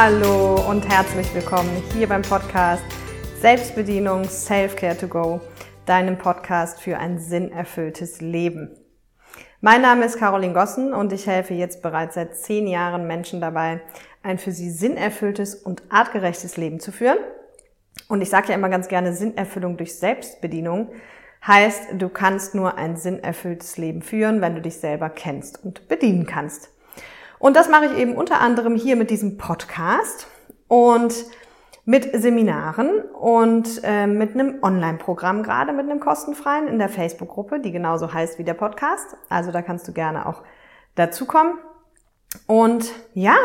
Hallo 0.00 0.54
und 0.70 0.88
herzlich 0.88 1.34
willkommen 1.34 1.82
hier 1.92 2.08
beim 2.08 2.22
Podcast 2.22 2.84
Selbstbedienung 3.40 4.22
Self-Care 4.26 4.96
to 4.96 5.08
Go, 5.08 5.40
deinem 5.86 6.16
Podcast 6.16 6.80
für 6.80 6.98
ein 6.98 7.18
sinnerfülltes 7.18 8.20
Leben. 8.20 8.78
Mein 9.60 9.82
Name 9.82 10.04
ist 10.04 10.20
Caroline 10.20 10.54
Gossen 10.54 10.94
und 10.94 11.12
ich 11.12 11.26
helfe 11.26 11.54
jetzt 11.54 11.82
bereits 11.82 12.14
seit 12.14 12.36
zehn 12.36 12.68
Jahren 12.68 13.08
Menschen 13.08 13.40
dabei, 13.40 13.80
ein 14.22 14.38
für 14.38 14.52
sie 14.52 14.70
sinnerfülltes 14.70 15.56
und 15.56 15.82
artgerechtes 15.88 16.56
Leben 16.56 16.78
zu 16.78 16.92
führen. 16.92 17.18
Und 18.06 18.22
ich 18.22 18.30
sage 18.30 18.50
ja 18.50 18.54
immer 18.54 18.68
ganz 18.68 18.86
gerne, 18.86 19.12
Sinnerfüllung 19.12 19.78
durch 19.78 19.98
Selbstbedienung 19.98 20.92
heißt, 21.44 21.94
du 21.94 22.08
kannst 22.08 22.54
nur 22.54 22.78
ein 22.78 22.96
sinnerfülltes 22.96 23.78
Leben 23.78 24.02
führen, 24.02 24.42
wenn 24.42 24.54
du 24.54 24.60
dich 24.60 24.76
selber 24.76 25.10
kennst 25.10 25.64
und 25.64 25.88
bedienen 25.88 26.24
kannst. 26.24 26.70
Und 27.38 27.56
das 27.56 27.68
mache 27.68 27.86
ich 27.86 27.98
eben 27.98 28.14
unter 28.16 28.40
anderem 28.40 28.74
hier 28.74 28.96
mit 28.96 29.10
diesem 29.10 29.36
Podcast 29.38 30.26
und 30.66 31.14
mit 31.84 32.10
Seminaren 32.20 33.00
und 33.18 33.80
äh, 33.82 34.06
mit 34.06 34.34
einem 34.34 34.62
Online-Programm 34.62 35.42
gerade, 35.42 35.72
mit 35.72 35.88
einem 35.88 36.00
kostenfreien 36.00 36.68
in 36.68 36.78
der 36.78 36.90
Facebook-Gruppe, 36.90 37.60
die 37.60 37.72
genauso 37.72 38.12
heißt 38.12 38.38
wie 38.38 38.44
der 38.44 38.54
Podcast. 38.54 39.16
Also 39.30 39.52
da 39.52 39.62
kannst 39.62 39.88
du 39.88 39.92
gerne 39.92 40.26
auch 40.26 40.42
dazukommen. 40.96 41.54
Und 42.46 42.92
ja, 43.14 43.36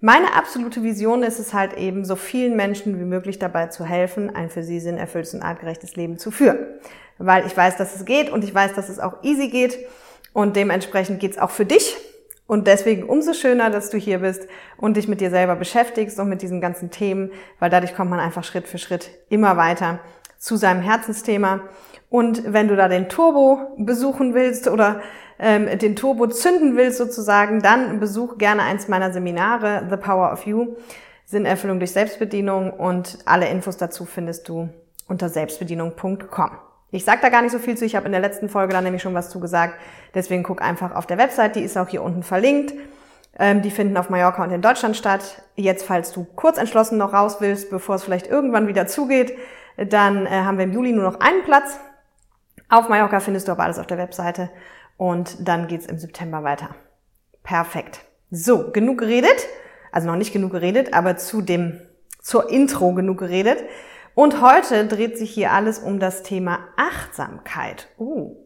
meine 0.00 0.34
absolute 0.34 0.82
Vision 0.82 1.22
ist 1.22 1.38
es 1.38 1.54
halt 1.54 1.74
eben, 1.74 2.04
so 2.04 2.16
vielen 2.16 2.56
Menschen 2.56 2.98
wie 2.98 3.04
möglich 3.04 3.38
dabei 3.38 3.68
zu 3.68 3.84
helfen, 3.84 4.34
ein 4.34 4.50
für 4.50 4.64
sie 4.64 4.80
sinnerfülltes 4.80 5.34
und 5.34 5.42
artgerechtes 5.42 5.94
Leben 5.94 6.18
zu 6.18 6.32
führen. 6.32 6.58
Weil 7.18 7.46
ich 7.46 7.56
weiß, 7.56 7.76
dass 7.76 7.94
es 7.94 8.04
geht 8.04 8.30
und 8.30 8.42
ich 8.42 8.52
weiß, 8.52 8.74
dass 8.74 8.88
es 8.88 8.98
auch 8.98 9.22
easy 9.22 9.46
geht 9.46 9.78
und 10.32 10.56
dementsprechend 10.56 11.20
geht's 11.20 11.38
auch 11.38 11.50
für 11.50 11.64
dich. 11.64 11.96
Und 12.52 12.66
deswegen 12.66 13.04
umso 13.04 13.32
schöner, 13.32 13.70
dass 13.70 13.88
du 13.88 13.96
hier 13.96 14.18
bist 14.18 14.46
und 14.76 14.98
dich 14.98 15.08
mit 15.08 15.22
dir 15.22 15.30
selber 15.30 15.56
beschäftigst 15.56 16.20
und 16.20 16.28
mit 16.28 16.42
diesen 16.42 16.60
ganzen 16.60 16.90
Themen, 16.90 17.30
weil 17.58 17.70
dadurch 17.70 17.96
kommt 17.96 18.10
man 18.10 18.20
einfach 18.20 18.44
Schritt 18.44 18.68
für 18.68 18.76
Schritt 18.76 19.08
immer 19.30 19.56
weiter 19.56 20.00
zu 20.36 20.56
seinem 20.56 20.82
Herzensthema. 20.82 21.60
Und 22.10 22.52
wenn 22.52 22.68
du 22.68 22.76
da 22.76 22.88
den 22.88 23.08
Turbo 23.08 23.74
besuchen 23.78 24.34
willst 24.34 24.68
oder 24.68 25.00
ähm, 25.38 25.78
den 25.78 25.96
Turbo 25.96 26.26
zünden 26.26 26.76
willst 26.76 26.98
sozusagen, 26.98 27.62
dann 27.62 27.98
besuch 28.00 28.36
gerne 28.36 28.64
eins 28.64 28.86
meiner 28.86 29.14
Seminare, 29.14 29.86
The 29.88 29.96
Power 29.96 30.30
of 30.30 30.44
You, 30.44 30.76
Sinnerfüllung 31.24 31.78
durch 31.78 31.92
Selbstbedienung 31.92 32.70
und 32.70 33.20
alle 33.24 33.48
Infos 33.48 33.78
dazu 33.78 34.04
findest 34.04 34.46
du 34.50 34.68
unter 35.08 35.30
selbstbedienung.com. 35.30 36.50
Ich 36.92 37.04
sage 37.06 37.20
da 37.22 37.30
gar 37.30 37.40
nicht 37.40 37.52
so 37.52 37.58
viel 37.58 37.76
zu, 37.76 37.86
ich 37.86 37.96
habe 37.96 38.06
in 38.06 38.12
der 38.12 38.20
letzten 38.20 38.50
Folge 38.50 38.74
da 38.74 38.80
nämlich 38.82 39.02
schon 39.02 39.14
was 39.14 39.30
zu 39.30 39.40
gesagt. 39.40 39.80
Deswegen 40.14 40.42
guck 40.42 40.60
einfach 40.60 40.94
auf 40.94 41.06
der 41.06 41.16
Website, 41.16 41.56
die 41.56 41.62
ist 41.62 41.76
auch 41.78 41.88
hier 41.88 42.02
unten 42.02 42.22
verlinkt. 42.22 42.74
Ähm, 43.38 43.62
die 43.62 43.70
finden 43.70 43.96
auf 43.96 44.10
Mallorca 44.10 44.44
und 44.44 44.50
in 44.50 44.60
Deutschland 44.60 44.94
statt. 44.94 45.42
Jetzt, 45.56 45.86
falls 45.86 46.12
du 46.12 46.24
kurz 46.36 46.58
entschlossen 46.58 46.98
noch 46.98 47.14
raus 47.14 47.38
willst, 47.40 47.70
bevor 47.70 47.94
es 47.94 48.04
vielleicht 48.04 48.26
irgendwann 48.26 48.68
wieder 48.68 48.86
zugeht, 48.86 49.32
dann 49.78 50.26
äh, 50.26 50.30
haben 50.30 50.58
wir 50.58 50.64
im 50.64 50.72
Juli 50.72 50.92
nur 50.92 51.04
noch 51.04 51.20
einen 51.20 51.42
Platz. 51.44 51.78
Auf 52.68 52.90
Mallorca 52.90 53.20
findest 53.20 53.48
du 53.48 53.52
aber 53.52 53.64
alles 53.64 53.78
auf 53.78 53.86
der 53.86 53.96
Webseite 53.96 54.50
und 54.98 55.48
dann 55.48 55.68
geht's 55.68 55.86
im 55.86 55.98
September 55.98 56.44
weiter. 56.44 56.74
Perfekt. 57.42 58.00
So, 58.30 58.70
genug 58.70 58.98
geredet. 58.98 59.48
Also 59.92 60.08
noch 60.08 60.16
nicht 60.16 60.32
genug 60.32 60.52
geredet, 60.52 60.92
aber 60.92 61.16
zu 61.16 61.40
dem, 61.40 61.80
zur 62.20 62.50
Intro 62.50 62.92
genug 62.92 63.18
geredet. 63.18 63.64
Und 64.14 64.42
heute 64.42 64.86
dreht 64.86 65.16
sich 65.16 65.30
hier 65.30 65.52
alles 65.52 65.78
um 65.78 65.98
das 65.98 66.22
Thema 66.22 66.60
Achtsamkeit. 66.76 67.88
Uh, 67.98 68.36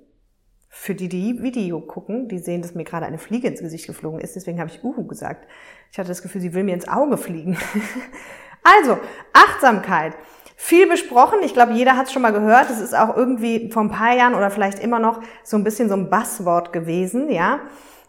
für 0.69 0.95
die, 0.95 1.09
die 1.09 1.43
Video 1.43 1.81
gucken, 1.81 2.29
die 2.29 2.39
sehen, 2.39 2.63
dass 2.63 2.75
mir 2.75 2.85
gerade 2.85 3.07
eine 3.07 3.19
Fliege 3.19 3.49
ins 3.49 3.61
Gesicht 3.61 3.87
geflogen 3.87 4.21
ist. 4.21 4.37
Deswegen 4.37 4.61
habe 4.61 4.71
ich 4.71 4.85
Uhu 4.85 5.07
gesagt. 5.07 5.49
Ich 5.91 5.99
hatte 5.99 6.09
das 6.09 6.23
Gefühl, 6.23 6.41
sie 6.41 6.55
will 6.55 6.65
mir 6.65 6.75
ins 6.75 6.87
Auge 6.87 7.17
fliegen. 7.17 7.57
also, 8.63 8.99
Achtsamkeit. 9.33 10.15
Viel 10.55 10.89
besprochen. 10.89 11.41
Ich 11.43 11.55
glaube, 11.55 11.73
jeder 11.73 11.97
hat 11.97 12.07
es 12.07 12.13
schon 12.13 12.23
mal 12.23 12.33
gehört. 12.33 12.71
Es 12.71 12.81
ist 12.81 12.95
auch 12.95 13.17
irgendwie 13.17 13.71
vor 13.71 13.83
ein 13.83 13.91
paar 13.91 14.15
Jahren 14.15 14.35
oder 14.35 14.51
vielleicht 14.51 14.79
immer 14.79 14.99
noch 14.99 15.21
so 15.43 15.57
ein 15.57 15.65
bisschen 15.65 15.89
so 15.89 15.95
ein 15.95 16.11
Buzzword 16.11 16.73
gewesen, 16.73 17.31
ja. 17.31 17.61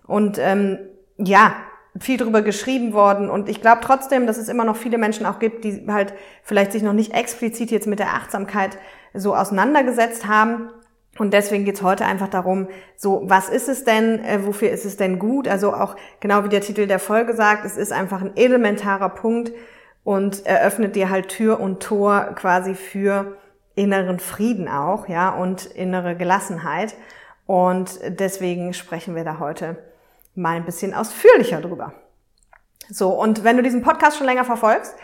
Und 0.06 0.38
ähm, 0.38 0.78
ja, 1.18 1.56
viel 2.00 2.18
drüber 2.18 2.42
geschrieben 2.42 2.94
worden. 2.94 3.30
Und 3.30 3.50
ich 3.50 3.62
glaube 3.62 3.82
trotzdem, 3.82 4.28
dass 4.28 4.38
es 4.38 4.50
immer 4.50 4.66
noch 4.66 4.76
viele 4.76 4.98
Menschen 4.98 5.26
auch 5.26 5.40
gibt, 5.40 5.64
die 5.64 5.86
halt 5.88 6.14
vielleicht 6.44 6.72
sich 6.72 6.84
noch 6.84 6.94
nicht 6.94 7.14
explizit 7.14 7.72
jetzt 7.72 7.88
mit 7.88 8.00
der 8.00 8.14
Achtsamkeit 8.14 8.78
so 9.14 9.36
auseinandergesetzt 9.36 10.28
haben. 10.28 10.70
Und 11.18 11.34
deswegen 11.34 11.66
geht's 11.66 11.82
heute 11.82 12.06
einfach 12.06 12.28
darum, 12.28 12.68
so, 12.96 13.24
was 13.26 13.50
ist 13.50 13.70
es 13.70 13.84
denn, 13.84 14.24
äh, 14.24 14.46
wofür 14.46 14.70
ist 14.70 14.86
es 14.86 14.98
denn 14.98 15.18
gut? 15.18 15.48
Also 15.48 15.74
auch 15.74 15.96
genau 16.20 16.44
wie 16.44 16.50
der 16.50 16.62
Titel 16.62 16.86
der 16.86 17.00
Folge 17.00 17.34
sagt, 17.34 17.66
es 17.66 17.78
ist 17.78 17.92
einfach 17.92 18.22
ein 18.22 18.38
elementarer 18.38 19.10
Punkt 19.10 19.52
und 20.04 20.46
eröffnet 20.46 20.96
dir 20.96 21.10
halt 21.10 21.30
Tür 21.30 21.60
und 21.60 21.82
Tor 21.82 22.34
quasi 22.36 22.76
für 22.76 23.38
inneren 23.76 24.20
Frieden 24.20 24.68
auch, 24.68 25.08
ja, 25.08 25.30
und 25.30 25.66
innere 25.66 26.16
Gelassenheit. 26.16 26.96
Und 27.46 28.00
deswegen 28.08 28.74
sprechen 28.74 29.16
wir 29.16 29.24
da 29.24 29.40
heute 29.40 29.78
mal 30.38 30.56
ein 30.56 30.66
bisschen 30.66 30.94
ausführlicher 30.94 31.62
drüber. 31.62 31.94
So, 32.90 33.10
und 33.10 33.44
wenn 33.44 33.58
du 33.58 33.64
diesen 33.64 33.82
Podcast 33.82 34.18
schon 34.18 34.28
länger 34.28 34.46
verfolgst 34.46 34.96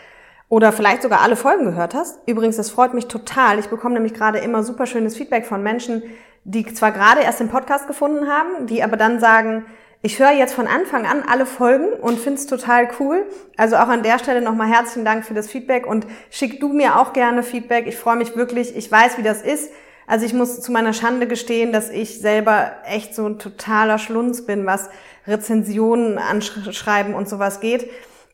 oder 0.48 0.72
vielleicht 0.72 1.02
sogar 1.02 1.20
alle 1.20 1.36
Folgen 1.36 1.64
gehört 1.64 1.94
hast, 1.94 2.18
übrigens, 2.26 2.56
das 2.56 2.70
freut 2.70 2.94
mich 2.94 3.08
total. 3.08 3.58
Ich 3.58 3.68
bekomme 3.68 3.94
nämlich 3.94 4.14
gerade 4.14 4.38
immer 4.38 4.62
super 4.62 4.86
schönes 4.86 5.16
Feedback 5.16 5.46
von 5.46 5.62
Menschen, 5.62 6.02
die 6.44 6.64
zwar 6.72 6.92
gerade 6.92 7.22
erst 7.22 7.40
den 7.40 7.48
Podcast 7.48 7.86
gefunden 7.86 8.28
haben, 8.28 8.66
die 8.66 8.82
aber 8.82 8.96
dann 8.96 9.20
sagen, 9.20 9.66
ich 10.02 10.18
höre 10.18 10.32
jetzt 10.32 10.54
von 10.54 10.66
Anfang 10.66 11.06
an 11.06 11.22
alle 11.26 11.46
Folgen 11.46 11.94
und 11.94 12.18
finde 12.18 12.38
es 12.38 12.46
total 12.46 12.88
cool. 13.00 13.26
Also 13.56 13.76
auch 13.76 13.88
an 13.88 14.02
der 14.02 14.18
Stelle 14.18 14.42
nochmal 14.42 14.68
herzlichen 14.68 15.06
Dank 15.06 15.24
für 15.24 15.32
das 15.32 15.48
Feedback 15.48 15.86
und 15.86 16.06
schick 16.30 16.60
du 16.60 16.68
mir 16.74 16.98
auch 16.98 17.14
gerne 17.14 17.42
Feedback. 17.42 17.86
Ich 17.86 17.96
freue 17.96 18.16
mich 18.16 18.36
wirklich. 18.36 18.76
Ich 18.76 18.92
weiß, 18.92 19.16
wie 19.16 19.22
das 19.22 19.40
ist. 19.40 19.72
Also 20.06 20.26
ich 20.26 20.34
muss 20.34 20.60
zu 20.60 20.72
meiner 20.72 20.92
Schande 20.92 21.26
gestehen, 21.26 21.72
dass 21.72 21.90
ich 21.90 22.20
selber 22.20 22.72
echt 22.86 23.14
so 23.14 23.26
ein 23.26 23.38
totaler 23.38 23.98
Schlunz 23.98 24.44
bin, 24.44 24.66
was 24.66 24.90
Rezensionen 25.26 26.18
anschreiben 26.18 27.14
und 27.14 27.28
sowas 27.28 27.60
geht. 27.60 27.90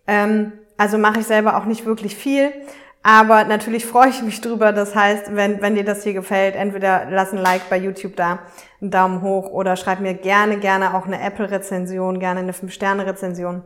Ähm, 0.06 0.52
also 0.76 0.98
mache 0.98 1.20
ich 1.20 1.26
selber 1.26 1.56
auch 1.56 1.66
nicht 1.66 1.86
wirklich 1.86 2.16
viel. 2.16 2.52
Aber 3.02 3.44
natürlich 3.44 3.86
freue 3.86 4.10
ich 4.10 4.22
mich 4.22 4.40
drüber. 4.40 4.72
Das 4.72 4.94
heißt, 4.94 5.34
wenn, 5.34 5.62
wenn 5.62 5.74
dir 5.74 5.84
das 5.84 6.02
hier 6.02 6.12
gefällt, 6.12 6.54
entweder 6.54 7.06
lass 7.10 7.32
ein 7.32 7.38
Like 7.38 7.70
bei 7.70 7.78
YouTube 7.78 8.16
da, 8.16 8.40
einen 8.80 8.90
Daumen 8.90 9.22
hoch 9.22 9.50
oder 9.50 9.76
schreib 9.76 10.00
mir 10.00 10.14
gerne, 10.14 10.58
gerne 10.58 10.94
auch 10.94 11.06
eine 11.06 11.20
Apple-Rezension, 11.22 12.18
gerne 12.18 12.40
eine 12.40 12.52
5-Sterne-Rezension, 12.52 13.62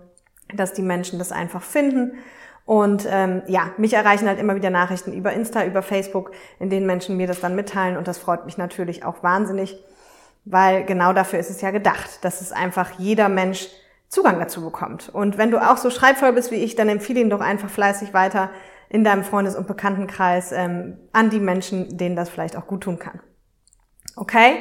dass 0.54 0.72
die 0.72 0.82
Menschen 0.82 1.19
das 1.19 1.32
einfach 1.32 1.62
finden. 1.62 2.19
Und 2.66 3.06
ähm, 3.10 3.42
ja, 3.47 3.70
mich 3.76 3.92
erreichen 3.92 4.26
halt 4.26 4.38
immer 4.38 4.54
wieder 4.54 4.70
Nachrichten 4.70 5.12
über 5.12 5.32
Insta, 5.32 5.64
über 5.64 5.82
Facebook, 5.82 6.30
in 6.58 6.70
denen 6.70 6.86
Menschen 6.86 7.16
mir 7.16 7.26
das 7.26 7.41
dann 7.41 7.54
mitteilen. 7.54 7.97
Und 7.97 8.08
das 8.08 8.19
freut 8.19 8.47
mich 8.47 8.56
natürlich 8.56 9.04
auch 9.04 9.22
wahnsinnig 9.22 9.78
weil 10.44 10.84
genau 10.84 11.12
dafür 11.12 11.38
ist 11.38 11.50
es 11.50 11.60
ja 11.60 11.70
gedacht, 11.70 12.25
dass 12.25 12.41
es 12.41 12.52
einfach 12.52 12.98
jeder 12.98 13.28
Mensch 13.28 13.69
Zugang 14.08 14.38
dazu 14.38 14.62
bekommt. 14.62 15.08
Und 15.08 15.38
wenn 15.38 15.50
du 15.50 15.58
auch 15.58 15.76
so 15.76 15.91
schreibvoll 15.91 16.32
bist 16.32 16.50
wie 16.50 16.56
ich, 16.56 16.76
dann 16.76 16.88
empfehle 16.88 17.20
ihn 17.20 17.30
doch 17.30 17.41
einfach 17.41 17.70
fleißig 17.70 18.14
weiter 18.14 18.50
in 18.88 19.02
deinem 19.02 19.25
Freundes- 19.25 19.56
und 19.56 19.66
Bekanntenkreis 19.66 20.52
ähm, 20.52 20.98
an 21.12 21.31
die 21.31 21.41
Menschen, 21.41 21.96
denen 21.96 22.14
das 22.14 22.28
vielleicht 22.28 22.56
auch 22.56 22.66
gut 22.66 22.82
tun 22.82 22.98
kann. 22.98 23.20
Okay? 24.14 24.58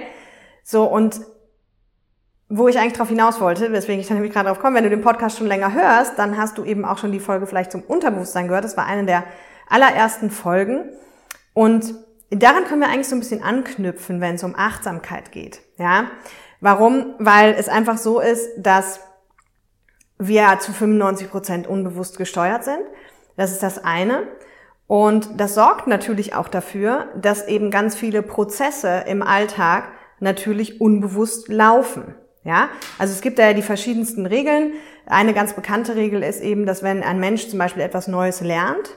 So, 0.63 0.85
und 0.85 1.21
wo 2.55 2.67
ich 2.67 2.77
eigentlich 2.77 2.93
darauf 2.93 3.09
hinaus 3.09 3.41
wollte, 3.41 3.71
weswegen 3.71 3.99
ich 3.99 4.07
dann 4.07 4.17
nämlich 4.17 4.31
gerade 4.31 4.47
drauf 4.47 4.59
komme, 4.59 4.75
wenn 4.75 4.83
du 4.83 4.91
den 4.91 5.01
Podcast 5.01 5.39
schon 5.39 5.47
länger 5.47 5.73
hörst, 5.73 6.19
dann 6.19 6.37
hast 6.37 6.59
du 6.59 6.63
eben 6.63 6.85
auch 6.85 6.99
schon 6.99 7.11
die 7.11 7.19
Folge 7.19 7.47
vielleicht 7.47 7.71
zum 7.71 7.81
Unterbewusstsein 7.81 8.47
gehört. 8.47 8.63
Das 8.63 8.77
war 8.77 8.85
eine 8.85 9.07
der 9.07 9.23
allerersten 9.67 10.29
Folgen. 10.29 10.85
Und 11.53 11.95
daran 12.29 12.65
können 12.65 12.81
wir 12.81 12.89
eigentlich 12.89 13.07
so 13.07 13.15
ein 13.15 13.21
bisschen 13.21 13.41
anknüpfen, 13.41 14.21
wenn 14.21 14.35
es 14.35 14.43
um 14.43 14.53
Achtsamkeit 14.55 15.31
geht. 15.31 15.61
Ja, 15.79 16.11
warum? 16.61 17.15
Weil 17.17 17.55
es 17.57 17.69
einfach 17.69 17.97
so 17.97 18.19
ist, 18.19 18.47
dass 18.57 18.99
wir 20.19 20.59
zu 20.59 20.73
95 20.73 21.31
Prozent 21.31 21.67
unbewusst 21.67 22.19
gesteuert 22.19 22.63
sind. 22.63 22.83
Das 23.35 23.51
ist 23.51 23.63
das 23.63 23.83
eine. 23.83 24.27
Und 24.85 25.39
das 25.39 25.55
sorgt 25.55 25.87
natürlich 25.87 26.35
auch 26.35 26.49
dafür, 26.49 27.07
dass 27.19 27.47
eben 27.47 27.71
ganz 27.71 27.95
viele 27.95 28.21
Prozesse 28.21 29.05
im 29.07 29.23
Alltag 29.23 29.85
natürlich 30.19 30.79
unbewusst 30.79 31.47
laufen. 31.47 32.13
Ja, 32.43 32.69
also 32.97 33.13
es 33.13 33.21
gibt 33.21 33.39
da 33.39 33.47
ja 33.47 33.53
die 33.53 33.61
verschiedensten 33.61 34.25
Regeln. 34.25 34.73
Eine 35.05 35.33
ganz 35.33 35.53
bekannte 35.53 35.95
Regel 35.95 36.23
ist 36.23 36.41
eben, 36.41 36.65
dass 36.65 36.83
wenn 36.83 37.01
ein 37.01 37.19
Mensch 37.19 37.47
zum 37.47 37.59
Beispiel 37.59 37.81
etwas 37.81 38.07
Neues 38.07 38.41
lernt, 38.41 38.89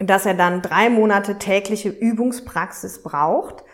dass 0.00 0.26
er 0.26 0.34
dann 0.34 0.62
drei 0.62 0.90
Monate 0.90 1.38
tägliche 1.38 1.88
Übungspraxis 1.88 3.02
braucht, 3.02 3.64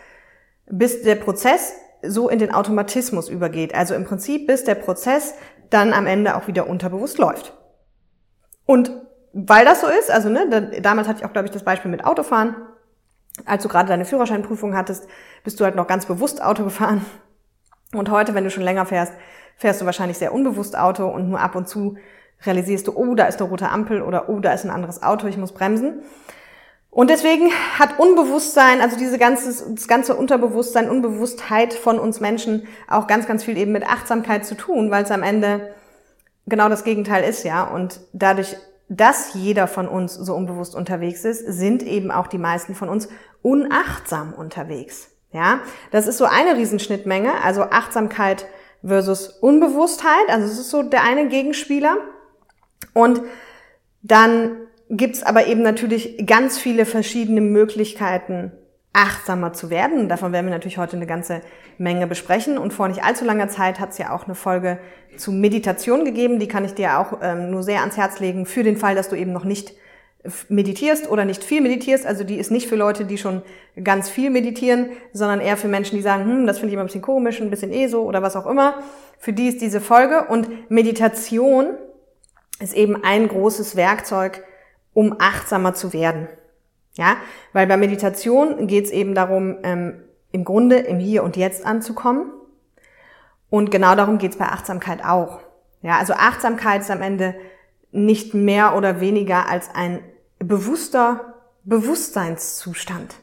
bis 0.67 1.03
der 1.03 1.15
Prozess 1.15 1.73
so 2.03 2.29
in 2.29 2.38
den 2.38 2.53
Automatismus 2.53 3.29
übergeht. 3.29 3.75
Also 3.75 3.94
im 3.94 4.05
Prinzip, 4.05 4.47
bis 4.47 4.65
der 4.65 4.75
Prozess 4.75 5.35
dann 5.70 5.93
am 5.93 6.06
Ende 6.06 6.37
auch 6.37 6.47
wieder 6.47 6.69
unterbewusst 6.69 7.19
läuft. 7.19 7.55
Und 8.67 8.93
weil 9.32 9.65
das 9.65 9.81
so 9.81 9.87
ist, 9.87 10.11
also 10.11 10.29
ne, 10.29 10.81
damals 10.82 11.09
hatte 11.09 11.20
ich 11.20 11.25
auch, 11.25 11.32
glaube 11.32 11.47
ich, 11.47 11.53
das 11.53 11.65
Beispiel 11.65 11.91
mit 11.91 12.05
Autofahren. 12.05 12.55
Als 13.44 13.62
du 13.62 13.69
gerade 13.69 13.88
deine 13.88 14.05
Führerscheinprüfung 14.05 14.76
hattest, 14.76 15.06
bist 15.44 15.61
du 15.61 15.65
halt 15.65 15.76
noch 15.76 15.87
ganz 15.87 16.06
bewusst 16.06 16.43
Auto 16.43 16.65
gefahren. 16.65 17.05
Und 17.93 18.11
heute, 18.11 18.35
wenn 18.35 18.44
du 18.44 18.50
schon 18.50 18.64
länger 18.64 18.87
fährst, 18.87 19.12
fährst 19.56 19.81
du 19.81 19.87
wahrscheinlich 19.87 20.19
sehr 20.19 20.32
unbewusst 20.32 20.76
Auto 20.76 21.06
und 21.06 21.29
nur 21.29 21.40
ab 21.40 21.55
und 21.55 21.69
zu 21.69 21.96
realisierst 22.44 22.87
du, 22.87 22.93
oh, 22.94 23.14
da 23.14 23.26
ist 23.26 23.40
eine 23.40 23.50
rote 23.50 23.69
Ampel 23.69 24.02
oder 24.02 24.29
oh, 24.29 24.40
da 24.40 24.52
ist 24.52 24.64
ein 24.64 24.70
anderes 24.70 25.02
Auto, 25.02 25.26
ich 25.26 25.37
muss 25.37 25.52
bremsen. 25.52 26.02
Und 26.90 27.11
deswegen 27.11 27.50
hat 27.79 27.99
Unbewusstsein, 27.99 28.81
also 28.81 28.96
diese 28.96 29.19
ganze, 29.19 29.75
das 29.75 29.88
ganze 29.88 30.17
Unterbewusstsein, 30.17 30.88
Unbewusstheit 30.88 31.75
von 31.75 31.99
uns 31.99 32.20
Menschen 32.20 32.67
auch 32.88 33.06
ganz, 33.06 33.26
ganz 33.26 33.44
viel 33.44 33.56
eben 33.56 33.73
mit 33.73 33.87
Achtsamkeit 33.87 34.46
zu 34.46 34.55
tun, 34.55 34.91
weil 34.91 35.05
es 35.05 35.11
am 35.11 35.23
Ende 35.23 35.75
genau 36.46 36.69
das 36.69 36.84
Gegenteil 36.84 37.29
ist, 37.29 37.44
ja. 37.44 37.62
Und 37.64 38.00
dadurch, 38.12 38.56
dass 38.88 39.34
jeder 39.34 39.67
von 39.67 39.87
uns 39.87 40.14
so 40.14 40.34
unbewusst 40.34 40.75
unterwegs 40.75 41.25
ist, 41.25 41.44
sind 41.46 41.82
eben 41.82 42.11
auch 42.11 42.26
die 42.26 42.38
meisten 42.38 42.75
von 42.75 42.88
uns 42.88 43.08
unachtsam 43.43 44.32
unterwegs. 44.32 45.11
Ja, 45.32 45.60
das 45.90 46.06
ist 46.06 46.19
so 46.19 46.25
eine 46.25 46.56
Riesenschnittmenge, 46.56 47.42
also 47.44 47.62
Achtsamkeit 47.64 48.46
versus 48.84 49.28
Unbewusstheit, 49.28 50.28
also 50.28 50.46
es 50.46 50.58
ist 50.58 50.70
so 50.70 50.82
der 50.82 51.02
eine 51.02 51.28
Gegenspieler. 51.28 51.98
Und 52.94 53.20
dann 54.02 54.56
gibt's 54.88 55.22
aber 55.22 55.46
eben 55.46 55.62
natürlich 55.62 56.26
ganz 56.26 56.58
viele 56.58 56.86
verschiedene 56.86 57.40
Möglichkeiten, 57.40 58.52
achtsamer 58.92 59.52
zu 59.52 59.70
werden. 59.70 60.08
Davon 60.08 60.32
werden 60.32 60.46
wir 60.46 60.54
natürlich 60.54 60.78
heute 60.78 60.96
eine 60.96 61.06
ganze 61.06 61.42
Menge 61.76 62.06
besprechen. 62.06 62.58
Und 62.58 62.72
vor 62.72 62.88
nicht 62.88 63.04
allzu 63.04 63.24
langer 63.24 63.48
Zeit 63.48 63.81
hat 63.81 63.90
es 63.90 63.98
ja 63.98 64.12
auch 64.12 64.24
eine 64.24 64.34
Folge 64.34 64.78
zu 65.16 65.31
Meditation 65.31 66.04
gegeben. 66.04 66.38
Die 66.38 66.48
kann 66.48 66.64
ich 66.64 66.74
dir 66.74 66.98
auch 66.98 67.19
ähm, 67.22 67.50
nur 67.50 67.62
sehr 67.62 67.81
ans 67.81 67.96
Herz 67.96 68.19
legen, 68.19 68.46
für 68.46 68.62
den 68.62 68.76
Fall, 68.76 68.94
dass 68.94 69.08
du 69.08 69.16
eben 69.16 69.32
noch 69.32 69.44
nicht 69.44 69.74
meditierst 70.49 71.11
oder 71.11 71.25
nicht 71.25 71.44
viel 71.44 71.61
meditierst. 71.61 72.06
Also 72.06 72.25
die 72.25 72.37
ist 72.37 72.50
nicht 72.50 72.69
für 72.69 72.76
Leute, 72.76 73.05
die 73.05 73.19
schon 73.19 73.43
ganz 73.82 74.09
viel 74.09 74.31
meditieren, 74.31 74.91
sondern 75.12 75.41
eher 75.41 75.56
für 75.56 75.69
Menschen, 75.69 75.97
die 75.97 76.03
sagen, 76.03 76.25
hm, 76.25 76.47
das 76.47 76.59
finde 76.59 76.69
ich 76.69 76.75
immer 76.75 76.82
ein 76.82 76.87
bisschen 76.87 77.03
komisch, 77.03 77.41
ein 77.41 77.50
bisschen 77.50 77.73
eh 77.73 77.87
so 77.87 78.03
oder 78.03 78.23
was 78.23 78.37
auch 78.37 78.47
immer. 78.47 78.75
Für 79.19 79.32
die 79.32 79.49
ist 79.49 79.61
diese 79.61 79.81
Folge. 79.81 80.26
Und 80.29 80.70
Meditation 80.70 81.76
ist 82.61 82.75
eben 82.75 83.03
ein 83.05 83.29
großes 83.29 83.76
Werkzeug, 83.76 84.43
um 84.93 85.17
achtsamer 85.19 85.75
zu 85.75 85.93
werden. 85.93 86.29
Ja, 86.94 87.17
weil 87.53 87.69
bei 87.69 87.76
Meditation 87.76 88.67
geht 88.67 88.87
es 88.87 88.91
eben 88.91 89.15
darum, 89.15 89.59
ähm, 89.62 90.03
im 90.32 90.44
Grunde 90.44 90.79
im 90.79 90.99
Hier 90.99 91.23
und 91.23 91.37
Jetzt 91.37 91.65
anzukommen. 91.65 92.32
Und 93.50 93.70
genau 93.70 93.94
darum 93.94 94.19
geht 94.19 94.32
es 94.32 94.38
bei 94.38 94.47
Achtsamkeit 94.47 95.05
auch. 95.05 95.41
Ja, 95.81 95.99
also 95.99 96.15
Achtsamkeit 96.15 96.82
ist 96.82 96.91
am 96.91 97.03
Ende 97.03 97.37
nicht 97.90 98.35
mehr 98.35 98.76
oder 98.76 99.00
weniger 99.00 99.49
als 99.49 99.75
ein 99.75 100.00
bewusster 100.38 101.35
Bewusstseinszustand. 101.64 103.17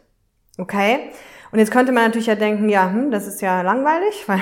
Okay? 0.58 1.12
Und 1.52 1.60
jetzt 1.60 1.72
könnte 1.72 1.92
man 1.92 2.04
natürlich 2.04 2.28
ja 2.28 2.36
denken, 2.36 2.70
ja, 2.70 2.90
hm, 2.90 3.12
das 3.12 3.28
ist 3.28 3.42
ja 3.42 3.62
langweilig, 3.62 4.24
weil 4.28 4.42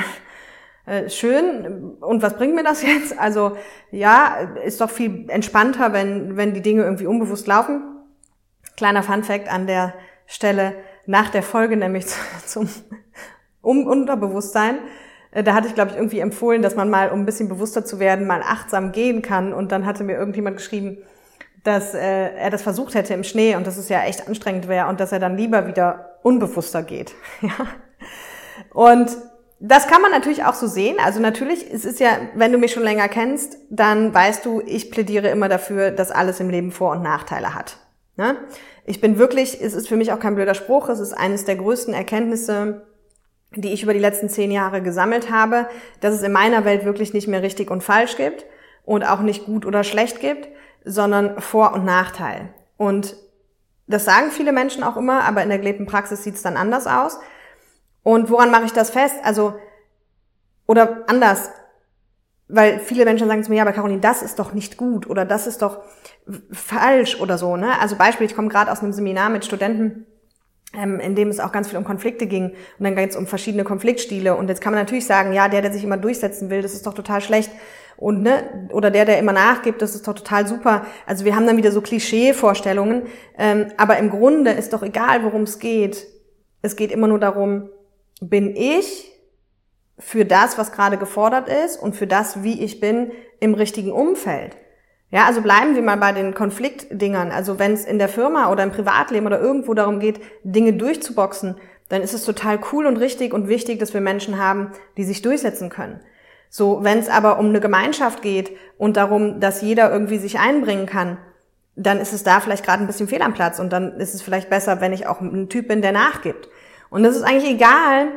äh, 0.86 1.10
schön. 1.10 1.96
Und 2.00 2.22
was 2.22 2.36
bringt 2.36 2.56
mir 2.56 2.64
das 2.64 2.84
jetzt? 2.84 3.18
Also 3.18 3.58
ja, 3.92 4.36
ist 4.64 4.82
doch 4.82 4.90
viel 4.90 5.30
entspannter, 5.30 5.94
wenn, 5.94 6.38
wenn 6.38 6.54
die 6.54 6.62
Dinge 6.62 6.84
irgendwie 6.84 7.08
unbewusst 7.08 7.48
laufen. 7.48 7.82
Kleiner 8.76 9.04
Fun 9.04 9.24
fact 9.24 9.50
an 9.50 9.68
der 9.68 9.94
Stelle 10.26 10.76
nach 11.06 11.30
der 11.30 11.44
Folge, 11.44 11.78
nämlich 11.78 12.06
zum 12.46 12.70
um 13.62 13.88
Unterbewusstsein. 13.88 14.80
Äh, 15.34 15.44
da 15.44 15.54
hatte 15.54 15.68
ich, 15.68 15.76
glaube 15.76 15.92
ich, 15.92 15.98
irgendwie 15.98 16.20
empfohlen, 16.20 16.62
dass 16.62 16.76
man 16.76 16.90
mal, 16.90 17.10
um 17.10 17.20
ein 17.20 17.26
bisschen 17.26 17.50
bewusster 17.50 17.86
zu 17.86 18.00
werden, 18.00 18.28
mal 18.28 18.42
achtsam 18.42 18.92
gehen 18.92 19.22
kann. 19.22 19.54
Und 19.54 19.72
dann 19.72 19.86
hatte 19.86 20.04
mir 20.04 20.18
irgendjemand 20.18 20.58
geschrieben, 20.58 20.98
dass 21.64 21.94
äh, 21.94 22.36
er 22.36 22.50
das 22.50 22.62
versucht 22.62 22.94
hätte 22.94 23.14
im 23.14 23.24
Schnee 23.24 23.56
und 23.56 23.66
dass 23.66 23.78
es 23.78 23.90
ja 23.90 24.04
echt 24.04 24.28
anstrengend 24.28 24.68
wäre 24.68 24.88
und 24.88 25.00
dass 25.00 25.12
er 25.12 25.20
dann 25.20 25.38
lieber 25.38 25.68
wieder 25.68 26.20
unbewusster 26.24 26.84
geht. 26.84 27.14
Ja. 27.42 27.68
Und 28.72 29.10
das 29.60 29.88
kann 29.88 30.02
man 30.02 30.12
natürlich 30.12 30.44
auch 30.44 30.54
so 30.54 30.68
sehen. 30.68 30.98
Also 31.04 31.20
natürlich, 31.20 31.66
es 31.74 31.86
ist 31.86 32.00
ja, 32.00 32.10
wenn 32.36 32.52
du 32.52 32.60
mich 32.60 32.72
schon 32.72 32.84
länger 32.84 33.08
kennst, 33.08 33.58
dann 33.70 34.14
weißt 34.14 34.46
du, 34.46 34.62
ich 34.64 34.92
plädiere 34.92 35.30
immer 35.30 35.50
dafür, 35.50 35.90
dass 35.90 36.12
alles 36.12 36.40
im 36.40 36.50
Leben 36.50 36.72
Vor- 36.72 36.92
und 36.92 37.02
Nachteile 37.02 37.56
hat. 37.56 37.78
Ne? 38.16 38.36
Ich 38.86 39.02
bin 39.02 39.18
wirklich, 39.18 39.60
es 39.60 39.74
ist 39.74 39.88
für 39.88 39.96
mich 39.96 40.12
auch 40.12 40.20
kein 40.20 40.36
blöder 40.36 40.54
Spruch, 40.54 40.90
es 40.90 41.00
ist 41.00 41.14
eines 41.14 41.46
der 41.46 41.56
größten 41.56 41.94
Erkenntnisse, 41.94 42.86
die 43.56 43.74
ich 43.74 43.84
über 43.84 43.94
die 43.94 44.00
letzten 44.00 44.30
zehn 44.30 44.52
Jahre 44.52 44.82
gesammelt 44.82 45.32
habe, 45.32 45.68
dass 46.00 46.14
es 46.14 46.24
in 46.24 46.32
meiner 46.32 46.66
Welt 46.66 46.86
wirklich 46.86 47.14
nicht 47.14 47.28
mehr 47.28 47.42
richtig 47.42 47.70
und 47.70 47.84
falsch 47.84 48.18
gibt 48.18 48.46
und 48.84 49.04
auch 49.04 49.22
nicht 49.22 49.46
gut 49.46 49.66
oder 49.66 49.84
schlecht 49.84 50.20
gibt, 50.20 50.48
sondern 50.86 51.40
Vor- 51.40 51.74
und 51.74 51.86
Nachteil. 51.86 52.54
Und 52.78 53.16
das 53.88 54.06
sagen 54.06 54.32
viele 54.32 54.52
Menschen 54.52 54.84
auch 54.84 54.98
immer, 54.98 55.24
aber 55.24 55.44
in 55.44 55.50
der 55.50 55.60
gelebten 55.60 55.86
Praxis 55.86 56.24
sieht 56.24 56.36
es 56.36 56.42
dann 56.42 56.58
anders 56.58 56.88
aus. 56.88 57.20
Und 58.02 58.30
woran 58.30 58.52
mache 58.52 58.66
ich 58.66 58.74
das 58.74 58.90
fest? 58.90 59.16
Also, 59.24 59.56
oder 60.66 61.04
anders, 61.08 61.50
weil 62.48 62.80
viele 62.80 63.06
Menschen 63.06 63.28
sagen 63.28 63.44
zu 63.44 63.50
mir, 63.50 63.58
ja, 63.58 63.64
aber 63.64 63.72
Caroline, 63.72 64.02
das 64.02 64.22
ist 64.22 64.40
doch 64.40 64.54
nicht 64.54 64.78
gut 64.78 65.10
oder 65.10 65.26
das 65.26 65.48
ist 65.48 65.62
doch 65.62 65.82
falsch 66.52 67.20
oder 67.20 67.38
so. 67.38 67.58
Ne? 67.58 67.80
Also 67.80 67.96
Beispiel, 67.96 68.26
ich 68.26 68.36
komme 68.36 68.50
gerade 68.50 68.72
aus 68.72 68.82
einem 68.82 68.94
Seminar 68.94 69.30
mit 69.30 69.46
Studenten, 69.46 70.06
ähm, 70.74 71.00
in 71.00 71.16
dem 71.16 71.30
es 71.30 71.40
auch 71.40 71.52
ganz 71.52 71.70
viel 71.70 71.78
um 71.78 71.84
Konflikte 71.84 72.28
ging 72.28 72.52
und 72.80 72.84
dann 72.84 72.98
es 72.98 73.16
um 73.16 73.28
verschiedene 73.28 73.64
Konfliktstile 73.64 74.36
und 74.36 74.50
jetzt 74.50 74.62
kann 74.62 74.74
man 74.74 74.82
natürlich 74.82 75.06
sagen, 75.06 75.34
ja, 75.34 75.48
der, 75.48 75.62
der 75.62 75.72
sich 75.72 75.84
immer 75.84 75.98
durchsetzen 75.98 76.50
will, 76.50 76.62
das 76.62 76.74
ist 76.74 76.86
doch 76.86 76.94
total 76.94 77.22
schlecht 77.22 77.52
und 77.98 78.22
ne 78.22 78.68
oder 78.72 78.92
der, 78.92 79.06
der 79.06 79.20
immer 79.20 79.34
nachgibt, 79.34 79.82
das 79.82 79.96
ist 79.96 80.08
doch 80.08 80.14
total 80.14 80.48
super. 80.48 80.86
Also 81.06 81.26
wir 81.26 81.36
haben 81.36 81.46
dann 81.46 81.58
wieder 81.58 81.72
so 81.72 81.82
Klischee-Vorstellungen, 81.82 83.04
ähm, 83.38 83.68
aber 83.78 83.98
im 83.98 84.10
Grunde 84.10 84.52
ist 84.52 84.74
doch 84.74 84.84
egal, 84.84 85.24
worum 85.24 85.44
es 85.44 85.60
geht. 85.60 86.08
Es 86.62 86.76
geht 86.76 86.92
immer 86.92 87.08
nur 87.08 87.20
darum, 87.20 87.70
bin 88.20 88.56
ich 88.56 89.12
für 90.00 90.26
das, 90.26 90.58
was 90.58 90.72
gerade 90.72 90.98
gefordert 90.98 91.50
ist 91.50 91.78
und 91.78 91.96
für 91.96 92.08
das, 92.08 92.44
wie 92.44 92.64
ich 92.64 92.80
bin, 92.80 93.12
im 93.40 93.54
richtigen 93.54 93.92
Umfeld. 93.92 94.58
Ja, 95.14 95.28
also 95.28 95.42
bleiben 95.42 95.76
wir 95.76 95.84
mal 95.84 95.98
bei 95.98 96.12
den 96.12 96.34
Konfliktdingern. 96.34 97.30
Also 97.30 97.60
wenn 97.60 97.74
es 97.74 97.86
in 97.86 98.00
der 98.00 98.10
Firma 98.10 98.52
oder 98.52 98.64
im 98.64 98.72
Privatleben 98.72 99.28
oder 99.28 99.40
irgendwo 99.40 99.76
darum 99.76 100.00
geht, 100.00 100.20
Dinge 100.44 100.74
durchzuboxen, 100.74 101.56
dann 101.88 102.02
ist 102.02 102.16
es 102.16 102.26
total 102.26 102.60
cool 102.72 102.88
und 102.88 102.98
richtig 102.98 103.32
und 103.32 103.48
wichtig, 103.48 103.78
dass 103.78 103.94
wir 103.94 104.02
Menschen 104.02 104.40
haben, 104.40 104.72
die 104.98 105.04
sich 105.04 105.22
durchsetzen 105.22 105.70
können. 105.70 106.00
So, 106.50 106.84
wenn 106.84 106.98
es 106.98 107.10
aber 107.10 107.38
um 107.38 107.46
eine 107.46 107.60
Gemeinschaft 107.60 108.24
geht 108.24 108.58
und 108.80 108.98
darum, 108.98 109.40
dass 109.40 109.62
jeder 109.62 109.92
irgendwie 109.92 110.18
sich 110.18 110.40
einbringen 110.40 110.88
kann, 110.88 111.20
dann 111.76 112.00
ist 112.00 112.14
es 112.14 112.24
da 112.24 112.40
vielleicht 112.40 112.66
gerade 112.66 112.84
ein 112.84 112.88
bisschen 112.88 113.08
fehl 113.08 113.22
am 113.22 113.36
Platz 113.36 113.60
und 113.60 113.72
dann 113.72 114.00
ist 114.00 114.16
es 114.16 114.24
vielleicht 114.24 114.50
besser, 114.50 114.82
wenn 114.82 114.94
ich 114.94 115.06
auch 115.06 115.22
ein 115.22 115.48
Typ 115.48 115.68
bin, 115.68 115.84
der 115.84 115.92
nachgibt. 115.92 116.50
Und 116.90 117.06
es 117.06 117.16
ist 117.16 117.22
eigentlich 117.22 117.52
egal, 117.52 118.08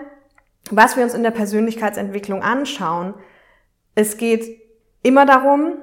was 0.71 0.97
wir 0.97 1.05
uns 1.05 1.13
in 1.13 1.23
der 1.23 1.31
Persönlichkeitsentwicklung 1.31 2.43
anschauen. 2.43 3.13
Es 3.95 4.17
geht 4.17 4.63
immer 5.03 5.27
darum, 5.27 5.75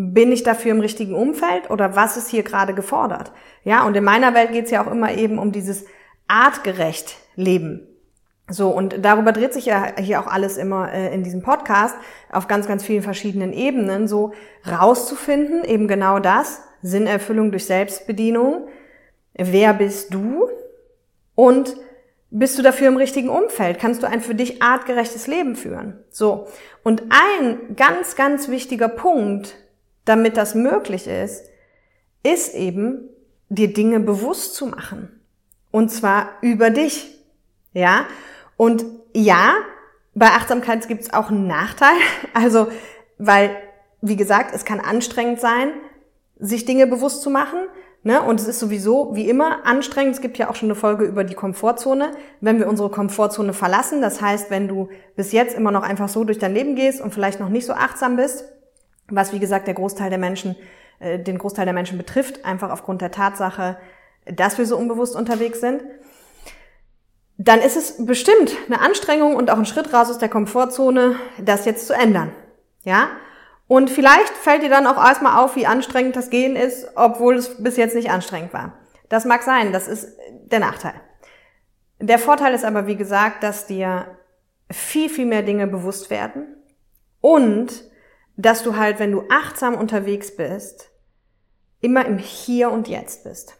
bin 0.00 0.32
ich 0.32 0.42
dafür 0.42 0.70
im 0.70 0.80
richtigen 0.80 1.14
Umfeld 1.14 1.68
oder 1.68 1.94
was 1.94 2.16
ist 2.16 2.30
hier 2.30 2.42
gerade 2.42 2.74
gefordert? 2.74 3.32
Ja, 3.64 3.84
und 3.86 3.94
in 3.96 4.04
meiner 4.04 4.34
Welt 4.34 4.52
geht 4.52 4.64
es 4.64 4.70
ja 4.70 4.82
auch 4.82 4.90
immer 4.90 5.12
eben 5.12 5.38
um 5.38 5.52
dieses 5.52 5.84
artgerecht 6.26 7.16
Leben. 7.36 7.86
So, 8.48 8.70
und 8.70 9.04
darüber 9.04 9.32
dreht 9.32 9.52
sich 9.52 9.66
ja 9.66 9.92
hier 9.98 10.20
auch 10.20 10.26
alles 10.26 10.56
immer 10.56 10.92
äh, 10.92 11.14
in 11.14 11.22
diesem 11.22 11.42
Podcast 11.42 11.94
auf 12.32 12.48
ganz, 12.48 12.66
ganz 12.66 12.82
vielen 12.82 13.02
verschiedenen 13.02 13.52
Ebenen, 13.52 14.08
so 14.08 14.32
rauszufinden, 14.66 15.64
eben 15.64 15.86
genau 15.86 16.18
das, 16.18 16.62
Sinnerfüllung 16.82 17.50
durch 17.50 17.66
Selbstbedienung. 17.66 18.68
Wer 19.34 19.74
bist 19.74 20.14
du? 20.14 20.48
Und 21.34 21.76
bist 22.30 22.58
du 22.58 22.62
dafür 22.62 22.88
im 22.88 22.96
richtigen 22.96 23.28
Umfeld? 23.28 23.78
Kannst 23.78 24.02
du 24.02 24.08
ein 24.08 24.20
für 24.20 24.34
dich 24.34 24.62
artgerechtes 24.62 25.26
Leben 25.26 25.56
führen? 25.56 26.02
So. 26.08 26.46
Und 26.82 27.02
ein 27.10 27.76
ganz, 27.76 28.16
ganz 28.16 28.48
wichtiger 28.48 28.88
Punkt, 28.88 29.56
damit 30.04 30.36
das 30.36 30.54
möglich 30.54 31.06
ist, 31.06 31.44
ist 32.22 32.54
eben, 32.54 33.08
dir 33.48 33.72
Dinge 33.72 34.00
bewusst 34.00 34.54
zu 34.54 34.66
machen. 34.66 35.20
Und 35.70 35.90
zwar 35.90 36.30
über 36.40 36.70
dich. 36.70 37.18
Ja? 37.72 38.06
Und 38.56 38.84
ja, 39.12 39.54
bei 40.14 40.26
Achtsamkeit 40.26 40.86
gibt 40.88 41.02
es 41.02 41.12
auch 41.12 41.30
einen 41.30 41.46
Nachteil. 41.46 41.96
Also, 42.34 42.68
weil, 43.18 43.50
wie 44.00 44.16
gesagt, 44.16 44.54
es 44.54 44.64
kann 44.64 44.80
anstrengend 44.80 45.40
sein, 45.40 45.72
sich 46.38 46.64
Dinge 46.64 46.86
bewusst 46.86 47.22
zu 47.22 47.30
machen. 47.30 47.58
Ne? 48.02 48.22
Und 48.22 48.40
es 48.40 48.48
ist 48.48 48.60
sowieso 48.60 49.14
wie 49.14 49.28
immer 49.28 49.66
anstrengend. 49.66 50.14
Es 50.14 50.22
gibt 50.22 50.38
ja 50.38 50.48
auch 50.48 50.54
schon 50.54 50.68
eine 50.68 50.74
Folge 50.74 51.04
über 51.04 51.22
die 51.24 51.34
Komfortzone. 51.34 52.12
Wenn 52.40 52.58
wir 52.58 52.68
unsere 52.68 52.88
Komfortzone 52.90 53.52
verlassen, 53.52 54.00
das 54.00 54.22
heißt, 54.22 54.50
wenn 54.50 54.68
du 54.68 54.88
bis 55.16 55.32
jetzt 55.32 55.54
immer 55.54 55.70
noch 55.70 55.82
einfach 55.82 56.08
so 56.08 56.24
durch 56.24 56.38
dein 56.38 56.54
Leben 56.54 56.76
gehst 56.76 57.00
und 57.00 57.12
vielleicht 57.12 57.40
noch 57.40 57.50
nicht 57.50 57.66
so 57.66 57.74
achtsam 57.74 58.16
bist, 58.16 58.44
was 59.10 59.32
wie 59.32 59.38
gesagt 59.38 59.66
der 59.66 59.74
Großteil 59.74 60.10
der 60.10 60.18
Menschen, 60.18 60.56
äh, 60.98 61.18
den 61.18 61.38
Großteil 61.38 61.64
der 61.64 61.74
Menschen 61.74 61.98
betrifft, 61.98 62.44
einfach 62.44 62.70
aufgrund 62.70 63.00
der 63.02 63.10
Tatsache, 63.10 63.78
dass 64.26 64.58
wir 64.58 64.66
so 64.66 64.76
unbewusst 64.76 65.16
unterwegs 65.16 65.60
sind, 65.60 65.82
dann 67.38 67.60
ist 67.60 67.76
es 67.76 68.04
bestimmt 68.04 68.54
eine 68.66 68.80
Anstrengung 68.80 69.34
und 69.34 69.50
auch 69.50 69.56
ein 69.56 69.64
Schritt 69.64 69.94
raus 69.94 70.10
aus 70.10 70.18
der 70.18 70.28
Komfortzone, 70.28 71.16
das 71.38 71.64
jetzt 71.64 71.86
zu 71.86 71.94
ändern. 71.94 72.32
Ja? 72.84 73.08
Und 73.66 73.88
vielleicht 73.88 74.34
fällt 74.34 74.62
dir 74.62 74.68
dann 74.68 74.86
auch 74.86 75.02
erstmal 75.02 75.42
auf, 75.42 75.56
wie 75.56 75.66
anstrengend 75.66 76.16
das 76.16 76.28
Gehen 76.28 76.54
ist, 76.54 76.88
obwohl 76.96 77.36
es 77.36 77.62
bis 77.62 77.76
jetzt 77.76 77.94
nicht 77.94 78.10
anstrengend 78.10 78.52
war. 78.52 78.74
Das 79.08 79.24
mag 79.24 79.42
sein, 79.42 79.72
das 79.72 79.88
ist 79.88 80.18
der 80.30 80.60
Nachteil. 80.60 80.94
Der 81.98 82.18
Vorteil 82.18 82.52
ist 82.52 82.64
aber, 82.64 82.86
wie 82.86 82.96
gesagt, 82.96 83.42
dass 83.42 83.66
dir 83.66 84.06
viel, 84.70 85.08
viel 85.08 85.26
mehr 85.26 85.42
Dinge 85.42 85.66
bewusst 85.66 86.10
werden 86.10 86.56
und 87.20 87.84
dass 88.36 88.62
du 88.62 88.76
halt, 88.76 88.98
wenn 88.98 89.12
du 89.12 89.24
achtsam 89.28 89.74
unterwegs 89.74 90.36
bist, 90.36 90.90
immer 91.80 92.04
im 92.06 92.18
Hier 92.18 92.70
und 92.70 92.88
Jetzt 92.88 93.24
bist. 93.24 93.56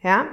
Ja? 0.00 0.26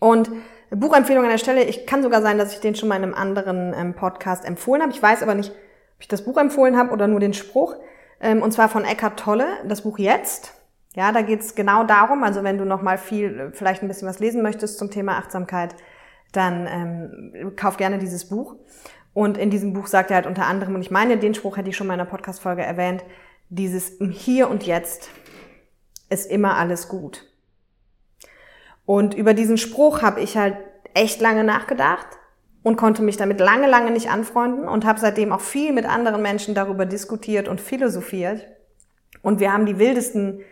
Und 0.00 0.30
Buchempfehlung 0.70 1.24
an 1.24 1.30
der 1.30 1.38
Stelle, 1.38 1.64
ich 1.64 1.86
kann 1.86 2.02
sogar 2.02 2.22
sein, 2.22 2.38
dass 2.38 2.52
ich 2.52 2.60
den 2.60 2.74
schon 2.74 2.88
mal 2.88 2.96
in 2.96 3.04
einem 3.04 3.14
anderen 3.14 3.74
ähm, 3.74 3.94
Podcast 3.94 4.44
empfohlen 4.44 4.82
habe. 4.82 4.92
Ich 4.92 5.02
weiß 5.02 5.22
aber 5.22 5.34
nicht, 5.34 5.50
ob 5.50 6.00
ich 6.00 6.08
das 6.08 6.24
Buch 6.24 6.36
empfohlen 6.36 6.76
habe 6.76 6.90
oder 6.92 7.06
nur 7.06 7.20
den 7.20 7.34
Spruch. 7.34 7.76
Ähm, 8.20 8.42
und 8.42 8.52
zwar 8.52 8.68
von 8.68 8.84
Eckhart 8.84 9.18
Tolle, 9.18 9.46
das 9.66 9.82
Buch 9.82 9.98
Jetzt. 9.98 10.52
Ja, 10.94 11.12
da 11.12 11.20
geht's 11.20 11.54
genau 11.54 11.84
darum, 11.84 12.24
also 12.24 12.42
wenn 12.42 12.56
du 12.56 12.64
noch 12.64 12.80
mal 12.80 12.96
viel, 12.96 13.52
vielleicht 13.52 13.82
ein 13.82 13.88
bisschen 13.88 14.08
was 14.08 14.18
lesen 14.18 14.42
möchtest 14.42 14.78
zum 14.78 14.90
Thema 14.90 15.18
Achtsamkeit, 15.18 15.74
dann 16.32 16.66
ähm, 16.66 17.52
kauf 17.54 17.76
gerne 17.76 17.98
dieses 17.98 18.28
Buch. 18.28 18.56
Und 19.16 19.38
in 19.38 19.48
diesem 19.48 19.72
Buch 19.72 19.86
sagt 19.86 20.10
er 20.10 20.16
halt 20.16 20.26
unter 20.26 20.44
anderem, 20.44 20.74
und 20.74 20.82
ich 20.82 20.90
meine, 20.90 21.16
den 21.16 21.32
Spruch 21.32 21.56
hätte 21.56 21.70
ich 21.70 21.76
schon 21.78 21.86
mal 21.86 21.94
in 21.94 22.00
einer 22.00 22.10
Podcast-Folge 22.10 22.60
erwähnt, 22.60 23.02
dieses 23.48 23.92
Hier 24.10 24.50
und 24.50 24.64
Jetzt 24.64 25.08
ist 26.10 26.30
immer 26.30 26.58
alles 26.58 26.88
gut. 26.88 27.24
Und 28.84 29.14
über 29.14 29.32
diesen 29.32 29.56
Spruch 29.56 30.02
habe 30.02 30.20
ich 30.20 30.36
halt 30.36 30.58
echt 30.92 31.22
lange 31.22 31.44
nachgedacht 31.44 32.06
und 32.62 32.76
konnte 32.76 33.00
mich 33.02 33.16
damit 33.16 33.40
lange, 33.40 33.66
lange 33.68 33.90
nicht 33.90 34.10
anfreunden 34.10 34.68
und 34.68 34.84
habe 34.84 35.00
seitdem 35.00 35.32
auch 35.32 35.40
viel 35.40 35.72
mit 35.72 35.86
anderen 35.86 36.20
Menschen 36.20 36.54
darüber 36.54 36.84
diskutiert 36.84 37.48
und 37.48 37.58
philosophiert. 37.58 38.46
Und 39.22 39.40
wir 39.40 39.50
haben 39.50 39.64
die 39.64 39.78
wildesten, 39.78 40.42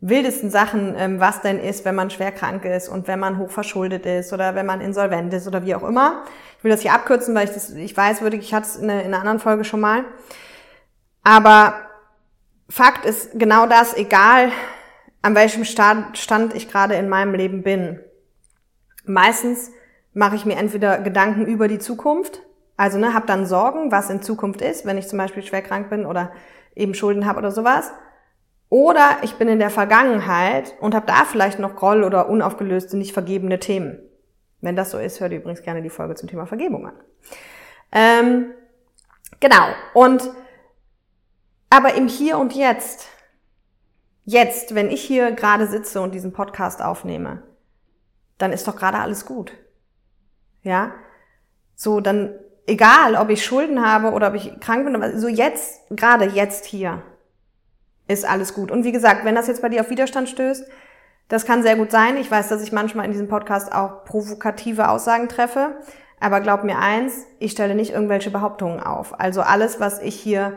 wildesten 0.00 0.50
Sachen, 0.50 0.94
ähm, 0.96 1.20
was 1.20 1.40
denn 1.40 1.58
ist, 1.58 1.84
wenn 1.84 1.94
man 1.94 2.10
schwer 2.10 2.32
krank 2.32 2.64
ist 2.64 2.88
und 2.88 3.08
wenn 3.08 3.18
man 3.18 3.38
hochverschuldet 3.38 4.06
ist 4.06 4.32
oder 4.32 4.54
wenn 4.54 4.66
man 4.66 4.80
insolvent 4.80 5.32
ist 5.32 5.46
oder 5.46 5.64
wie 5.64 5.74
auch 5.74 5.82
immer. 5.82 6.24
Ich 6.58 6.64
will 6.64 6.70
das 6.70 6.82
hier 6.82 6.92
abkürzen, 6.92 7.34
weil 7.34 7.44
ich 7.44 7.54
das, 7.54 7.70
ich 7.70 7.96
weiß, 7.96 8.20
würde 8.20 8.36
ich 8.36 8.52
hatte 8.52 8.66
es 8.66 8.76
in, 8.76 8.88
in 8.88 8.90
einer 8.90 9.20
anderen 9.20 9.40
Folge 9.40 9.64
schon 9.64 9.80
mal. 9.80 10.04
Aber 11.24 11.74
Fakt 12.68 13.04
ist 13.04 13.38
genau 13.38 13.66
das, 13.66 13.96
egal 13.96 14.50
an 15.22 15.34
welchem 15.34 15.64
Stand 15.64 16.54
ich 16.54 16.70
gerade 16.70 16.94
in 16.94 17.08
meinem 17.08 17.34
Leben 17.34 17.62
bin. 17.62 18.00
Meistens 19.04 19.70
mache 20.12 20.36
ich 20.36 20.44
mir 20.44 20.56
entweder 20.56 20.98
Gedanken 20.98 21.46
über 21.46 21.68
die 21.68 21.78
Zukunft, 21.78 22.42
also 22.76 22.98
ne, 22.98 23.14
habe 23.14 23.26
dann 23.26 23.46
Sorgen, 23.46 23.90
was 23.90 24.10
in 24.10 24.22
Zukunft 24.22 24.62
ist, 24.62 24.84
wenn 24.84 24.98
ich 24.98 25.08
zum 25.08 25.18
Beispiel 25.18 25.42
schwer 25.42 25.62
krank 25.62 25.90
bin 25.90 26.06
oder 26.06 26.32
eben 26.74 26.94
Schulden 26.94 27.26
habe 27.26 27.38
oder 27.38 27.50
sowas. 27.50 27.90
Oder 28.68 29.18
ich 29.22 29.34
bin 29.36 29.48
in 29.48 29.58
der 29.58 29.70
Vergangenheit 29.70 30.74
und 30.80 30.94
habe 30.94 31.06
da 31.06 31.24
vielleicht 31.24 31.58
noch 31.58 31.76
Groll 31.76 32.02
oder 32.02 32.28
unaufgelöste, 32.28 32.96
nicht 32.96 33.12
vergebene 33.12 33.58
Themen. 33.58 33.98
Wenn 34.60 34.76
das 34.76 34.90
so 34.90 34.98
ist, 34.98 35.20
hört 35.20 35.32
ihr 35.32 35.38
übrigens 35.38 35.62
gerne 35.62 35.82
die 35.82 35.90
Folge 35.90 36.14
zum 36.16 36.28
Thema 36.28 36.46
Vergebung 36.46 36.86
an. 36.86 36.94
Ähm, 37.92 38.50
genau. 39.38 39.66
Und 39.94 40.30
aber 41.70 41.94
im 41.94 42.08
Hier 42.08 42.38
und 42.38 42.54
Jetzt 42.54 43.08
Jetzt, 44.28 44.74
wenn 44.74 44.90
ich 44.90 45.02
hier 45.02 45.30
gerade 45.30 45.68
sitze 45.68 46.00
und 46.00 46.12
diesen 46.12 46.32
Podcast 46.32 46.82
aufnehme, 46.82 47.44
dann 48.38 48.52
ist 48.52 48.66
doch 48.66 48.74
gerade 48.74 48.98
alles 48.98 49.24
gut. 49.24 49.52
Ja? 50.62 50.94
So, 51.76 52.00
dann, 52.00 52.34
egal, 52.66 53.14
ob 53.14 53.30
ich 53.30 53.44
Schulden 53.44 53.86
habe 53.86 54.10
oder 54.10 54.28
ob 54.28 54.34
ich 54.34 54.58
krank 54.58 54.84
bin, 54.84 55.20
so 55.20 55.28
jetzt, 55.28 55.88
gerade 55.90 56.24
jetzt 56.24 56.64
hier, 56.64 57.04
ist 58.08 58.24
alles 58.24 58.54
gut. 58.54 58.70
Und 58.70 58.84
wie 58.84 58.92
gesagt, 58.92 59.24
wenn 59.24 59.34
das 59.34 59.48
jetzt 59.48 59.62
bei 59.62 59.68
dir 59.68 59.80
auf 59.80 59.90
Widerstand 59.90 60.28
stößt, 60.28 60.66
das 61.28 61.44
kann 61.44 61.62
sehr 61.62 61.76
gut 61.76 61.90
sein. 61.90 62.16
Ich 62.16 62.30
weiß, 62.30 62.48
dass 62.48 62.62
ich 62.62 62.72
manchmal 62.72 63.04
in 63.06 63.12
diesem 63.12 63.28
Podcast 63.28 63.72
auch 63.72 64.04
provokative 64.04 64.88
Aussagen 64.88 65.28
treffe. 65.28 65.76
Aber 66.20 66.40
glaub 66.40 66.64
mir 66.64 66.78
eins, 66.78 67.26
ich 67.38 67.52
stelle 67.52 67.74
nicht 67.74 67.92
irgendwelche 67.92 68.30
Behauptungen 68.30 68.80
auf. 68.80 69.18
Also 69.18 69.42
alles, 69.42 69.80
was 69.80 70.00
ich 70.00 70.14
hier 70.14 70.56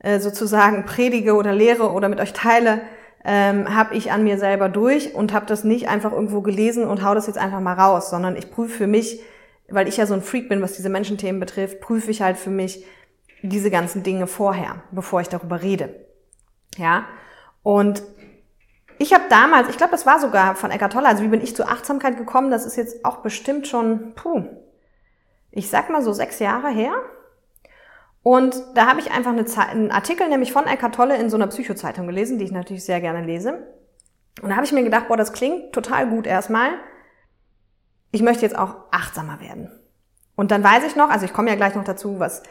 äh, 0.00 0.20
sozusagen 0.20 0.84
predige 0.86 1.34
oder 1.34 1.54
lehre 1.54 1.90
oder 1.90 2.08
mit 2.08 2.20
euch 2.20 2.32
teile, 2.32 2.82
ähm, 3.24 3.74
habe 3.74 3.94
ich 3.94 4.12
an 4.12 4.24
mir 4.24 4.38
selber 4.38 4.68
durch 4.68 5.14
und 5.14 5.32
habe 5.32 5.46
das 5.46 5.64
nicht 5.64 5.88
einfach 5.88 6.12
irgendwo 6.12 6.40
gelesen 6.40 6.84
und 6.84 7.04
hau 7.04 7.14
das 7.14 7.26
jetzt 7.26 7.38
einfach 7.38 7.60
mal 7.60 7.74
raus, 7.74 8.08
sondern 8.10 8.36
ich 8.36 8.50
prüfe 8.50 8.78
für 8.78 8.86
mich, 8.86 9.20
weil 9.68 9.88
ich 9.88 9.98
ja 9.98 10.06
so 10.06 10.14
ein 10.14 10.22
Freak 10.22 10.48
bin, 10.48 10.62
was 10.62 10.72
diese 10.72 10.88
Menschenthemen 10.88 11.40
betrifft, 11.40 11.80
prüfe 11.80 12.10
ich 12.10 12.22
halt 12.22 12.38
für 12.38 12.50
mich 12.50 12.84
diese 13.42 13.70
ganzen 13.70 14.02
Dinge 14.02 14.26
vorher, 14.26 14.82
bevor 14.90 15.20
ich 15.20 15.28
darüber 15.28 15.62
rede. 15.62 15.94
Ja, 16.76 17.04
und 17.62 18.02
ich 18.98 19.14
habe 19.14 19.24
damals, 19.28 19.68
ich 19.68 19.76
glaube, 19.76 19.92
das 19.92 20.06
war 20.06 20.20
sogar 20.20 20.54
von 20.54 20.70
Eckart 20.70 20.92
Tolle, 20.92 21.08
also 21.08 21.22
wie 21.22 21.28
bin 21.28 21.40
ich 21.40 21.56
zur 21.56 21.68
Achtsamkeit 21.68 22.16
gekommen, 22.16 22.50
das 22.50 22.66
ist 22.66 22.76
jetzt 22.76 23.04
auch 23.04 23.18
bestimmt 23.18 23.66
schon, 23.66 24.14
puh, 24.14 24.44
ich 25.50 25.68
sag 25.68 25.90
mal 25.90 26.02
so 26.02 26.12
sechs 26.12 26.38
Jahre 26.38 26.68
her, 26.68 26.92
und 28.22 28.54
da 28.74 28.86
habe 28.86 29.00
ich 29.00 29.10
einfach 29.10 29.32
eine 29.32 29.44
einen 29.68 29.90
Artikel 29.90 30.28
nämlich 30.28 30.52
von 30.52 30.66
Eckart 30.66 30.94
Tolle 30.94 31.16
in 31.16 31.30
so 31.30 31.36
einer 31.36 31.46
Psychozeitung 31.46 32.06
gelesen, 32.06 32.38
die 32.38 32.44
ich 32.44 32.52
natürlich 32.52 32.84
sehr 32.84 33.00
gerne 33.00 33.24
lese. 33.24 33.66
Und 34.42 34.50
da 34.50 34.56
habe 34.56 34.64
ich 34.64 34.72
mir 34.72 34.82
gedacht, 34.82 35.08
boah, 35.08 35.16
das 35.16 35.32
klingt 35.32 35.72
total 35.72 36.08
gut 36.08 36.26
erstmal. 36.26 36.70
Ich 38.12 38.22
möchte 38.22 38.42
jetzt 38.42 38.58
auch 38.58 38.76
achtsamer 38.90 39.40
werden. 39.40 39.70
Und 40.36 40.50
dann 40.50 40.64
weiß 40.64 40.84
ich 40.84 40.96
noch, 40.96 41.10
also 41.10 41.24
ich 41.24 41.32
komme 41.32 41.48
ja 41.48 41.56
gleich 41.56 41.74
noch 41.74 41.84
dazu, 41.84 42.18
was, 42.18 42.42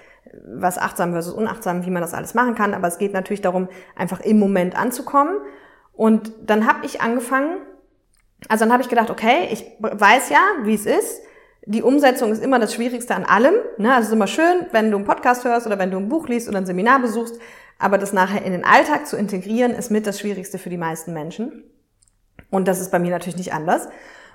was 0.46 0.78
achtsam 0.78 1.12
versus 1.12 1.34
unachtsam, 1.34 1.86
wie 1.86 1.92
man 1.92 2.02
das 2.02 2.14
alles 2.14 2.34
machen 2.34 2.56
kann, 2.56 2.74
aber 2.74 2.88
es 2.88 2.98
geht 2.98 3.14
natürlich 3.14 3.42
darum, 3.42 3.68
einfach 3.96 4.20
im 4.20 4.40
Moment 4.40 4.78
anzukommen. 4.78 5.38
Und 5.94 6.32
dann 6.46 6.68
habe 6.68 6.86
ich 6.86 7.02
angefangen, 7.02 7.58
also 8.48 8.66
dann 8.66 8.72
habe 8.72 8.84
ich 8.84 8.90
gedacht, 8.90 9.10
okay, 9.10 9.50
ich 9.52 9.66
weiß 9.80 10.30
ja, 10.30 10.40
wie 10.64 10.76
es 10.76 10.86
ist 10.86 11.22
die 11.66 11.84
Umsetzung 11.84 12.32
ist 12.32 12.44
immer 12.44 12.58
das 12.58 12.74
Schwierigste 12.74 13.14
an 13.16 13.26
allem. 13.26 13.54
Ne? 13.78 13.94
Also 13.94 14.02
es 14.02 14.08
ist 14.08 14.14
immer 14.14 14.28
schön, 14.28 14.66
wenn 14.72 14.90
du 14.90 14.98
einen 14.98 15.06
Podcast 15.06 15.44
hörst 15.46 15.68
oder 15.68 15.78
wenn 15.78 15.92
du 15.92 15.98
ein 15.98 16.10
Buch 16.10 16.28
liest 16.28 16.50
oder 16.50 16.58
ein 16.58 16.66
Seminar 16.66 17.00
besuchst, 17.00 17.40
aber 17.78 18.00
das 18.00 18.12
nachher 18.12 18.44
in 18.44 18.54
den 18.54 18.66
Alltag 18.66 19.06
zu 19.06 19.18
integrieren, 19.18 19.76
ist 19.76 19.92
mit 19.92 20.08
das 20.08 20.20
Schwierigste 20.20 20.58
für 20.58 20.72
die 20.72 20.78
meisten 20.78 21.14
Menschen. 21.14 21.64
Und 22.50 22.68
das 22.68 22.82
ist 22.82 22.92
bei 22.92 22.98
mir 22.98 23.12
natürlich 23.12 23.38
nicht 23.38 23.54
anders. 23.54 23.88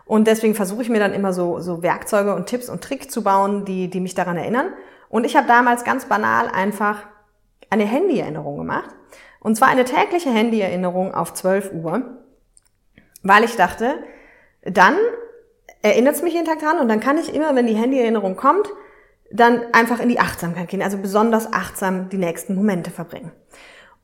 Und 0.07 0.29
deswegen 0.29 0.55
versuche 0.55 0.83
ich 0.83 0.91
mir 0.91 1.01
dann 1.01 1.13
immer 1.13 1.33
so, 1.33 1.59
so 1.59 1.83
Werkzeuge 1.83 2.37
und 2.37 2.47
Tipps 2.47 2.69
und 2.69 2.85
Tricks 2.85 3.09
zu 3.09 3.25
bauen, 3.25 3.65
die, 3.65 3.89
die 3.89 4.01
mich 4.01 4.15
daran 4.15 4.37
erinnern. 4.37 4.69
Und 5.15 5.25
ich 5.25 5.37
habe 5.37 5.47
damals 5.47 5.85
ganz 5.85 6.07
banal 6.07 6.49
einfach 6.49 7.05
eine 7.71 7.85
Handyerinnerung 7.85 8.57
gemacht. 8.57 8.91
Und 9.39 9.55
zwar 9.55 9.69
eine 9.69 9.85
tägliche 9.85 10.29
Handyerinnerung 10.29 11.15
auf 11.15 11.35
12 11.35 11.71
Uhr, 11.73 12.03
weil 13.23 13.45
ich 13.45 13.55
dachte, 13.55 13.95
dann 14.63 14.97
erinnert 15.83 16.17
es 16.17 16.23
mich 16.23 16.35
jeden 16.35 16.47
Tag 16.47 16.59
dran 16.59 16.81
und 16.81 16.89
dann 16.89 16.99
kann 16.99 17.17
ich 17.17 17.33
immer, 17.33 17.55
wenn 17.55 17.69
die 17.69 17.77
Handyerinnerung 17.77 18.35
kommt, 18.35 18.69
dann 19.31 19.63
einfach 19.73 20.01
in 20.01 20.09
die 20.09 20.19
Achtsamkeit 20.19 20.67
gehen, 20.67 20.83
also 20.83 20.99
besonders 20.99 21.53
achtsam 21.53 22.09
die 22.09 22.19
nächsten 22.19 22.57
Momente 22.57 22.91
verbringen. 22.91 23.31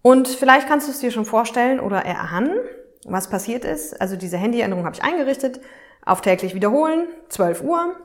Und 0.02 0.28
vielleicht 0.28 0.68
kannst 0.68 0.86
du 0.86 0.92
es 0.92 1.00
dir 1.00 1.10
schon 1.10 1.24
vorstellen 1.24 1.80
oder 1.80 2.04
erahnen, 2.04 2.56
was 3.04 3.28
passiert 3.28 3.64
ist. 3.64 4.00
Also 4.00 4.14
diese 4.14 4.36
Handyerinnerung 4.36 4.84
habe 4.84 4.94
ich 4.94 5.02
eingerichtet, 5.02 5.60
auf 6.06 6.20
täglich 6.20 6.54
wiederholen, 6.54 7.08
12 7.30 7.64
Uhr. 7.64 7.96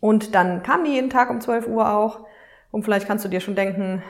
Und 0.00 0.34
dann 0.34 0.62
kam 0.62 0.84
die 0.84 0.92
jeden 0.92 1.10
Tag 1.10 1.30
um 1.30 1.40
12 1.40 1.66
Uhr 1.66 1.92
auch. 1.92 2.26
Und 2.70 2.84
vielleicht 2.84 3.06
kannst 3.06 3.24
du 3.24 3.28
dir 3.28 3.40
schon 3.40 3.56
denken, 3.56 4.02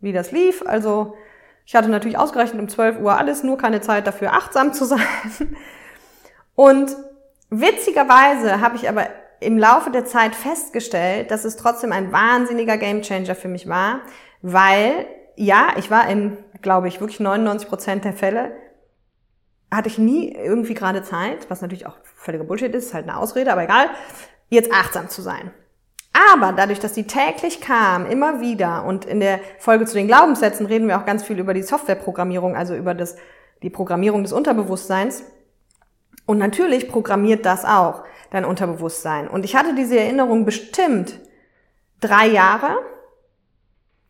wie 0.00 0.12
das 0.12 0.32
lief. 0.32 0.62
Also 0.66 1.16
ich 1.64 1.74
hatte 1.74 1.88
natürlich 1.88 2.18
ausgerechnet 2.18 2.60
um 2.60 2.68
12 2.68 3.00
Uhr 3.00 3.16
alles, 3.16 3.42
nur 3.42 3.58
keine 3.58 3.80
Zeit 3.80 4.06
dafür 4.06 4.32
achtsam 4.32 4.72
zu 4.72 4.84
sein. 4.86 5.00
Und 6.54 6.96
Witzigerweise 7.54 8.62
habe 8.62 8.76
ich 8.76 8.88
aber 8.88 9.08
im 9.40 9.58
Laufe 9.58 9.90
der 9.90 10.06
Zeit 10.06 10.34
festgestellt, 10.34 11.30
dass 11.30 11.44
es 11.44 11.56
trotzdem 11.56 11.92
ein 11.92 12.10
wahnsinniger 12.10 12.78
Gamechanger 12.78 13.34
für 13.34 13.48
mich 13.48 13.68
war, 13.68 14.00
weil 14.40 15.06
ja, 15.36 15.74
ich 15.76 15.90
war 15.90 16.08
in, 16.08 16.38
glaube 16.62 16.88
ich, 16.88 17.00
wirklich 17.00 17.20
99 17.20 17.68
Prozent 17.68 18.04
der 18.06 18.14
Fälle 18.14 18.52
hatte 19.70 19.88
ich 19.88 19.98
nie 19.98 20.32
irgendwie 20.32 20.72
gerade 20.72 21.02
Zeit, 21.02 21.50
was 21.50 21.60
natürlich 21.60 21.86
auch 21.86 21.96
völliger 22.16 22.44
Bullshit 22.44 22.74
ist, 22.74 22.94
halt 22.94 23.06
eine 23.06 23.18
Ausrede, 23.18 23.52
aber 23.52 23.64
egal, 23.64 23.90
jetzt 24.52 24.72
achtsam 24.72 25.08
zu 25.08 25.22
sein. 25.22 25.50
Aber 26.12 26.52
dadurch, 26.52 26.78
dass 26.78 26.92
die 26.92 27.06
täglich 27.06 27.60
kam, 27.60 28.04
immer 28.06 28.40
wieder, 28.40 28.84
und 28.84 29.06
in 29.06 29.20
der 29.20 29.40
Folge 29.58 29.86
zu 29.86 29.94
den 29.94 30.06
Glaubenssätzen 30.06 30.66
reden 30.66 30.88
wir 30.88 30.98
auch 30.98 31.06
ganz 31.06 31.24
viel 31.24 31.38
über 31.38 31.54
die 31.54 31.62
Softwareprogrammierung, 31.62 32.54
also 32.54 32.74
über 32.74 32.94
das, 32.94 33.16
die 33.62 33.70
Programmierung 33.70 34.22
des 34.22 34.32
Unterbewusstseins, 34.32 35.24
und 36.26 36.38
natürlich 36.38 36.88
programmiert 36.88 37.46
das 37.46 37.64
auch 37.64 38.04
dein 38.30 38.44
Unterbewusstsein. 38.44 39.26
Und 39.26 39.44
ich 39.44 39.56
hatte 39.56 39.74
diese 39.74 39.98
Erinnerung 39.98 40.44
bestimmt 40.44 41.18
drei 42.00 42.28
Jahre 42.28 42.78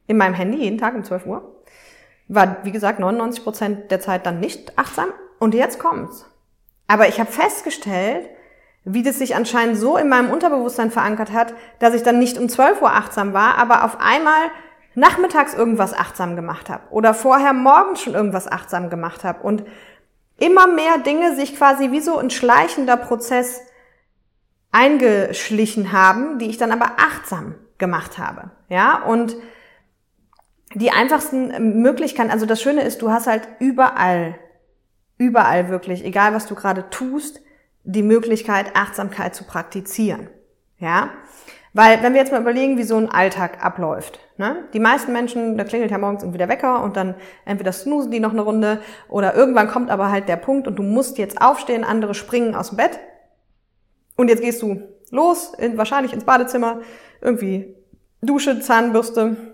in 0.07 0.17
meinem 0.17 0.35
Handy, 0.35 0.59
jeden 0.59 0.79
Tag 0.79 0.95
um 0.95 1.05
12 1.05 1.27
Uhr. 1.27 1.63
War, 2.29 2.59
wie 2.65 2.73
gesagt, 2.73 2.99
99 2.99 3.43
Prozent 3.43 3.91
der 3.91 4.01
Zeit 4.01 4.27
dann 4.27 4.41
nicht 4.41 4.79
achtsam. 4.79 5.09
Und 5.39 5.55
jetzt 5.55 5.79
kommt's. 5.79 6.27
Aber 6.87 7.09
ich 7.09 7.19
habe 7.19 7.33
festgestellt, 7.33 8.29
wie 8.85 9.03
das 9.03 9.19
sich 9.19 9.37
anscheinend 9.37 9.77
so 9.77 9.97
in 9.97 10.09
meinem 10.09 10.31
Unterbewusstsein 10.31 10.91
verankert 10.91 11.33
hat, 11.33 11.55
dass 11.79 11.95
ich 11.95 12.03
dann 12.03 12.19
nicht 12.19 12.39
um 12.39 12.49
12 12.49 12.83
Uhr 12.83 12.93
achtsam 12.93 13.33
war, 13.33 13.59
aber 13.59 13.85
auf 13.85 14.01
einmal 14.01 14.51
nachmittags 14.95 15.55
irgendwas 15.55 15.95
achtsam 15.95 16.37
gemacht 16.37 16.69
habe 16.69 16.83
oder 16.91 17.15
vorher 17.15 17.53
morgens 17.53 18.03
schon 18.03 18.15
irgendwas 18.15 18.51
achtsam 18.51 18.91
gemacht 18.91 19.25
habe 19.25 19.43
und 19.43 19.65
immer 20.39 20.67
mehr 20.67 20.99
Dinge 20.99 21.35
sich 21.37 21.57
quasi 21.57 21.93
wie 21.93 22.01
so 22.01 22.19
ein 22.19 22.31
schleichender 22.31 22.97
Prozess 22.97 23.61
eingeschlichen 24.73 25.93
haben, 25.93 26.39
die 26.39 26.49
ich 26.49 26.59
dann 26.59 26.73
aber 26.73 26.93
achtsam 26.97 27.55
gemacht 27.79 28.19
habe. 28.19 28.51
Ja, 28.69 29.03
und 29.03 29.37
die 30.75 30.91
einfachsten 30.91 31.83
Möglichkeiten, 31.83 32.31
also 32.31 32.47
das 32.47 32.61
Schöne 32.61 32.83
ist, 32.83 33.03
du 33.03 33.11
hast 33.11 33.27
halt 33.27 33.47
überall, 33.61 34.35
überall 35.19 35.69
wirklich, 35.69 36.05
egal 36.05 36.35
was 36.35 36.47
du 36.47 36.55
gerade 36.55 36.89
tust, 36.91 37.41
die 37.85 38.03
Möglichkeit, 38.03 38.75
Achtsamkeit 38.75 39.35
zu 39.35 39.45
praktizieren. 39.45 40.29
Ja? 40.79 41.11
Weil, 41.75 42.03
wenn 42.03 42.12
wir 42.12 42.21
jetzt 42.21 42.33
mal 42.33 42.41
überlegen, 42.41 42.77
wie 42.77 42.83
so 42.83 42.97
ein 42.97 43.09
Alltag 43.09 43.65
abläuft. 43.65 44.21
Ne? 44.37 44.65
Die 44.75 44.81
meisten 44.81 45.12
Menschen, 45.12 45.57
da 45.57 45.65
klingelt 45.65 45.91
ja 45.91 45.99
morgens 45.99 46.23
irgendwie 46.23 46.39
der 46.39 46.49
Wecker 46.49 46.83
und 46.83 46.97
dann 46.97 47.15
entweder 47.45 47.73
snoosen 47.73 48.11
die 48.11 48.21
noch 48.21 48.33
eine 48.33 48.43
Runde 48.43 48.81
oder 49.09 49.35
irgendwann 49.35 49.69
kommt 49.69 49.91
aber 49.91 50.11
halt 50.11 50.29
der 50.29 50.37
Punkt 50.37 50.69
und 50.69 50.77
du 50.77 50.83
musst 50.83 51.17
jetzt 51.19 51.41
aufstehen, 51.41 51.85
andere 51.85 52.15
springen 52.15 52.55
aus 52.55 52.69
dem 52.69 52.77
Bett 52.77 52.99
und 54.17 54.29
jetzt 54.29 54.43
gehst 54.43 54.61
du 54.61 54.83
los, 55.11 55.53
in, 55.59 55.79
wahrscheinlich 55.79 56.12
ins 56.12 56.25
Badezimmer, 56.25 56.81
irgendwie 57.21 57.75
Dusche, 58.21 58.61
Zahnbürste, 58.61 59.52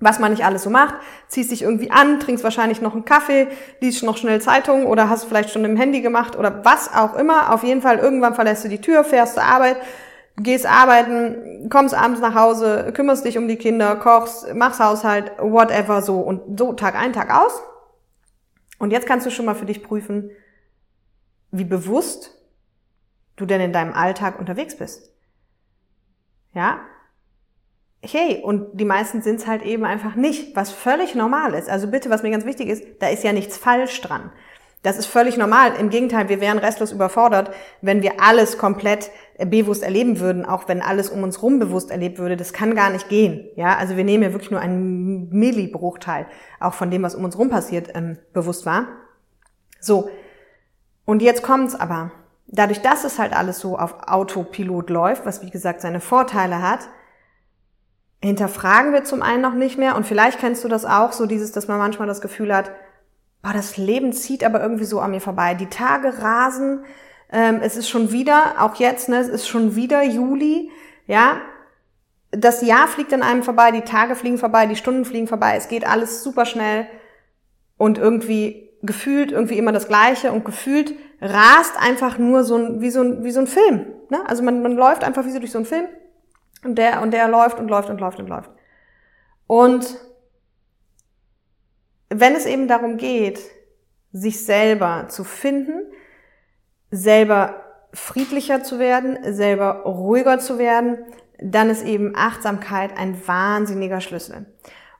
was 0.00 0.18
man 0.18 0.30
nicht 0.30 0.44
alles 0.44 0.62
so 0.62 0.70
macht, 0.70 0.94
ziehst 1.26 1.50
dich 1.50 1.62
irgendwie 1.62 1.90
an, 1.90 2.20
trinkst 2.20 2.44
wahrscheinlich 2.44 2.80
noch 2.80 2.94
einen 2.94 3.04
Kaffee, 3.04 3.48
liest 3.80 4.02
noch 4.04 4.16
schnell 4.16 4.40
Zeitung 4.40 4.86
oder 4.86 5.08
hast 5.08 5.24
vielleicht 5.24 5.50
schon 5.50 5.64
im 5.64 5.76
Handy 5.76 6.00
gemacht 6.00 6.36
oder 6.36 6.64
was 6.64 6.94
auch 6.94 7.14
immer. 7.14 7.52
Auf 7.52 7.64
jeden 7.64 7.82
Fall 7.82 7.98
irgendwann 7.98 8.34
verlässt 8.34 8.64
du 8.64 8.68
die 8.68 8.80
Tür, 8.80 9.02
fährst 9.02 9.34
zur 9.34 9.42
Arbeit, 9.42 9.76
gehst 10.36 10.66
arbeiten, 10.66 11.68
kommst 11.68 11.94
abends 11.94 12.20
nach 12.20 12.34
Hause, 12.34 12.92
kümmerst 12.94 13.24
dich 13.24 13.38
um 13.38 13.48
die 13.48 13.56
Kinder, 13.56 13.96
kochst, 13.96 14.54
machst 14.54 14.80
Haushalt, 14.80 15.32
whatever 15.38 16.00
so 16.02 16.20
und 16.20 16.58
so 16.58 16.72
Tag 16.74 16.94
ein, 16.94 17.12
Tag 17.12 17.34
aus. 17.34 17.60
Und 18.78 18.92
jetzt 18.92 19.06
kannst 19.06 19.26
du 19.26 19.30
schon 19.30 19.46
mal 19.46 19.54
für 19.54 19.66
dich 19.66 19.82
prüfen, 19.82 20.30
wie 21.50 21.64
bewusst 21.64 22.36
du 23.36 23.46
denn 23.46 23.60
in 23.60 23.72
deinem 23.72 23.92
Alltag 23.92 24.38
unterwegs 24.38 24.76
bist. 24.76 25.12
Ja? 26.54 26.80
Hey, 28.00 28.40
und 28.42 28.78
die 28.78 28.84
meisten 28.84 29.22
sind 29.22 29.40
es 29.40 29.46
halt 29.46 29.62
eben 29.62 29.84
einfach 29.84 30.14
nicht, 30.14 30.54
was 30.54 30.70
völlig 30.70 31.14
normal 31.14 31.54
ist. 31.54 31.68
Also 31.68 31.88
bitte, 31.88 32.10
was 32.10 32.22
mir 32.22 32.30
ganz 32.30 32.44
wichtig 32.44 32.68
ist, 32.68 32.84
da 33.00 33.08
ist 33.08 33.24
ja 33.24 33.32
nichts 33.32 33.56
falsch 33.56 34.00
dran. 34.00 34.30
Das 34.82 34.96
ist 34.96 35.06
völlig 35.06 35.36
normal. 35.36 35.72
Im 35.78 35.90
Gegenteil, 35.90 36.28
wir 36.28 36.40
wären 36.40 36.58
restlos 36.58 36.92
überfordert, 36.92 37.50
wenn 37.82 38.02
wir 38.02 38.20
alles 38.20 38.58
komplett 38.58 39.10
äh, 39.36 39.44
bewusst 39.44 39.82
erleben 39.82 40.20
würden, 40.20 40.44
auch 40.44 40.68
wenn 40.68 40.80
alles 40.80 41.10
um 41.10 41.24
uns 41.24 41.42
rum 41.42 41.58
bewusst 41.58 41.90
erlebt 41.90 42.18
würde. 42.18 42.36
Das 42.36 42.52
kann 42.52 42.76
gar 42.76 42.90
nicht 42.90 43.08
gehen. 43.08 43.48
Ja, 43.56 43.76
also 43.76 43.96
wir 43.96 44.04
nehmen 44.04 44.22
ja 44.22 44.32
wirklich 44.32 44.52
nur 44.52 44.60
einen 44.60 45.30
Millibruchteil 45.30 46.26
auch 46.60 46.74
von 46.74 46.92
dem, 46.92 47.02
was 47.02 47.16
um 47.16 47.24
uns 47.24 47.36
rum 47.36 47.50
passiert, 47.50 47.90
ähm, 47.94 48.18
bewusst 48.32 48.66
wahr. 48.66 48.86
So. 49.80 50.10
Und 51.04 51.22
jetzt 51.22 51.42
kommt's 51.42 51.74
aber. 51.74 52.12
Dadurch, 52.46 52.80
dass 52.80 53.04
es 53.04 53.18
halt 53.18 53.36
alles 53.36 53.58
so 53.58 53.76
auf 53.76 53.96
Autopilot 54.06 54.90
läuft, 54.90 55.26
was 55.26 55.42
wie 55.42 55.50
gesagt 55.50 55.80
seine 55.80 56.00
Vorteile 56.00 56.62
hat, 56.62 56.88
hinterfragen 58.20 58.92
wir 58.92 59.04
zum 59.04 59.22
einen 59.22 59.42
noch 59.42 59.54
nicht 59.54 59.78
mehr 59.78 59.96
und 59.96 60.06
vielleicht 60.06 60.40
kennst 60.40 60.64
du 60.64 60.68
das 60.68 60.84
auch, 60.84 61.12
so 61.12 61.26
dieses, 61.26 61.52
dass 61.52 61.68
man 61.68 61.78
manchmal 61.78 62.08
das 62.08 62.20
Gefühl 62.20 62.54
hat, 62.54 62.70
boah, 63.42 63.52
das 63.52 63.76
Leben 63.76 64.12
zieht 64.12 64.44
aber 64.44 64.60
irgendwie 64.60 64.84
so 64.84 65.00
an 65.00 65.12
mir 65.12 65.20
vorbei. 65.20 65.54
Die 65.54 65.68
Tage 65.68 66.20
rasen, 66.20 66.84
ähm, 67.30 67.60
es 67.62 67.76
ist 67.76 67.88
schon 67.88 68.10
wieder, 68.10 68.56
auch 68.58 68.74
jetzt, 68.76 69.08
ne, 69.08 69.18
es 69.18 69.28
ist 69.28 69.46
schon 69.46 69.76
wieder 69.76 70.02
Juli, 70.02 70.70
ja. 71.06 71.40
Das 72.30 72.60
Jahr 72.60 72.88
fliegt 72.88 73.14
an 73.14 73.22
einem 73.22 73.42
vorbei, 73.42 73.70
die 73.70 73.82
Tage 73.82 74.14
fliegen 74.14 74.36
vorbei, 74.36 74.66
die 74.66 74.76
Stunden 74.76 75.04
fliegen 75.04 75.28
vorbei, 75.28 75.54
es 75.56 75.68
geht 75.68 75.86
alles 75.86 76.22
super 76.22 76.44
schnell 76.44 76.86
und 77.78 77.98
irgendwie 77.98 78.68
gefühlt 78.82 79.32
irgendwie 79.32 79.58
immer 79.58 79.72
das 79.72 79.88
Gleiche 79.88 80.32
und 80.32 80.44
gefühlt 80.44 80.94
rast 81.20 81.80
einfach 81.80 82.18
nur 82.18 82.44
so 82.44 82.56
ein, 82.56 82.80
wie 82.80 82.90
so 82.90 83.00
ein, 83.00 83.24
wie 83.24 83.30
so 83.30 83.40
ein 83.40 83.46
Film, 83.46 83.86
ne? 84.10 84.20
Also 84.26 84.42
man, 84.42 84.60
man 84.62 84.72
läuft 84.72 85.04
einfach 85.04 85.24
wie 85.24 85.30
so 85.30 85.38
durch 85.38 85.52
so 85.52 85.58
einen 85.58 85.66
Film 85.66 85.86
und 86.64 86.76
der, 86.76 87.02
und 87.02 87.12
der 87.12 87.28
läuft 87.28 87.58
und 87.58 87.68
läuft 87.68 87.90
und 87.90 88.00
läuft 88.00 88.18
und 88.18 88.28
läuft. 88.28 88.50
Und 89.46 89.98
wenn 92.10 92.34
es 92.34 92.46
eben 92.46 92.68
darum 92.68 92.96
geht, 92.96 93.40
sich 94.12 94.44
selber 94.44 95.06
zu 95.08 95.24
finden, 95.24 95.92
selber 96.90 97.64
friedlicher 97.92 98.62
zu 98.62 98.78
werden, 98.78 99.18
selber 99.34 99.82
ruhiger 99.84 100.38
zu 100.38 100.58
werden, 100.58 100.98
dann 101.40 101.70
ist 101.70 101.84
eben 101.84 102.14
Achtsamkeit 102.16 102.96
ein 102.96 103.26
wahnsinniger 103.26 104.00
Schlüssel. 104.00 104.46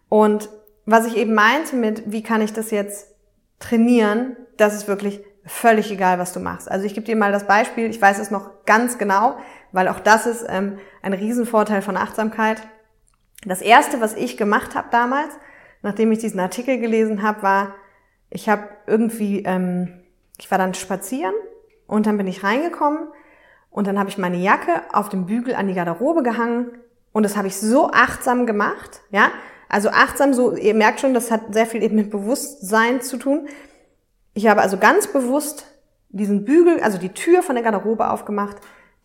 Und 0.09 0.49
was 0.87 1.07
ich 1.07 1.17
eben 1.17 1.35
meinte 1.35 1.77
mit, 1.77 2.11
wie 2.11 2.23
kann 2.23 2.41
ich 2.41 2.53
das 2.53 2.71
jetzt 2.71 3.15
trainieren, 3.59 4.37
das 4.57 4.75
ist 4.75 4.89
wirklich 4.89 5.23
völlig 5.49 5.91
egal, 5.91 6.19
was 6.19 6.33
du 6.33 6.41
machst. 6.41 6.71
Also 6.71 6.87
ich 6.87 6.95
gebe 6.95 7.07
dir 7.07 7.17
mal 7.17 7.33
das 7.33 7.47
Beispiel, 7.47 7.91
ich 7.91 8.01
weiß 8.01 8.19
es 8.19 8.31
noch 8.31 8.65
ganz 8.67 8.99
genau, 8.99 9.39
weil 9.73 9.89
auch 9.89 10.01
das 10.01 10.27
ist 10.27 10.47
ähm, 10.49 10.79
ein 11.03 11.13
Riesenvorteil 11.13 11.83
von 11.83 11.97
Achtsamkeit. 11.97 12.63
Das 13.45 13.63
Erste, 13.63 14.01
was 14.01 14.15
ich 14.15 14.37
gemacht 14.37 14.75
habe 14.75 14.89
damals, 14.91 15.31
nachdem 15.83 16.13
ich 16.13 16.19
diesen 16.19 16.41
Artikel 16.41 16.79
gelesen 16.79 17.23
habe, 17.23 17.43
war, 17.43 17.75
ich 18.31 18.49
habe 18.49 18.69
irgendwie, 18.87 19.43
ähm, 19.45 20.03
ich 20.39 20.51
war 20.51 20.59
dann 20.59 20.75
spazieren 20.75 21.35
und 21.87 22.07
dann 22.07 22.19
bin 22.19 22.27
ich 22.27 22.45
reingekommen 22.45 23.09
und 23.71 23.87
dann 23.87 23.99
habe 23.99 24.11
ich 24.11 24.19
meine 24.19 24.37
Jacke 24.37 24.83
auf 24.93 25.09
dem 25.09 25.27
Bügel 25.27 25.55
an 25.55 25.67
die 25.67 25.75
Garderobe 25.75 26.23
gehangen 26.23 26.73
und 27.13 27.23
das 27.23 27.37
habe 27.37 27.49
ich 27.49 27.57
so 27.57 27.91
achtsam 27.91 28.47
gemacht, 28.47 29.01
ja. 29.11 29.31
Also 29.71 29.91
achtsam, 29.91 30.33
so, 30.33 30.57
ihr 30.57 30.75
merkt 30.75 31.01
schon, 31.01 31.13
das 31.13 31.31
hat 31.31 31.53
sehr 31.53 31.67
viel 31.67 31.83
eben 31.83 31.97
mit 31.97 32.11
Bewusstsein 32.11 33.03
zu 33.03 33.19
tun. 33.19 33.49
Ich 34.39 34.47
habe 34.47 34.63
also 34.63 34.77
ganz 34.77 35.09
bewusst 35.09 35.67
diesen 36.11 36.45
Bügel, 36.45 36.79
also 36.81 36.97
die 36.97 37.09
Tür 37.09 37.43
von 37.43 37.57
der 37.57 37.65
Garderobe 37.65 38.09
aufgemacht, 38.09 38.59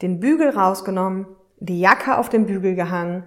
den 0.04 0.19
Bügel 0.19 0.52
rausgenommen, 0.52 1.26
die 1.58 1.80
Jacke 1.80 2.19
auf 2.19 2.30
den 2.30 2.46
Bügel 2.46 2.76
gehangen, 2.76 3.24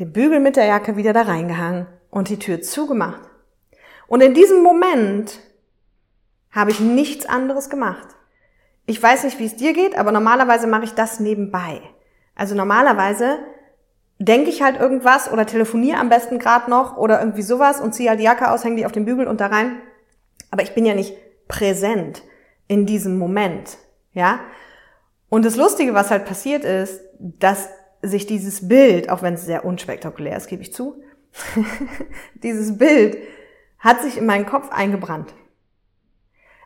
den 0.00 0.12
Bügel 0.12 0.40
mit 0.40 0.56
der 0.56 0.64
Jacke 0.64 0.96
wieder 0.96 1.12
da 1.12 1.22
reingehangen 1.22 1.86
und 2.10 2.28
die 2.28 2.40
Tür 2.40 2.60
zugemacht. 2.60 3.20
Und 4.08 4.20
in 4.20 4.34
diesem 4.34 4.64
Moment 4.64 5.38
habe 6.50 6.72
ich 6.72 6.80
nichts 6.80 7.24
anderes 7.24 7.70
gemacht. 7.70 8.08
Ich 8.86 9.00
weiß 9.00 9.22
nicht, 9.22 9.38
wie 9.38 9.46
es 9.46 9.54
dir 9.54 9.74
geht, 9.74 9.96
aber 9.96 10.10
normalerweise 10.10 10.66
mache 10.66 10.86
ich 10.86 10.94
das 10.94 11.20
nebenbei. 11.20 11.80
Also 12.34 12.56
normalerweise 12.56 13.38
denke 14.18 14.50
ich 14.50 14.60
halt 14.60 14.80
irgendwas 14.80 15.30
oder 15.30 15.46
telefoniere 15.46 16.00
am 16.00 16.08
besten 16.08 16.40
gerade 16.40 16.68
noch 16.68 16.96
oder 16.96 17.20
irgendwie 17.20 17.42
sowas 17.42 17.80
und 17.80 17.94
ziehe 17.94 18.10
halt 18.10 18.18
die 18.18 18.24
Jacke 18.24 18.50
aus, 18.50 18.64
hänge 18.64 18.74
die 18.74 18.86
auf 18.86 18.90
den 18.92 19.04
Bügel 19.04 19.28
und 19.28 19.40
da 19.40 19.46
rein. 19.46 19.80
Aber 20.50 20.62
ich 20.62 20.74
bin 20.74 20.84
ja 20.84 20.94
nicht 20.94 21.14
präsent 21.48 22.22
in 22.68 22.86
diesem 22.86 23.18
Moment, 23.18 23.78
ja? 24.12 24.40
Und 25.30 25.44
das 25.44 25.56
Lustige, 25.56 25.94
was 25.94 26.10
halt 26.10 26.24
passiert 26.24 26.64
ist, 26.64 27.00
dass 27.18 27.68
sich 28.00 28.26
dieses 28.26 28.68
Bild, 28.68 29.10
auch 29.10 29.22
wenn 29.22 29.34
es 29.34 29.44
sehr 29.44 29.64
unspektakulär 29.64 30.36
ist, 30.36 30.46
gebe 30.46 30.62
ich 30.62 30.72
zu, 30.72 31.02
dieses 32.42 32.78
Bild 32.78 33.18
hat 33.78 34.02
sich 34.02 34.16
in 34.16 34.26
meinen 34.26 34.46
Kopf 34.46 34.70
eingebrannt. 34.70 35.34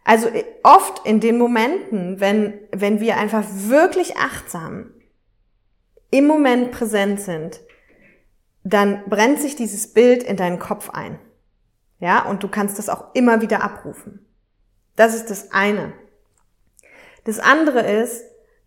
Also 0.05 0.29
äh, 0.29 0.45
oft 0.63 1.07
in 1.07 1.21
den 1.21 1.39
Momenten, 1.39 2.21
wenn, 2.21 2.55
wenn 2.73 3.01
wir 3.01 3.17
einfach 3.17 3.45
wirklich 3.49 4.17
achtsam 4.17 4.91
im 6.11 6.27
Moment 6.27 6.73
präsent 6.73 7.21
sind, 7.21 7.61
dann 8.65 9.03
brennt 9.09 9.41
sich 9.41 9.57
dieses 9.57 9.93
Bild 9.93 10.23
in 10.23 10.37
deinen 10.37 10.59
Kopf 10.59 10.91
ein. 10.91 11.19
Ja, 11.99 12.25
und 12.25 12.43
du 12.43 12.49
kannst 12.49 12.79
das 12.79 12.89
auch 12.89 13.15
immer 13.15 13.41
wieder 13.41 13.63
abrufen. 13.63 14.27
Das 14.97 15.15
ist 15.15 15.31
das 15.31 15.53
eine. 15.53 15.93
Das 17.25 17.39
andere 17.39 17.81
ist, 17.81 18.25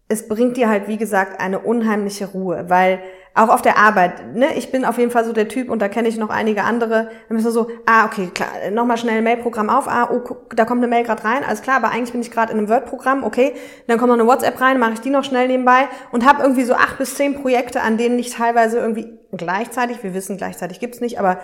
es 0.08 0.28
bringt 0.28 0.58
dir 0.58 0.70
halt, 0.70 0.88
wie 0.88 0.98
gesagt, 0.98 1.40
eine 1.40 1.60
unheimliche 1.60 2.28
Ruhe, 2.28 2.66
weil 2.70 3.00
auch 3.38 3.50
auf 3.50 3.62
der 3.62 3.78
Arbeit, 3.78 4.34
ne, 4.34 4.56
ich 4.56 4.72
bin 4.72 4.86
auf 4.86 4.98
jeden 4.98 5.12
Fall 5.12 5.26
so 5.26 5.34
der 5.34 5.50
Typ 5.50 5.70
und 5.70 5.82
da 5.82 5.90
kenne 5.90 6.08
ich 6.08 6.16
noch 6.16 6.30
einige 6.30 6.64
andere, 6.64 7.10
dann 7.28 7.36
bist 7.36 7.46
du 7.46 7.52
so, 7.52 7.70
ah, 7.86 8.06
okay, 8.06 8.30
klar, 8.34 8.48
nochmal 8.72 8.98
schnell 8.98 9.18
ein 9.18 9.26
Mailprogramm 9.26 9.70
auf, 9.70 9.90
ah, 9.90 10.10
oh, 10.10 10.20
guck, 10.20 10.56
da 10.56 10.64
kommt 10.64 10.80
eine 10.80 10.88
Mail 10.88 11.04
gerade 11.04 11.26
rein, 11.26 11.44
alles 11.44 11.62
klar, 11.62 11.76
aber 11.76 11.90
eigentlich 11.90 12.14
bin 12.14 12.22
ich 12.22 12.32
gerade 12.32 12.54
in 12.54 12.60
einem 12.60 12.70
Word-Programm, 12.70 13.26
okay, 13.26 13.54
dann 13.88 13.98
kommt 13.98 14.08
noch 14.08 14.18
eine 14.18 14.26
WhatsApp 14.26 14.62
rein, 14.62 14.80
mache 14.80 14.94
ich 14.94 15.02
die 15.02 15.10
noch 15.10 15.26
schnell 15.26 15.50
nebenbei 15.50 15.90
und 16.14 16.26
habe 16.26 16.44
irgendwie 16.44 16.64
so 16.64 16.76
acht 16.76 16.98
bis 16.98 17.16
zehn 17.16 17.42
Projekte, 17.42 17.82
an 17.82 17.98
denen 17.98 18.18
ich 18.20 18.30
teilweise 18.30 18.80
irgendwie 18.80 19.20
gleichzeitig, 19.34 20.02
wir 20.02 20.14
wissen, 20.14 20.38
gleichzeitig 20.38 20.80
gibt's 20.80 21.02
nicht, 21.02 21.20
aber 21.20 21.40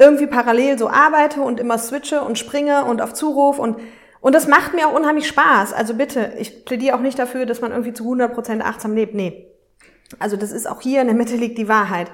irgendwie 0.00 0.26
parallel 0.26 0.78
so 0.78 0.88
arbeite 0.88 1.42
und 1.42 1.60
immer 1.60 1.78
switche 1.78 2.22
und 2.22 2.38
springe 2.38 2.84
und 2.86 3.00
auf 3.00 3.14
Zuruf 3.14 3.60
und 3.60 3.76
und 4.26 4.34
das 4.34 4.48
macht 4.48 4.74
mir 4.74 4.88
auch 4.88 4.92
unheimlich 4.92 5.28
Spaß. 5.28 5.72
Also 5.72 5.94
bitte, 5.94 6.32
ich 6.36 6.64
plädiere 6.64 6.96
auch 6.96 7.00
nicht 7.00 7.16
dafür, 7.16 7.46
dass 7.46 7.60
man 7.60 7.70
irgendwie 7.70 7.92
zu 7.92 8.02
100% 8.12 8.60
achtsam 8.60 8.92
lebt. 8.92 9.14
Nee. 9.14 9.46
Also 10.18 10.36
das 10.36 10.50
ist 10.50 10.66
auch 10.66 10.80
hier 10.80 11.00
in 11.00 11.06
der 11.06 11.14
Mitte 11.14 11.36
liegt 11.36 11.58
die 11.58 11.68
Wahrheit. 11.68 12.10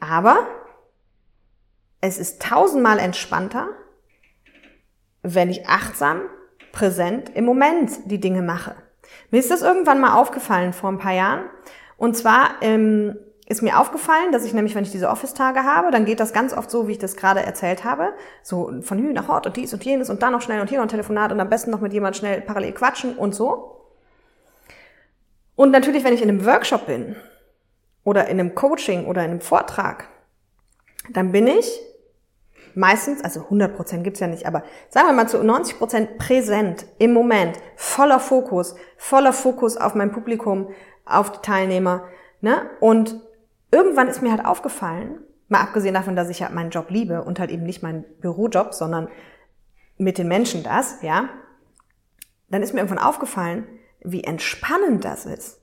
Aber 0.00 0.48
es 2.00 2.16
ist 2.16 2.40
tausendmal 2.40 2.98
entspannter, 2.98 3.68
wenn 5.20 5.50
ich 5.50 5.68
achtsam, 5.68 6.22
präsent 6.72 7.30
im 7.34 7.44
Moment 7.44 7.90
die 8.06 8.18
Dinge 8.18 8.40
mache. 8.40 8.74
Mir 9.30 9.40
ist 9.40 9.50
das 9.50 9.60
irgendwann 9.60 10.00
mal 10.00 10.14
aufgefallen 10.14 10.72
vor 10.72 10.88
ein 10.88 10.98
paar 10.98 11.12
Jahren. 11.12 11.44
Und 11.98 12.16
zwar 12.16 12.62
ähm, 12.62 13.18
ist 13.46 13.62
mir 13.62 13.78
aufgefallen, 13.78 14.32
dass 14.32 14.44
ich 14.44 14.54
nämlich, 14.54 14.74
wenn 14.74 14.84
ich 14.84 14.90
diese 14.90 15.08
Office-Tage 15.10 15.64
habe, 15.64 15.90
dann 15.90 16.06
geht 16.06 16.18
das 16.18 16.32
ganz 16.32 16.54
oft 16.54 16.70
so, 16.70 16.88
wie 16.88 16.92
ich 16.92 16.98
das 16.98 17.16
gerade 17.16 17.40
erzählt 17.40 17.84
habe. 17.84 18.14
So 18.42 18.72
von 18.80 18.98
Hü 18.98 19.12
nach 19.12 19.28
Hort 19.28 19.46
und 19.46 19.56
dies 19.56 19.74
und 19.74 19.84
jenes 19.84 20.08
und 20.08 20.22
da 20.22 20.30
noch 20.30 20.40
schnell 20.40 20.60
und 20.60 20.68
hier 20.68 20.78
noch 20.78 20.86
ein 20.86 20.90
Telefonat 20.90 21.30
und 21.30 21.40
am 21.40 21.50
besten 21.50 21.70
noch 21.70 21.80
mit 21.80 21.92
jemand 21.92 22.16
schnell 22.16 22.40
parallel 22.40 22.72
quatschen 22.72 23.16
und 23.16 23.34
so. 23.34 23.82
Und 25.56 25.70
natürlich, 25.70 26.04
wenn 26.04 26.14
ich 26.14 26.22
in 26.22 26.30
einem 26.30 26.46
Workshop 26.46 26.86
bin 26.86 27.16
oder 28.02 28.28
in 28.28 28.40
einem 28.40 28.54
Coaching 28.54 29.06
oder 29.06 29.22
in 29.24 29.32
einem 29.32 29.40
Vortrag, 29.40 30.08
dann 31.12 31.32
bin 31.32 31.46
ich 31.46 31.80
meistens, 32.74 33.22
also 33.22 33.40
100 33.40 33.76
Prozent 33.76 34.04
gibt's 34.04 34.20
ja 34.20 34.26
nicht, 34.26 34.46
aber 34.46 34.64
sagen 34.88 35.08
wir 35.08 35.12
mal 35.12 35.28
zu 35.28 35.42
90 35.44 35.78
Prozent 35.78 36.18
präsent 36.18 36.86
im 36.98 37.12
Moment, 37.12 37.58
voller 37.76 38.20
Fokus, 38.20 38.74
voller 38.96 39.34
Fokus 39.34 39.76
auf 39.76 39.94
mein 39.94 40.12
Publikum, 40.12 40.70
auf 41.04 41.30
die 41.30 41.40
Teilnehmer. 41.42 42.04
Ne? 42.40 42.70
Und 42.80 43.20
irgendwann 43.74 44.08
ist 44.08 44.22
mir 44.22 44.30
halt 44.30 44.44
aufgefallen, 44.44 45.18
mal 45.48 45.60
abgesehen 45.60 45.94
davon, 45.94 46.16
dass 46.16 46.30
ich 46.30 46.42
halt 46.42 46.54
meinen 46.54 46.70
Job 46.70 46.90
liebe 46.90 47.22
und 47.24 47.40
halt 47.40 47.50
eben 47.50 47.64
nicht 47.64 47.82
meinen 47.82 48.04
Bürojob, 48.20 48.72
sondern 48.72 49.08
mit 49.98 50.16
den 50.16 50.28
Menschen 50.28 50.62
das, 50.62 51.02
ja, 51.02 51.28
dann 52.48 52.62
ist 52.62 52.72
mir 52.72 52.80
irgendwann 52.80 53.04
aufgefallen, 53.04 53.66
wie 54.00 54.24
entspannend 54.24 55.04
das 55.04 55.26
ist. 55.26 55.60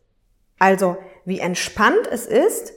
Also, 0.60 0.98
wie 1.26 1.40
entspannt 1.40 2.08
es 2.12 2.26
ist, 2.26 2.74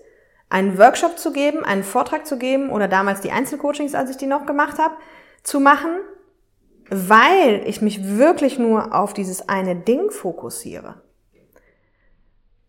einen 0.49 0.79
Workshop 0.79 1.19
zu 1.19 1.33
geben, 1.33 1.65
einen 1.65 1.83
Vortrag 1.83 2.27
zu 2.27 2.39
geben 2.39 2.71
oder 2.71 2.87
damals 2.87 3.21
die 3.21 3.33
Einzelcoachings, 3.33 3.95
als 3.95 4.11
ich 4.11 4.17
die 4.17 4.27
noch 4.27 4.47
gemacht 4.47 4.79
habe, 4.79 4.95
zu 5.43 5.59
machen, 5.59 5.91
weil 6.91 7.63
ich 7.67 7.83
mich 7.83 8.17
wirklich 8.17 8.59
nur 8.59 8.95
auf 8.95 9.15
dieses 9.15 9.49
eine 9.49 9.75
Ding 9.75 10.11
fokussiere. 10.11 11.03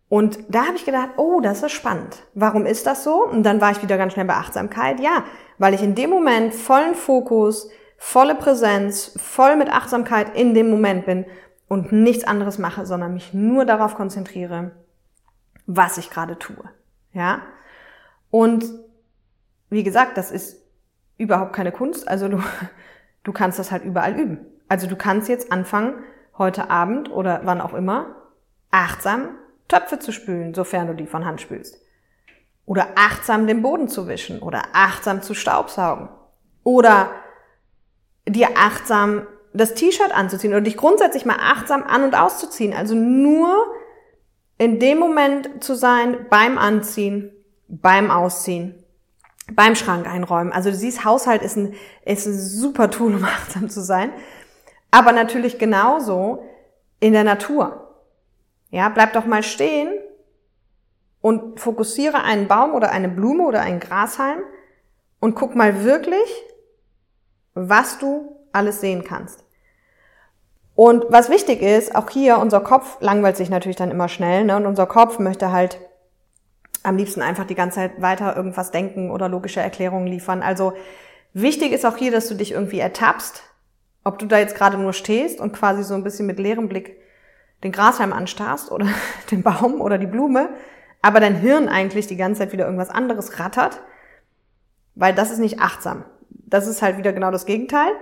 Und 0.08 0.38
da 0.48 0.66
habe 0.66 0.76
ich 0.76 0.84
gedacht, 0.84 1.10
oh, 1.16 1.40
das 1.40 1.62
ist 1.62 1.72
spannend. 1.72 2.22
Warum 2.34 2.64
ist 2.64 2.86
das 2.86 3.02
so? 3.02 3.24
Und 3.24 3.42
dann 3.42 3.60
war 3.60 3.72
ich 3.72 3.82
wieder 3.82 3.98
ganz 3.98 4.12
schnell 4.12 4.26
bei 4.26 4.34
Achtsamkeit. 4.34 5.00
Ja, 5.00 5.24
weil 5.58 5.74
ich 5.74 5.82
in 5.82 5.94
dem 5.94 6.10
Moment 6.10 6.54
vollen 6.54 6.94
Fokus, 6.94 7.68
volle 7.98 8.36
Präsenz, 8.36 9.12
voll 9.20 9.56
mit 9.56 9.68
Achtsamkeit 9.68 10.36
in 10.36 10.54
dem 10.54 10.70
Moment 10.70 11.06
bin 11.06 11.26
und 11.66 11.90
nichts 11.90 12.24
anderes 12.24 12.58
mache, 12.58 12.86
sondern 12.86 13.14
mich 13.14 13.34
nur 13.34 13.64
darauf 13.64 13.96
konzentriere, 13.96 14.72
was 15.66 15.98
ich 15.98 16.10
gerade 16.10 16.38
tue. 16.38 16.62
Ja? 17.12 17.42
Und 18.30 18.64
wie 19.70 19.82
gesagt, 19.82 20.16
das 20.16 20.30
ist 20.30 20.62
überhaupt 21.18 21.52
keine 21.52 21.72
Kunst. 21.72 22.06
Also 22.06 22.28
du, 22.28 22.40
du 23.24 23.32
kannst 23.32 23.58
das 23.58 23.72
halt 23.72 23.82
überall 23.82 24.14
üben. 24.16 24.46
Also 24.68 24.86
du 24.86 24.94
kannst 24.94 25.28
jetzt 25.28 25.50
anfangen, 25.50 26.04
heute 26.38 26.70
Abend 26.70 27.10
oder 27.10 27.40
wann 27.44 27.60
auch 27.60 27.74
immer, 27.74 28.14
achtsam 28.70 29.30
Töpfe 29.68 29.98
zu 29.98 30.12
spülen, 30.12 30.54
sofern 30.54 30.86
du 30.86 30.94
die 30.94 31.06
von 31.06 31.24
Hand 31.24 31.40
spülst. 31.40 31.80
Oder 32.64 32.88
achtsam 32.96 33.46
den 33.46 33.62
Boden 33.62 33.88
zu 33.88 34.08
wischen 34.08 34.40
oder 34.40 34.62
achtsam 34.72 35.22
zu 35.22 35.34
staubsaugen. 35.34 36.08
Oder 36.64 37.10
dir 38.28 38.50
achtsam 38.56 39.26
das 39.52 39.74
T-Shirt 39.74 40.12
anzuziehen 40.12 40.52
oder 40.52 40.62
dich 40.62 40.76
grundsätzlich 40.76 41.24
mal 41.24 41.38
achtsam 41.40 41.82
an- 41.84 42.04
und 42.04 42.14
auszuziehen. 42.14 42.74
Also 42.74 42.94
nur 42.94 43.72
in 44.58 44.78
dem 44.78 44.98
Moment 44.98 45.62
zu 45.62 45.74
sein 45.74 46.26
beim 46.28 46.58
Anziehen, 46.58 47.32
beim 47.68 48.10
Ausziehen, 48.10 48.82
beim 49.52 49.74
Schrank 49.74 50.06
einräumen. 50.06 50.52
Also 50.52 50.70
du 50.70 50.76
siehst, 50.76 51.04
Haushalt 51.04 51.42
ist 51.42 51.56
ein, 51.56 51.74
ist 52.04 52.26
ein 52.26 52.38
super 52.38 52.90
Tool, 52.90 53.14
um 53.14 53.24
achtsam 53.24 53.68
zu 53.68 53.82
sein. 53.82 54.12
Aber 54.90 55.12
natürlich 55.12 55.58
genauso 55.58 56.44
in 57.00 57.12
der 57.12 57.24
Natur. 57.24 57.85
Ja, 58.70 58.88
bleib 58.88 59.12
doch 59.12 59.26
mal 59.26 59.42
stehen 59.42 59.88
und 61.20 61.60
fokussiere 61.60 62.22
einen 62.22 62.48
Baum 62.48 62.74
oder 62.74 62.90
eine 62.90 63.08
Blume 63.08 63.44
oder 63.44 63.60
einen 63.60 63.80
Grashalm 63.80 64.40
und 65.20 65.34
guck 65.34 65.54
mal 65.54 65.84
wirklich, 65.84 66.44
was 67.54 67.98
du 67.98 68.36
alles 68.52 68.80
sehen 68.80 69.04
kannst. 69.04 69.44
Und 70.74 71.06
was 71.08 71.30
wichtig 71.30 71.62
ist, 71.62 71.94
auch 71.96 72.10
hier, 72.10 72.38
unser 72.38 72.60
Kopf 72.60 72.98
langweilt 73.00 73.36
sich 73.36 73.48
natürlich 73.48 73.76
dann 73.76 73.90
immer 73.90 74.08
schnell, 74.08 74.44
ne? 74.44 74.56
Und 74.56 74.66
unser 74.66 74.86
Kopf 74.86 75.18
möchte 75.18 75.50
halt 75.50 75.80
am 76.82 76.96
liebsten 76.96 77.22
einfach 77.22 77.46
die 77.46 77.54
ganze 77.54 77.76
Zeit 77.76 78.00
weiter 78.00 78.36
irgendwas 78.36 78.70
denken 78.70 79.10
oder 79.10 79.28
logische 79.28 79.60
Erklärungen 79.60 80.06
liefern. 80.06 80.42
Also 80.42 80.74
wichtig 81.32 81.72
ist 81.72 81.86
auch 81.86 81.96
hier, 81.96 82.12
dass 82.12 82.28
du 82.28 82.34
dich 82.34 82.52
irgendwie 82.52 82.78
ertappst, 82.78 83.42
ob 84.04 84.18
du 84.18 84.26
da 84.26 84.38
jetzt 84.38 84.54
gerade 84.54 84.76
nur 84.76 84.92
stehst 84.92 85.40
und 85.40 85.52
quasi 85.52 85.82
so 85.82 85.94
ein 85.94 86.04
bisschen 86.04 86.26
mit 86.26 86.38
leerem 86.38 86.68
Blick 86.68 86.98
den 87.64 87.72
Grashalm 87.72 88.12
anstarrst 88.12 88.70
oder 88.70 88.86
den 89.30 89.42
Baum 89.42 89.80
oder 89.80 89.98
die 89.98 90.06
Blume, 90.06 90.50
aber 91.02 91.20
dein 91.20 91.36
Hirn 91.36 91.68
eigentlich 91.68 92.06
die 92.06 92.16
ganze 92.16 92.40
Zeit 92.40 92.52
wieder 92.52 92.64
irgendwas 92.64 92.90
anderes 92.90 93.38
rattert, 93.38 93.80
weil 94.94 95.14
das 95.14 95.30
ist 95.30 95.38
nicht 95.38 95.60
achtsam. 95.60 96.04
Das 96.30 96.66
ist 96.66 96.82
halt 96.82 96.96
wieder 96.98 97.12
genau 97.12 97.30
das 97.30 97.46
Gegenteil. 97.46 97.92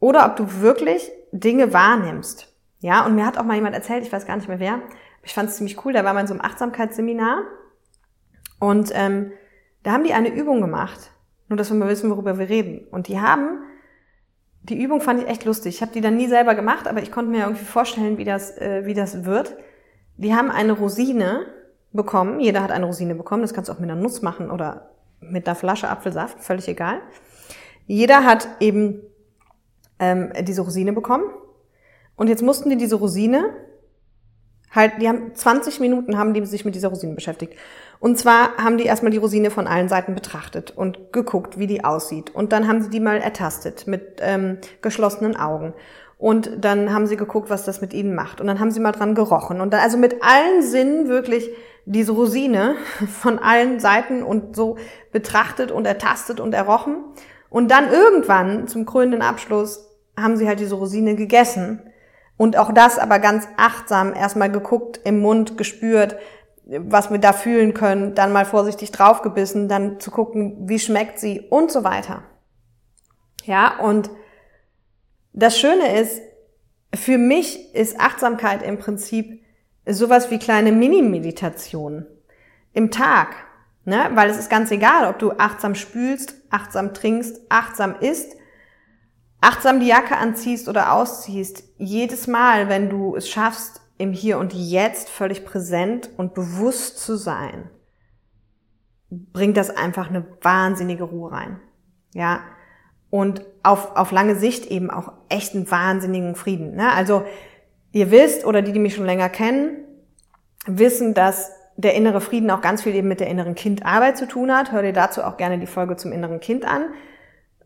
Oder 0.00 0.26
ob 0.26 0.36
du 0.36 0.60
wirklich 0.60 1.10
Dinge 1.32 1.72
wahrnimmst. 1.72 2.54
Ja, 2.80 3.04
und 3.04 3.14
mir 3.14 3.26
hat 3.26 3.38
auch 3.38 3.44
mal 3.44 3.56
jemand 3.56 3.74
erzählt, 3.74 4.04
ich 4.04 4.12
weiß 4.12 4.26
gar 4.26 4.36
nicht 4.36 4.48
mehr 4.48 4.60
wer, 4.60 4.80
ich 5.22 5.34
fand 5.34 5.48
es 5.48 5.56
ziemlich 5.56 5.84
cool, 5.84 5.92
da 5.92 6.04
war 6.04 6.14
mal 6.14 6.20
in 6.20 6.26
so 6.28 6.34
einem 6.34 6.44
Achtsamkeitsseminar 6.44 7.42
und 8.60 8.90
ähm, 8.94 9.32
da 9.82 9.92
haben 9.92 10.04
die 10.04 10.12
eine 10.12 10.32
Übung 10.32 10.60
gemacht, 10.60 11.10
nur 11.48 11.56
dass 11.56 11.70
wir 11.70 11.76
mal 11.76 11.88
wissen, 11.88 12.10
worüber 12.10 12.38
wir 12.38 12.48
reden. 12.48 12.86
Und 12.90 13.08
die 13.08 13.20
haben, 13.20 13.62
die 14.68 14.82
Übung 14.82 15.00
fand 15.00 15.22
ich 15.22 15.28
echt 15.28 15.44
lustig. 15.44 15.76
Ich 15.76 15.82
habe 15.82 15.92
die 15.92 16.00
dann 16.00 16.16
nie 16.16 16.28
selber 16.28 16.54
gemacht, 16.54 16.86
aber 16.86 17.02
ich 17.02 17.10
konnte 17.10 17.30
mir 17.30 17.42
irgendwie 17.42 17.64
vorstellen, 17.64 18.18
wie 18.18 18.24
das, 18.24 18.56
äh, 18.58 18.82
wie 18.84 18.94
das 18.94 19.24
wird. 19.24 19.56
Die 20.16 20.34
haben 20.34 20.50
eine 20.50 20.72
Rosine 20.72 21.46
bekommen, 21.92 22.40
jeder 22.40 22.62
hat 22.62 22.70
eine 22.70 22.86
Rosine 22.86 23.14
bekommen, 23.14 23.42
das 23.42 23.54
kannst 23.54 23.68
du 23.68 23.72
auch 23.72 23.78
mit 23.78 23.90
einer 23.90 24.00
Nuss 24.00 24.20
machen 24.20 24.50
oder 24.50 24.90
mit 25.20 25.46
einer 25.46 25.54
Flasche 25.54 25.88
Apfelsaft, 25.88 26.40
völlig 26.40 26.68
egal. 26.68 27.00
Jeder 27.86 28.24
hat 28.24 28.48
eben 28.60 29.00
ähm, 29.98 30.32
diese 30.42 30.62
Rosine 30.62 30.92
bekommen. 30.92 31.24
Und 32.16 32.28
jetzt 32.28 32.42
mussten 32.42 32.68
die 32.68 32.76
diese 32.76 32.96
Rosine 32.96 33.54
halt, 34.78 34.94
die 35.00 35.08
haben 35.08 35.34
20 35.34 35.80
Minuten 35.80 36.16
haben 36.16 36.34
die 36.34 36.44
sich 36.46 36.64
mit 36.64 36.74
dieser 36.74 36.88
Rosine 36.88 37.14
beschäftigt. 37.14 37.54
Und 38.00 38.18
zwar 38.18 38.56
haben 38.56 38.78
die 38.78 38.84
erstmal 38.84 39.10
die 39.10 39.18
Rosine 39.18 39.50
von 39.50 39.66
allen 39.66 39.88
Seiten 39.88 40.14
betrachtet 40.14 40.70
und 40.70 41.12
geguckt, 41.12 41.58
wie 41.58 41.66
die 41.66 41.84
aussieht. 41.84 42.34
Und 42.34 42.52
dann 42.52 42.68
haben 42.68 42.80
sie 42.80 42.90
die 42.90 43.00
mal 43.00 43.18
ertastet 43.18 43.86
mit 43.86 44.18
ähm, 44.20 44.58
geschlossenen 44.82 45.36
Augen. 45.36 45.74
Und 46.16 46.64
dann 46.64 46.92
haben 46.92 47.06
sie 47.06 47.16
geguckt, 47.16 47.50
was 47.50 47.64
das 47.64 47.80
mit 47.80 47.94
ihnen 47.94 48.14
macht. 48.14 48.40
Und 48.40 48.46
dann 48.46 48.60
haben 48.60 48.70
sie 48.70 48.80
mal 48.80 48.92
dran 48.92 49.14
gerochen. 49.14 49.60
Und 49.60 49.72
dann 49.72 49.80
also 49.80 49.98
mit 49.98 50.22
allen 50.22 50.62
Sinnen 50.62 51.08
wirklich 51.08 51.50
diese 51.86 52.12
Rosine 52.12 52.76
von 53.20 53.38
allen 53.38 53.80
Seiten 53.80 54.22
und 54.22 54.54
so 54.54 54.76
betrachtet 55.12 55.72
und 55.72 55.86
ertastet 55.86 56.40
und 56.40 56.54
errochen. 56.54 56.96
Und 57.50 57.70
dann 57.70 57.90
irgendwann 57.90 58.68
zum 58.68 58.84
krönenden 58.86 59.22
Abschluss 59.22 59.88
haben 60.16 60.36
sie 60.36 60.46
halt 60.46 60.60
diese 60.60 60.74
Rosine 60.74 61.14
gegessen. 61.14 61.80
Und 62.38 62.56
auch 62.56 62.72
das 62.72 62.98
aber 62.98 63.18
ganz 63.18 63.46
achtsam 63.58 64.14
erstmal 64.14 64.50
geguckt, 64.50 65.00
im 65.04 65.18
Mund 65.18 65.58
gespürt, 65.58 66.16
was 66.64 67.10
wir 67.10 67.18
da 67.18 67.32
fühlen 67.32 67.74
können, 67.74 68.14
dann 68.14 68.32
mal 68.32 68.46
vorsichtig 68.46 68.92
draufgebissen, 68.92 69.68
dann 69.68 70.00
zu 70.00 70.10
gucken, 70.10 70.68
wie 70.68 70.78
schmeckt 70.78 71.18
sie 71.18 71.40
und 71.50 71.70
so 71.70 71.82
weiter. 71.82 72.22
Ja, 73.44 73.78
und 73.78 74.10
das 75.32 75.58
Schöne 75.58 75.98
ist, 76.00 76.22
für 76.94 77.18
mich 77.18 77.74
ist 77.74 78.00
Achtsamkeit 78.00 78.62
im 78.62 78.78
Prinzip 78.78 79.42
sowas 79.86 80.30
wie 80.30 80.38
kleine 80.38 80.72
Mini-Meditationen 80.72 82.06
im 82.72 82.90
Tag. 82.90 83.34
Ne? 83.84 84.10
Weil 84.14 84.30
es 84.30 84.38
ist 84.38 84.50
ganz 84.50 84.70
egal, 84.70 85.08
ob 85.08 85.18
du 85.18 85.32
achtsam 85.32 85.74
spülst, 85.74 86.34
achtsam 86.50 86.94
trinkst, 86.94 87.40
achtsam 87.48 87.96
isst 88.00 88.37
achtsam 89.40 89.80
die 89.80 89.86
Jacke 89.86 90.16
anziehst 90.16 90.68
oder 90.68 90.92
ausziehst, 90.92 91.64
jedes 91.78 92.26
Mal, 92.26 92.68
wenn 92.68 92.90
du 92.90 93.16
es 93.16 93.28
schaffst, 93.28 93.80
im 93.98 94.12
Hier 94.12 94.38
und 94.38 94.54
Jetzt 94.54 95.08
völlig 95.08 95.44
präsent 95.44 96.10
und 96.16 96.34
bewusst 96.34 96.98
zu 96.98 97.16
sein, 97.16 97.68
bringt 99.10 99.56
das 99.56 99.70
einfach 99.70 100.08
eine 100.08 100.24
wahnsinnige 100.42 101.04
Ruhe 101.04 101.32
rein. 101.32 101.60
Ja. 102.14 102.40
Und 103.10 103.42
auf, 103.62 103.96
auf 103.96 104.12
lange 104.12 104.36
Sicht 104.36 104.66
eben 104.66 104.90
auch 104.90 105.12
echt 105.28 105.54
einen 105.54 105.70
wahnsinnigen 105.70 106.34
Frieden. 106.34 106.74
Ne? 106.74 106.92
Also, 106.92 107.24
ihr 107.90 108.10
wisst, 108.10 108.44
oder 108.44 108.62
die, 108.62 108.72
die 108.72 108.78
mich 108.78 108.94
schon 108.94 109.06
länger 109.06 109.30
kennen, 109.30 109.78
wissen, 110.66 111.14
dass 111.14 111.50
der 111.76 111.94
innere 111.94 112.20
Frieden 112.20 112.50
auch 112.50 112.60
ganz 112.60 112.82
viel 112.82 112.94
eben 112.94 113.08
mit 113.08 113.20
der 113.20 113.28
inneren 113.28 113.54
Kindarbeit 113.54 114.18
zu 114.18 114.28
tun 114.28 114.54
hat. 114.54 114.72
Hör 114.72 114.82
dir 114.82 114.92
dazu 114.92 115.22
auch 115.22 115.36
gerne 115.38 115.58
die 115.58 115.66
Folge 115.66 115.96
zum 115.96 116.12
inneren 116.12 116.40
Kind 116.40 116.66
an 116.66 116.86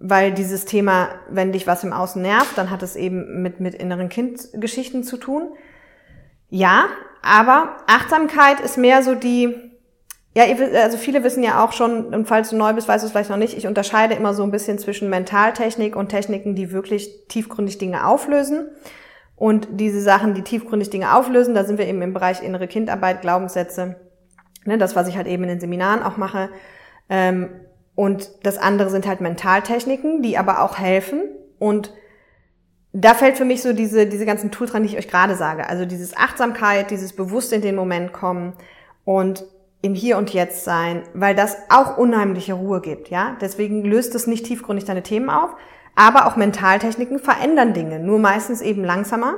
weil 0.02 0.32
dieses 0.32 0.64
Thema, 0.64 1.10
wenn 1.30 1.52
dich 1.52 1.66
was 1.66 1.84
im 1.84 1.92
Außen 1.92 2.20
nervt, 2.20 2.58
dann 2.58 2.70
hat 2.70 2.82
es 2.82 2.96
eben 2.96 3.40
mit, 3.40 3.60
mit 3.60 3.74
inneren 3.74 4.08
Kindgeschichten 4.08 5.04
zu 5.04 5.16
tun. 5.16 5.52
Ja, 6.48 6.86
aber 7.22 7.76
Achtsamkeit 7.86 8.60
ist 8.60 8.76
mehr 8.76 9.04
so 9.04 9.14
die, 9.14 9.54
ja, 10.34 10.44
also 10.82 10.98
viele 10.98 11.22
wissen 11.22 11.44
ja 11.44 11.64
auch 11.64 11.72
schon, 11.72 12.12
und 12.12 12.26
falls 12.26 12.50
du 12.50 12.56
neu 12.56 12.72
bist, 12.72 12.88
weißt 12.88 13.04
du 13.04 13.06
es 13.06 13.12
vielleicht 13.12 13.30
noch 13.30 13.36
nicht, 13.36 13.56
ich 13.56 13.68
unterscheide 13.68 14.14
immer 14.14 14.34
so 14.34 14.42
ein 14.42 14.50
bisschen 14.50 14.78
zwischen 14.78 15.08
Mentaltechnik 15.08 15.94
und 15.94 16.08
Techniken, 16.08 16.56
die 16.56 16.72
wirklich 16.72 17.28
tiefgründig 17.28 17.78
Dinge 17.78 18.06
auflösen. 18.06 18.66
Und 19.36 19.68
diese 19.70 20.00
Sachen, 20.00 20.34
die 20.34 20.42
tiefgründig 20.42 20.90
Dinge 20.90 21.14
auflösen, 21.14 21.54
da 21.54 21.64
sind 21.64 21.78
wir 21.78 21.86
eben 21.86 22.02
im 22.02 22.12
Bereich 22.12 22.42
innere 22.42 22.66
Kindarbeit, 22.66 23.22
Glaubenssätze, 23.22 23.96
ne, 24.64 24.78
das, 24.78 24.96
was 24.96 25.06
ich 25.06 25.16
halt 25.16 25.28
eben 25.28 25.44
in 25.44 25.48
den 25.48 25.60
Seminaren 25.60 26.02
auch 26.02 26.16
mache. 26.16 26.48
Ähm, 27.08 27.50
und 27.94 28.31
das 28.42 28.59
andere 28.59 28.90
sind 28.90 29.07
halt 29.07 29.20
Mentaltechniken, 29.20 30.22
die 30.22 30.38
aber 30.38 30.62
auch 30.62 30.78
helfen. 30.78 31.22
Und 31.59 31.92
da 32.92 33.14
fällt 33.14 33.37
für 33.37 33.44
mich 33.44 33.62
so 33.62 33.72
diese, 33.72 34.07
diese 34.07 34.26
ganzen 34.26 34.50
Tools 34.50 34.72
dran, 34.72 34.83
die 34.83 34.88
ich 34.88 34.98
euch 34.98 35.09
gerade 35.09 35.35
sage. 35.35 35.68
Also 35.68 35.85
dieses 35.85 36.16
Achtsamkeit, 36.16 36.90
dieses 36.90 37.14
bewusst 37.14 37.52
in 37.52 37.62
den 37.62 37.74
Moment 37.74 38.12
kommen. 38.12 38.55
Und 39.05 39.44
im 39.83 39.94
Hier 39.94 40.16
und 40.16 40.31
Jetzt 40.31 40.64
sein, 40.64 41.02
weil 41.12 41.35
das 41.35 41.57
auch 41.68 41.98
unheimliche 41.98 42.55
Ruhe 42.55 42.81
gibt, 42.81 43.11
ja. 43.11 43.37
Deswegen 43.40 43.85
löst 43.85 44.14
es 44.14 44.28
nicht 44.28 44.46
tiefgründig 44.46 44.85
deine 44.85 45.02
Themen 45.02 45.28
auf, 45.28 45.50
aber 45.96 46.26
auch 46.26 46.37
Mentaltechniken 46.37 47.18
verändern 47.18 47.74
Dinge, 47.74 47.98
nur 47.98 48.20
meistens 48.20 48.62
eben 48.62 48.85
langsamer 48.85 49.35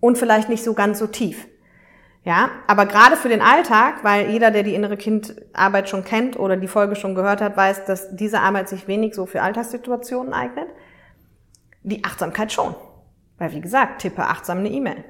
und 0.00 0.18
vielleicht 0.18 0.50
nicht 0.50 0.62
so 0.62 0.74
ganz 0.74 0.98
so 0.98 1.06
tief. 1.06 1.48
Ja, 2.24 2.50
aber 2.66 2.86
gerade 2.86 3.16
für 3.16 3.28
den 3.28 3.40
Alltag, 3.40 4.04
weil 4.04 4.30
jeder, 4.30 4.50
der 4.50 4.62
die 4.62 4.74
innere 4.74 4.96
Kindarbeit 4.96 5.88
schon 5.88 6.04
kennt 6.04 6.38
oder 6.38 6.56
die 6.56 6.68
Folge 6.68 6.96
schon 6.96 7.14
gehört 7.14 7.40
hat, 7.40 7.56
weiß, 7.56 7.84
dass 7.84 8.14
diese 8.16 8.40
Arbeit 8.40 8.68
sich 8.68 8.88
wenig 8.88 9.14
so 9.14 9.24
für 9.24 9.40
Alltagssituationen 9.40 10.34
eignet. 10.34 10.68
Die 11.82 12.04
Achtsamkeit 12.04 12.52
schon. 12.52 12.74
Weil 13.38 13.52
wie 13.52 13.60
gesagt, 13.60 14.02
tippe 14.02 14.24
achtsam 14.24 14.58
eine 14.58 14.68
E-Mail. 14.68 15.04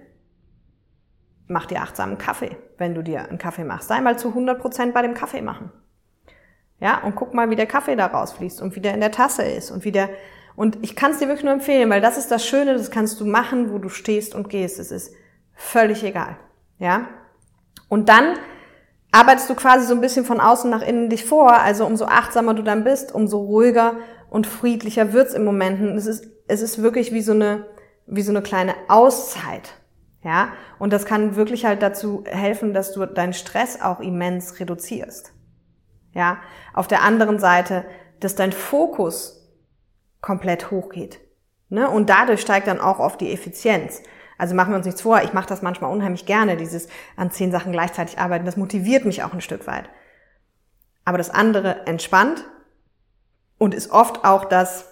Mach 1.48 1.66
dir 1.66 1.80
achtsam 1.80 2.10
einen 2.10 2.18
Kaffee, 2.18 2.56
wenn 2.76 2.94
du 2.94 3.02
dir 3.02 3.26
einen 3.26 3.38
Kaffee 3.38 3.64
machst. 3.64 3.88
Sei 3.88 4.00
mal 4.00 4.18
zu 4.18 4.28
100 4.28 4.60
Prozent 4.60 4.92
bei 4.92 5.02
dem 5.02 5.14
Kaffee 5.14 5.40
machen. 5.40 5.72
Ja, 6.78 6.98
und 6.98 7.16
guck 7.16 7.34
mal, 7.34 7.50
wie 7.50 7.56
der 7.56 7.66
Kaffee 7.66 7.96
da 7.96 8.06
rausfließt 8.06 8.62
und 8.62 8.76
wie 8.76 8.80
der 8.80 8.94
in 8.94 9.00
der 9.00 9.10
Tasse 9.10 9.42
ist 9.42 9.70
und 9.70 9.84
wie 9.84 9.92
der, 9.92 10.10
und 10.54 10.78
ich 10.82 10.94
kann 10.94 11.10
es 11.10 11.18
dir 11.18 11.26
wirklich 11.26 11.44
nur 11.44 11.54
empfehlen, 11.54 11.90
weil 11.90 12.00
das 12.00 12.18
ist 12.18 12.30
das 12.30 12.46
Schöne, 12.46 12.74
das 12.74 12.90
kannst 12.90 13.18
du 13.20 13.26
machen, 13.26 13.72
wo 13.72 13.78
du 13.78 13.88
stehst 13.88 14.34
und 14.34 14.48
gehst. 14.48 14.78
Es 14.78 14.92
ist 14.92 15.12
völlig 15.54 16.04
egal. 16.04 16.36
Ja? 16.78 17.08
Und 17.88 18.08
dann 18.08 18.34
arbeitest 19.12 19.48
du 19.50 19.54
quasi 19.54 19.86
so 19.86 19.94
ein 19.94 20.00
bisschen 20.00 20.24
von 20.24 20.40
außen 20.40 20.70
nach 20.70 20.82
innen 20.82 21.10
dich 21.10 21.24
vor. 21.24 21.52
Also 21.52 21.86
umso 21.86 22.06
achtsamer 22.06 22.54
du 22.54 22.62
dann 22.62 22.84
bist, 22.84 23.14
umso 23.14 23.38
ruhiger 23.38 23.94
und 24.30 24.46
friedlicher 24.46 25.12
wird's 25.12 25.34
im 25.34 25.44
Moment. 25.44 25.80
Es 25.96 26.06
ist, 26.06 26.26
es 26.46 26.62
ist 26.62 26.82
wirklich 26.82 27.12
wie 27.12 27.22
so 27.22 27.32
eine, 27.32 27.66
wie 28.06 28.22
so 28.22 28.32
eine 28.32 28.42
kleine 28.42 28.74
Auszeit. 28.88 29.74
Ja, 30.24 30.52
und 30.80 30.92
das 30.92 31.06
kann 31.06 31.36
wirklich 31.36 31.64
halt 31.64 31.80
dazu 31.80 32.24
helfen, 32.26 32.74
dass 32.74 32.92
du 32.92 33.06
deinen 33.06 33.32
Stress 33.32 33.80
auch 33.80 34.00
immens 34.00 34.58
reduzierst. 34.58 35.32
Ja, 36.12 36.38
auf 36.74 36.88
der 36.88 37.02
anderen 37.02 37.38
Seite, 37.38 37.84
dass 38.18 38.34
dein 38.34 38.52
Fokus 38.52 39.48
komplett 40.20 40.72
hochgeht. 40.72 41.20
Ne? 41.68 41.88
Und 41.88 42.10
dadurch 42.10 42.40
steigt 42.40 42.66
dann 42.66 42.80
auch 42.80 42.98
oft 42.98 43.20
die 43.20 43.32
Effizienz. 43.32 44.02
Also 44.38 44.54
machen 44.54 44.70
wir 44.70 44.76
uns 44.76 44.86
nichts 44.86 45.02
vor, 45.02 45.20
ich 45.22 45.32
mache 45.32 45.48
das 45.48 45.62
manchmal 45.62 45.92
unheimlich 45.92 46.24
gerne, 46.24 46.56
dieses 46.56 46.88
an 47.16 47.32
zehn 47.32 47.50
Sachen 47.50 47.72
gleichzeitig 47.72 48.18
arbeiten. 48.18 48.46
Das 48.46 48.56
motiviert 48.56 49.04
mich 49.04 49.24
auch 49.24 49.32
ein 49.34 49.40
Stück 49.40 49.66
weit. 49.66 49.90
Aber 51.04 51.18
das 51.18 51.30
andere 51.30 51.86
entspannt 51.86 52.44
und 53.58 53.74
ist 53.74 53.90
oft 53.90 54.24
auch 54.24 54.44
das, 54.44 54.86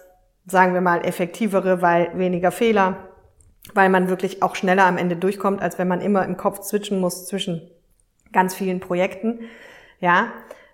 sagen 0.45 0.73
wir 0.73 0.81
mal, 0.81 1.05
effektivere, 1.05 1.81
weil 1.81 2.11
weniger 2.17 2.51
Fehler, 2.51 2.97
weil 3.73 3.89
man 3.89 4.09
wirklich 4.09 4.43
auch 4.43 4.55
schneller 4.55 4.85
am 4.85 4.97
Ende 4.97 5.15
durchkommt, 5.15 5.61
als 5.61 5.77
wenn 5.77 5.87
man 5.87 6.01
immer 6.01 6.25
im 6.25 6.35
Kopf 6.35 6.63
switchen 6.63 6.99
muss 6.99 7.25
zwischen 7.25 7.71
ganz 8.33 8.53
vielen 8.53 8.81
Projekten. 8.81 9.39
Ja, 9.99 10.27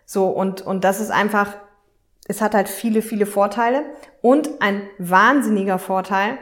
so 0.06 0.30
und, 0.30 0.62
und 0.62 0.84
das 0.84 1.00
ist 1.00 1.12
einfach, 1.12 1.56
es 2.28 2.42
hat 2.42 2.56
halt 2.56 2.70
viele, 2.70 3.02
viele 3.02 3.26
Vorteile 3.26 3.84
und 4.22 4.50
ein 4.62 4.82
wahnsinniger 4.98 5.78
Vorteil, 5.78 6.38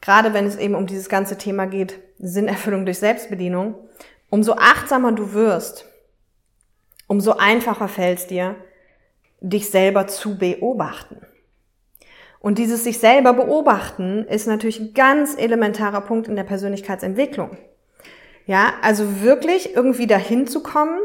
gerade 0.00 0.34
wenn 0.34 0.46
es 0.46 0.56
eben 0.56 0.74
um 0.74 0.86
dieses 0.86 1.08
ganze 1.08 1.38
Thema 1.38 1.66
geht, 1.66 1.98
Sinnerfüllung 2.18 2.84
durch 2.84 2.98
Selbstbedienung, 2.98 3.74
umso 4.30 4.52
achtsamer 4.54 5.12
du 5.12 5.32
wirst, 5.32 5.86
umso 7.06 7.32
einfacher 7.32 7.88
fällt 7.88 8.18
es 8.18 8.26
dir, 8.26 8.56
dich 9.40 9.70
selber 9.70 10.06
zu 10.06 10.38
beobachten. 10.38 11.20
Und 12.40 12.58
dieses 12.58 12.84
sich 12.84 12.98
selber 12.98 13.32
beobachten 13.32 14.24
ist 14.28 14.46
natürlich 14.46 14.78
ein 14.78 14.94
ganz 14.94 15.36
elementarer 15.36 16.00
Punkt 16.00 16.28
in 16.28 16.36
der 16.36 16.44
Persönlichkeitsentwicklung. 16.44 17.56
Ja, 18.46 18.74
also 18.82 19.22
wirklich 19.22 19.74
irgendwie 19.74 20.06
dahin 20.06 20.46
zu 20.46 20.62
kommen, 20.62 21.00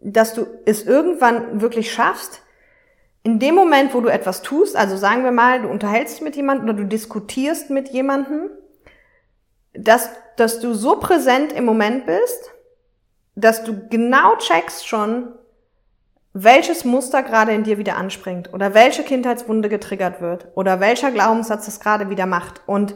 dass 0.00 0.34
du 0.34 0.46
es 0.66 0.84
irgendwann 0.84 1.62
wirklich 1.62 1.92
schaffst, 1.92 2.41
in 3.24 3.38
dem 3.38 3.54
Moment, 3.54 3.94
wo 3.94 4.00
du 4.00 4.08
etwas 4.08 4.42
tust, 4.42 4.76
also 4.76 4.96
sagen 4.96 5.22
wir 5.22 5.30
mal, 5.30 5.62
du 5.62 5.68
unterhältst 5.68 6.16
dich 6.16 6.22
mit 6.22 6.36
jemandem 6.36 6.68
oder 6.68 6.78
du 6.78 6.86
diskutierst 6.86 7.70
mit 7.70 7.88
jemandem, 7.88 8.50
dass, 9.74 10.10
dass 10.36 10.60
du 10.60 10.74
so 10.74 10.96
präsent 10.96 11.52
im 11.52 11.64
Moment 11.64 12.06
bist, 12.06 12.50
dass 13.34 13.64
du 13.64 13.88
genau 13.88 14.36
checkst 14.36 14.86
schon, 14.86 15.32
welches 16.34 16.84
Muster 16.84 17.22
gerade 17.22 17.52
in 17.52 17.62
dir 17.62 17.78
wieder 17.78 17.96
anspringt 17.96 18.52
oder 18.52 18.74
welche 18.74 19.02
Kindheitswunde 19.02 19.68
getriggert 19.68 20.20
wird 20.20 20.48
oder 20.54 20.80
welcher 20.80 21.10
Glaubenssatz 21.10 21.66
das 21.66 21.80
gerade 21.80 22.10
wieder 22.10 22.26
macht. 22.26 22.62
Und 22.66 22.94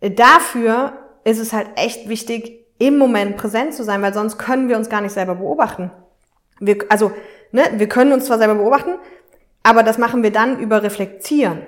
dafür 0.00 0.92
ist 1.24 1.38
es 1.38 1.52
halt 1.52 1.68
echt 1.76 2.08
wichtig, 2.08 2.66
im 2.78 2.98
Moment 2.98 3.36
präsent 3.36 3.74
zu 3.74 3.84
sein, 3.84 4.02
weil 4.02 4.14
sonst 4.14 4.38
können 4.38 4.68
wir 4.68 4.76
uns 4.76 4.88
gar 4.88 5.00
nicht 5.00 5.12
selber 5.12 5.34
beobachten. 5.34 5.90
Wir, 6.60 6.78
also, 6.88 7.12
ne, 7.52 7.62
wir 7.74 7.88
können 7.88 8.12
uns 8.12 8.24
zwar 8.24 8.38
selber 8.38 8.54
beobachten, 8.54 8.94
aber 9.62 9.82
das 9.82 9.98
machen 9.98 10.22
wir 10.22 10.32
dann 10.32 10.58
über 10.58 10.82
Reflektieren. 10.82 11.62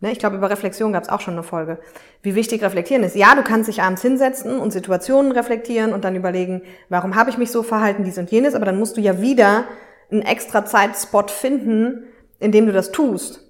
Ne, 0.00 0.12
ich 0.12 0.18
glaube, 0.18 0.36
über 0.36 0.48
Reflexion 0.48 0.94
gab 0.94 1.02
es 1.02 1.10
auch 1.10 1.20
schon 1.20 1.34
eine 1.34 1.42
Folge. 1.42 1.78
Wie 2.22 2.34
wichtig 2.34 2.62
Reflektieren 2.62 3.02
ist. 3.02 3.16
Ja, 3.16 3.34
du 3.34 3.42
kannst 3.42 3.68
dich 3.68 3.82
abends 3.82 4.00
hinsetzen 4.00 4.58
und 4.58 4.70
Situationen 4.70 5.30
reflektieren 5.32 5.92
und 5.92 6.04
dann 6.04 6.16
überlegen, 6.16 6.62
warum 6.88 7.14
habe 7.14 7.28
ich 7.28 7.36
mich 7.36 7.50
so 7.50 7.62
verhalten, 7.62 8.04
dies 8.04 8.16
und 8.16 8.30
jenes, 8.30 8.54
aber 8.54 8.64
dann 8.64 8.78
musst 8.78 8.96
du 8.96 9.02
ja 9.02 9.20
wieder 9.20 9.64
einen 10.10 10.22
extra 10.22 10.64
Zeitspot 10.64 11.30
finden, 11.30 12.04
in 12.38 12.50
dem 12.50 12.64
du 12.64 12.72
das 12.72 12.92
tust. 12.92 13.46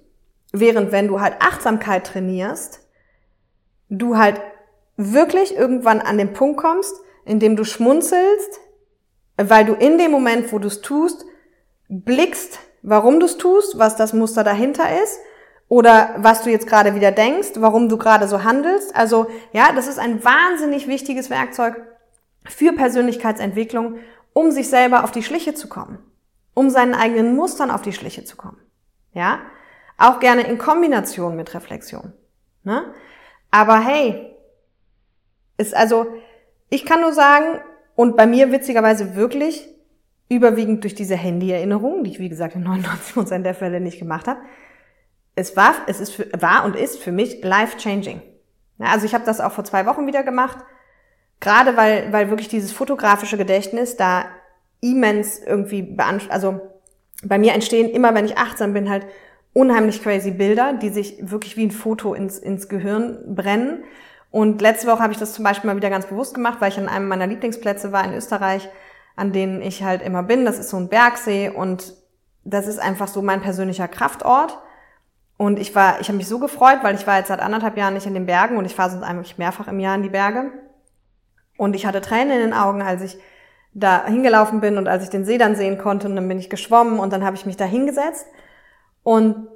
Während 0.51 0.91
wenn 0.91 1.07
du 1.07 1.21
halt 1.21 1.35
Achtsamkeit 1.39 2.05
trainierst, 2.05 2.85
du 3.89 4.17
halt 4.17 4.41
wirklich 4.97 5.55
irgendwann 5.55 6.01
an 6.01 6.17
den 6.17 6.33
Punkt 6.33 6.57
kommst, 6.57 6.95
in 7.25 7.39
dem 7.39 7.55
du 7.55 7.63
schmunzelst, 7.63 8.59
weil 9.37 9.63
du 9.63 9.73
in 9.73 9.97
dem 9.97 10.11
Moment, 10.11 10.51
wo 10.51 10.59
du 10.59 10.67
es 10.67 10.81
tust, 10.81 11.25
blickst, 11.87 12.59
warum 12.81 13.19
du 13.19 13.25
es 13.25 13.37
tust, 13.37 13.77
was 13.77 13.95
das 13.95 14.13
Muster 14.13 14.43
dahinter 14.43 15.01
ist 15.03 15.19
oder 15.67 16.15
was 16.17 16.43
du 16.43 16.49
jetzt 16.49 16.67
gerade 16.67 16.95
wieder 16.95 17.11
denkst, 17.11 17.51
warum 17.55 17.89
du 17.89 17.97
gerade 17.97 18.27
so 18.27 18.43
handelst. 18.43 18.95
Also 18.95 19.27
ja, 19.53 19.71
das 19.73 19.87
ist 19.87 19.99
ein 19.99 20.23
wahnsinnig 20.23 20.87
wichtiges 20.87 21.29
Werkzeug 21.29 21.81
für 22.45 22.73
Persönlichkeitsentwicklung, 22.73 23.99
um 24.33 24.51
sich 24.51 24.69
selber 24.69 25.03
auf 25.03 25.11
die 25.11 25.23
Schliche 25.23 25.53
zu 25.53 25.67
kommen, 25.69 25.99
um 26.53 26.69
seinen 26.69 26.93
eigenen 26.93 27.35
Mustern 27.35 27.71
auf 27.71 27.81
die 27.81 27.93
Schliche 27.93 28.23
zu 28.25 28.35
kommen. 28.35 28.57
Ja, 29.13 29.39
auch 29.97 30.19
gerne 30.19 30.43
in 30.43 30.57
Kombination 30.57 31.35
mit 31.35 31.53
Reflexion. 31.53 32.13
Ne? 32.63 32.93
Aber 33.51 33.79
hey, 33.79 34.35
ist 35.57 35.75
also, 35.75 36.07
ich 36.69 36.85
kann 36.85 37.01
nur 37.01 37.13
sagen, 37.13 37.61
und 37.95 38.15
bei 38.15 38.25
mir 38.25 38.51
witzigerweise 38.51 39.15
wirklich 39.15 39.69
überwiegend 40.31 40.83
durch 40.85 40.95
diese 40.95 41.17
Handy-Erinnerungen, 41.17 42.05
die 42.05 42.11
ich 42.11 42.19
wie 42.19 42.29
gesagt 42.29 42.55
in 42.55 42.65
99% 42.65 43.39
der 43.39 43.53
Fälle 43.53 43.81
nicht 43.81 43.99
gemacht 43.99 44.29
habe. 44.29 44.39
Es 45.35 45.57
war, 45.57 45.73
es 45.87 45.99
ist 45.99 46.11
für, 46.13 46.27
war 46.39 46.63
und 46.63 46.77
ist 46.77 46.99
für 46.99 47.11
mich 47.11 47.43
life-changing. 47.43 48.21
Ja, 48.79 48.85
also 48.87 49.05
ich 49.05 49.13
habe 49.13 49.25
das 49.25 49.41
auch 49.41 49.51
vor 49.51 49.65
zwei 49.65 49.85
Wochen 49.85 50.07
wieder 50.07 50.23
gemacht, 50.23 50.57
gerade 51.41 51.75
weil, 51.75 52.13
weil 52.13 52.29
wirklich 52.29 52.47
dieses 52.47 52.71
fotografische 52.71 53.37
Gedächtnis 53.37 53.97
da 53.97 54.23
immens 54.79 55.37
irgendwie 55.37 55.81
beansprucht, 55.81 56.33
also 56.33 56.61
bei 57.23 57.37
mir 57.37 57.53
entstehen 57.53 57.89
immer, 57.89 58.15
wenn 58.15 58.25
ich 58.25 58.37
achtsam 58.37 58.71
bin, 58.73 58.89
halt 58.89 59.05
unheimlich 59.51 60.01
crazy 60.01 60.31
Bilder, 60.31 60.73
die 60.73 60.89
sich 60.89 61.17
wirklich 61.19 61.57
wie 61.57 61.65
ein 61.65 61.71
Foto 61.71 62.13
ins, 62.13 62.39
ins 62.39 62.69
Gehirn 62.69 63.35
brennen. 63.35 63.83
Und 64.31 64.61
letzte 64.61 64.87
Woche 64.87 64.99
habe 65.01 65.11
ich 65.11 65.19
das 65.19 65.33
zum 65.33 65.43
Beispiel 65.43 65.69
mal 65.69 65.75
wieder 65.75 65.89
ganz 65.89 66.05
bewusst 66.05 66.33
gemacht, 66.33 66.61
weil 66.61 66.71
ich 66.71 66.77
an 66.77 66.87
einem 66.87 67.09
meiner 67.09 67.27
Lieblingsplätze 67.27 67.91
war 67.91 68.05
in 68.05 68.13
Österreich 68.13 68.69
an 69.15 69.31
denen 69.31 69.61
ich 69.61 69.83
halt 69.83 70.01
immer 70.01 70.23
bin. 70.23 70.45
Das 70.45 70.59
ist 70.59 70.69
so 70.69 70.77
ein 70.77 70.89
Bergsee 70.89 71.49
und 71.49 71.93
das 72.43 72.67
ist 72.67 72.79
einfach 72.79 73.07
so 73.07 73.21
mein 73.21 73.41
persönlicher 73.41 73.87
Kraftort. 73.87 74.57
Und 75.37 75.59
ich 75.59 75.73
war, 75.75 75.99
ich 75.99 76.07
habe 76.07 76.17
mich 76.17 76.27
so 76.27 76.39
gefreut, 76.39 76.79
weil 76.83 76.95
ich 76.95 77.07
war 77.07 77.17
jetzt 77.17 77.29
seit 77.29 77.39
anderthalb 77.39 77.77
Jahren 77.77 77.95
nicht 77.95 78.05
in 78.05 78.13
den 78.13 78.25
Bergen 78.25 78.57
und 78.57 78.65
ich 78.65 78.75
fahre 78.75 78.91
sonst 78.91 79.03
eigentlich 79.03 79.37
mehrfach 79.37 79.67
im 79.67 79.79
Jahr 79.79 79.95
in 79.95 80.03
die 80.03 80.09
Berge. 80.09 80.51
Und 81.57 81.75
ich 81.75 81.85
hatte 81.85 82.01
Tränen 82.01 82.31
in 82.31 82.39
den 82.39 82.53
Augen, 82.53 82.81
als 82.81 83.01
ich 83.01 83.17
da 83.73 84.05
hingelaufen 84.05 84.61
bin 84.61 84.77
und 84.77 84.87
als 84.87 85.03
ich 85.03 85.09
den 85.09 85.25
See 85.25 85.37
dann 85.37 85.55
sehen 85.55 85.77
konnte 85.77 86.07
und 86.07 86.15
dann 86.15 86.27
bin 86.27 86.39
ich 86.39 86.49
geschwommen 86.49 86.99
und 86.99 87.13
dann 87.13 87.23
habe 87.23 87.35
ich 87.35 87.45
mich 87.45 87.57
da 87.57 87.65
hingesetzt 87.65 88.27
und 89.03 89.47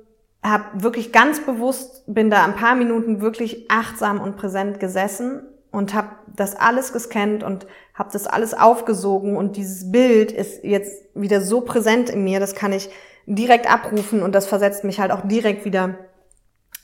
habe 0.41 0.63
wirklich 0.73 1.11
ganz 1.11 1.45
bewusst, 1.45 2.03
bin 2.07 2.29
da 2.29 2.45
ein 2.45 2.55
paar 2.55 2.75
Minuten 2.75 3.19
wirklich 3.19 3.69
achtsam 3.69 4.21
und 4.21 4.37
präsent 4.37 4.79
gesessen 4.79 5.43
und 5.75 5.93
habe 5.93 6.09
das 6.33 6.55
alles 6.55 6.93
gescannt 6.93 7.43
und 7.43 7.67
habe 7.93 8.09
das 8.11 8.27
alles 8.27 8.53
aufgesogen 8.53 9.35
und 9.35 9.57
dieses 9.57 9.91
Bild 9.91 10.31
ist 10.31 10.63
jetzt 10.63 11.03
wieder 11.13 11.41
so 11.41 11.61
präsent 11.61 12.09
in 12.09 12.23
mir, 12.23 12.39
das 12.39 12.55
kann 12.55 12.71
ich 12.71 12.89
direkt 13.25 13.69
abrufen 13.69 14.23
und 14.23 14.33
das 14.33 14.47
versetzt 14.47 14.83
mich 14.83 14.99
halt 14.99 15.11
auch 15.11 15.27
direkt 15.27 15.65
wieder 15.65 15.95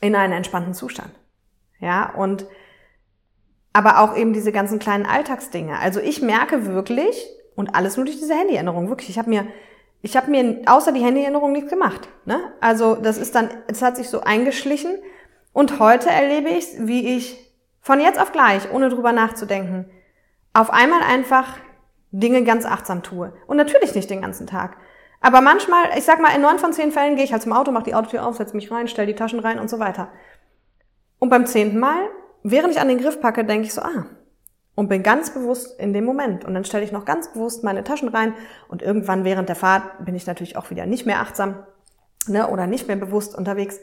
in 0.01 0.15
einen 0.15 0.33
entspannten 0.33 0.73
Zustand. 0.73 1.11
Ja, 1.79 2.13
und 2.13 2.45
aber 3.73 4.01
auch 4.01 4.17
eben 4.17 4.33
diese 4.33 4.51
ganzen 4.51 4.79
kleinen 4.79 5.05
Alltagsdinge. 5.05 5.79
Also 5.79 6.01
ich 6.01 6.21
merke 6.21 6.65
wirklich 6.65 7.29
und 7.55 7.75
alles 7.75 7.95
nur 7.95 8.05
durch 8.05 8.19
diese 8.19 8.35
Handyerinnerung, 8.35 8.89
wirklich, 8.89 9.09
ich 9.09 9.17
habe 9.17 9.29
mir 9.29 9.47
ich 10.03 10.17
habe 10.17 10.31
mir 10.31 10.63
außer 10.65 10.91
die 10.91 11.03
Handyerinnerung 11.03 11.51
nichts 11.51 11.69
gemacht, 11.69 12.09
ne? 12.25 12.39
Also 12.59 12.95
das 12.95 13.17
ist 13.17 13.35
dann 13.35 13.49
es 13.67 13.81
hat 13.81 13.95
sich 13.95 14.09
so 14.09 14.21
eingeschlichen 14.21 14.97
und 15.53 15.79
heute 15.79 16.09
erlebe 16.09 16.49
ich 16.49 16.65
wie 16.79 17.15
ich 17.15 17.50
von 17.81 17.99
jetzt 17.99 18.19
auf 18.19 18.31
gleich, 18.31 18.71
ohne 18.71 18.89
drüber 18.89 19.11
nachzudenken, 19.11 19.89
auf 20.53 20.71
einmal 20.71 21.01
einfach 21.01 21.57
Dinge 22.11 22.43
ganz 22.43 22.65
achtsam 22.65 23.03
tue. 23.03 23.33
Und 23.47 23.57
natürlich 23.57 23.95
nicht 23.95 24.09
den 24.09 24.21
ganzen 24.21 24.47
Tag. 24.47 24.77
Aber 25.21 25.41
manchmal, 25.41 25.97
ich 25.97 26.03
sag 26.03 26.19
mal, 26.19 26.35
in 26.35 26.41
neun 26.41 26.59
von 26.59 26.73
zehn 26.73 26.91
Fällen 26.91 27.15
gehe 27.15 27.25
ich 27.25 27.31
halt 27.31 27.43
zum 27.43 27.53
Auto, 27.53 27.71
mache 27.71 27.85
die 27.85 27.95
Autotür 27.95 28.25
auf, 28.25 28.37
setze 28.37 28.55
mich 28.55 28.71
rein, 28.71 28.87
stelle 28.87 29.07
die 29.07 29.15
Taschen 29.15 29.39
rein 29.39 29.59
und 29.59 29.69
so 29.69 29.79
weiter. 29.79 30.09
Und 31.19 31.29
beim 31.29 31.45
zehnten 31.45 31.79
Mal, 31.79 32.09
während 32.43 32.73
ich 32.73 32.81
an 32.81 32.87
den 32.87 32.97
Griff 32.97 33.21
packe, 33.21 33.45
denke 33.45 33.67
ich 33.67 33.73
so, 33.73 33.81
ah, 33.81 34.05
und 34.75 34.87
bin 34.87 35.03
ganz 35.03 35.31
bewusst 35.31 35.79
in 35.79 35.93
dem 35.93 36.05
Moment. 36.05 36.43
Und 36.43 36.53
dann 36.53 36.65
stelle 36.65 36.83
ich 36.83 36.91
noch 36.91 37.05
ganz 37.05 37.31
bewusst 37.33 37.63
meine 37.63 37.83
Taschen 37.83 38.09
rein 38.09 38.33
und 38.67 38.81
irgendwann 38.81 39.23
während 39.23 39.47
der 39.47 39.55
Fahrt 39.55 40.05
bin 40.05 40.15
ich 40.15 40.25
natürlich 40.25 40.57
auch 40.57 40.69
wieder 40.69 40.85
nicht 40.85 41.05
mehr 41.05 41.19
achtsam 41.19 41.63
ne, 42.27 42.47
oder 42.47 42.67
nicht 42.67 42.87
mehr 42.87 42.95
bewusst 42.95 43.35
unterwegs. 43.35 43.79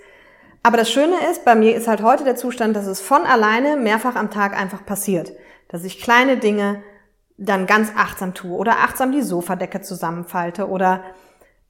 Aber 0.62 0.76
das 0.76 0.90
Schöne 0.90 1.14
ist, 1.30 1.44
bei 1.44 1.54
mir 1.54 1.74
ist 1.76 1.88
halt 1.88 2.02
heute 2.02 2.24
der 2.24 2.36
Zustand, 2.36 2.74
dass 2.76 2.86
es 2.86 3.00
von 3.00 3.22
alleine 3.22 3.76
mehrfach 3.76 4.16
am 4.16 4.30
Tag 4.30 4.58
einfach 4.58 4.84
passiert. 4.84 5.32
Dass 5.68 5.84
ich 5.84 6.00
kleine 6.00 6.36
Dinge 6.36 6.82
dann 7.36 7.66
ganz 7.66 7.92
achtsam 7.96 8.34
tue 8.34 8.56
oder 8.56 8.78
achtsam 8.80 9.12
die 9.12 9.22
Sofadecke 9.22 9.80
zusammenfalte 9.80 10.68
oder 10.68 11.04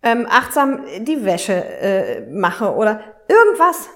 ähm, 0.03 0.27
achtsam 0.29 0.81
die 1.01 1.25
Wäsche 1.25 1.53
äh, 1.53 2.21
mache 2.31 2.75
oder 2.75 3.01
irgendwas. 3.29 3.91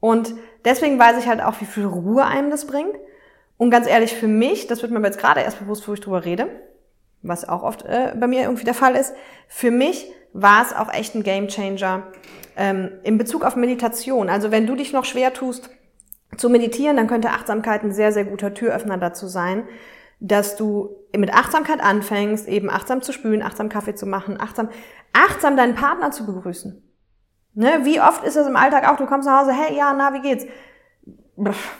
Und 0.00 0.34
deswegen 0.64 0.98
weiß 0.98 1.18
ich 1.18 1.28
halt 1.28 1.40
auch, 1.40 1.60
wie 1.60 1.66
viel 1.66 1.86
Ruhe 1.86 2.24
einem 2.24 2.50
das 2.50 2.66
bringt. 2.66 2.94
Und 3.56 3.70
ganz 3.70 3.86
ehrlich, 3.86 4.14
für 4.14 4.28
mich, 4.28 4.66
das 4.66 4.82
wird 4.82 4.92
mir 4.92 5.00
jetzt 5.02 5.20
gerade 5.20 5.40
erst 5.40 5.60
bewusst, 5.60 5.86
wo 5.86 5.94
ich 5.94 6.00
drüber 6.00 6.24
rede, 6.24 6.48
was 7.22 7.48
auch 7.48 7.62
oft 7.62 7.84
äh, 7.84 8.12
bei 8.16 8.26
mir 8.26 8.42
irgendwie 8.42 8.64
der 8.64 8.74
Fall 8.74 8.96
ist, 8.96 9.14
für 9.48 9.70
mich 9.70 10.12
war 10.32 10.62
es 10.62 10.72
auch 10.72 10.92
echt 10.92 11.14
ein 11.14 11.22
Gamechanger 11.22 12.04
ähm, 12.56 12.90
in 13.02 13.18
Bezug 13.18 13.44
auf 13.44 13.56
Meditation. 13.56 14.28
Also 14.28 14.50
wenn 14.50 14.66
du 14.66 14.74
dich 14.74 14.92
noch 14.92 15.04
schwer 15.04 15.32
tust 15.32 15.70
zu 16.36 16.48
meditieren, 16.48 16.96
dann 16.96 17.08
könnte 17.08 17.30
Achtsamkeit 17.30 17.82
ein 17.82 17.92
sehr, 17.92 18.12
sehr 18.12 18.24
guter 18.24 18.54
Türöffner 18.54 18.98
dazu 18.98 19.26
sein, 19.26 19.64
dass 20.20 20.56
du 20.56 20.96
mit 21.14 21.34
Achtsamkeit 21.34 21.82
anfängst, 21.82 22.48
eben 22.48 22.70
achtsam 22.70 23.02
zu 23.02 23.12
spülen, 23.12 23.42
achtsam 23.42 23.68
Kaffee 23.68 23.94
zu 23.94 24.06
machen, 24.06 24.40
achtsam, 24.40 24.70
achtsam 25.12 25.56
deinen 25.56 25.74
Partner 25.74 26.10
zu 26.10 26.24
begrüßen. 26.24 26.82
Ne? 27.54 27.80
Wie 27.82 28.00
oft 28.00 28.24
ist 28.24 28.36
das 28.36 28.46
im 28.46 28.56
Alltag 28.56 28.88
auch, 28.88 28.96
du 28.96 29.06
kommst 29.06 29.28
nach 29.28 29.42
Hause, 29.42 29.52
hey, 29.52 29.76
ja, 29.76 29.92
na, 29.92 30.14
wie 30.14 30.22
geht's? 30.22 30.46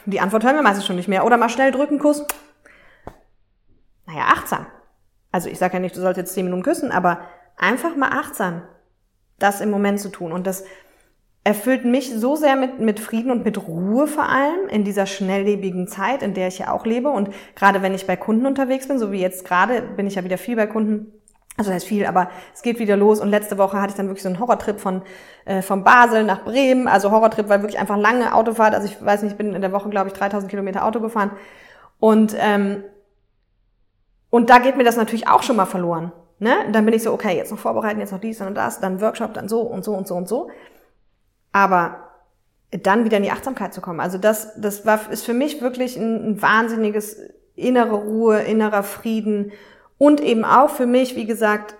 Die 0.07 0.21
Antwort 0.21 0.45
hören 0.45 0.57
wir 0.57 0.63
meistens 0.63 0.87
schon 0.87 0.97
nicht 0.97 1.09
mehr. 1.09 1.25
Oder 1.25 1.37
mal 1.37 1.49
schnell 1.49 1.71
drücken, 1.73 1.99
Kuss. 1.99 2.27
Naja, 4.07 4.25
achtsam. 4.29 4.67
Also 5.31 5.49
ich 5.49 5.59
sage 5.59 5.75
ja 5.75 5.81
nicht, 5.81 5.97
du 5.97 6.01
sollst 6.01 6.19
jetzt 6.19 6.35
zehn 6.35 6.45
Minuten 6.45 6.63
küssen, 6.63 6.91
aber 6.91 7.21
einfach 7.57 7.97
mal 7.97 8.11
achtsam, 8.11 8.63
das 9.39 9.61
im 9.61 9.71
Moment 9.71 10.01
zu 10.01 10.09
tun. 10.09 10.33
Und 10.33 10.47
das 10.47 10.65
erfüllt 11.45 11.85
mich 11.85 12.13
so 12.15 12.37
sehr 12.37 12.57
mit, 12.57 12.79
mit 12.79 13.01
Frieden 13.01 13.31
und 13.31 13.45
mit 13.45 13.67
Ruhe 13.67 14.07
vor 14.07 14.29
allem 14.29 14.69
in 14.69 14.85
dieser 14.85 15.07
schnelllebigen 15.07 15.89
Zeit, 15.89 16.23
in 16.23 16.35
der 16.35 16.49
ich 16.49 16.59
ja 16.59 16.71
auch 16.71 16.87
lebe. 16.87 17.09
Und 17.11 17.31
gerade 17.57 17.83
wenn 17.83 17.95
ich 17.95 18.07
bei 18.07 18.17
Kunden 18.17 18.47
unterwegs 18.47 18.87
bin, 18.87 18.99
so 18.99 19.11
wie 19.11 19.21
jetzt 19.21 19.45
gerade, 19.45 19.83
bin 19.83 20.07
ich 20.07 20.15
ja 20.15 20.25
wieder 20.25 20.39
viel 20.39 20.57
bei 20.57 20.67
Kunden. 20.67 21.13
Also 21.57 21.71
das 21.71 21.83
heißt 21.83 21.87
viel, 21.87 22.07
aber 22.07 22.31
es 22.55 22.63
geht 22.63 22.79
wieder 22.79 22.97
los. 22.97 23.21
Und 23.21 23.29
letzte 23.29 23.59
Woche 23.59 23.81
hatte 23.81 23.91
ich 23.91 23.97
dann 23.97 24.07
wirklich 24.07 24.23
so 24.23 24.29
einen 24.29 24.39
Horrortrip 24.39 24.81
von, 24.81 25.03
äh, 25.45 25.63
von 25.63 25.85
Basel 25.85 26.25
nach 26.25 26.45
Bremen. 26.45 26.87
Also 26.87 27.11
Horrortrip, 27.11 27.49
weil 27.49 27.63
wirklich 27.63 27.81
einfach 27.81 27.99
lange 27.99 28.35
Autofahrt. 28.35 28.75
Also 28.75 28.87
ich 28.87 29.05
weiß 29.05 29.23
nicht, 29.23 29.33
ich 29.33 29.39
bin 29.39 29.55
in 29.55 29.61
der 29.61 29.73
Woche, 29.73 29.91
glaube 29.91 30.09
ich, 30.09 30.15
3000 30.15 30.49
Kilometer 30.49 30.85
Auto 30.85 31.01
gefahren. 31.01 31.33
Und, 31.99 32.35
ähm, 32.39 32.85
und 34.31 34.49
da 34.49 34.59
geht 34.59 34.77
mir 34.77 34.85
das 34.85 34.97
natürlich 34.97 35.29
auch 35.29 35.43
schon 35.43 35.57
mal 35.57 35.67
verloren. 35.67 36.13
Ne? 36.43 36.57
Dann 36.73 36.85
bin 36.85 36.93
ich 36.93 37.05
so, 37.05 37.13
okay, 37.13 37.37
jetzt 37.37 37.53
noch 37.53 37.59
vorbereiten, 37.61 38.01
jetzt 38.01 38.11
noch 38.11 38.19
dies 38.19 38.41
und 38.41 38.57
das, 38.57 38.81
dann 38.81 39.01
Workshop, 39.01 39.33
dann 39.33 39.49
so 39.49 39.61
und 39.61 39.85
so 39.85 39.95
und 39.95 40.09
so 40.09 40.17
und 40.17 40.29
so. 40.29 40.51
Aber 41.53 42.09
dann 42.73 43.05
wieder 43.05 43.19
in 43.19 43.23
die 43.23 43.31
Achtsamkeit 43.31 43.73
zu 43.73 43.81
kommen. 43.81 44.01
Also 44.01 44.19
das, 44.19 44.61
das 44.61 44.85
war, 44.85 45.09
ist 45.13 45.25
für 45.25 45.35
mich 45.35 45.63
wirklich 45.63 45.97
ein, 45.97 46.31
ein 46.31 46.43
wahnsinniges 46.43 47.17
innere 47.55 47.95
Ruhe, 47.95 48.41
innerer 48.41 48.83
Frieden 48.83 49.53
und 49.99 50.21
eben 50.21 50.45
auch 50.45 50.71
für 50.71 50.87
mich, 50.87 51.15
wie 51.15 51.27
gesagt, 51.27 51.77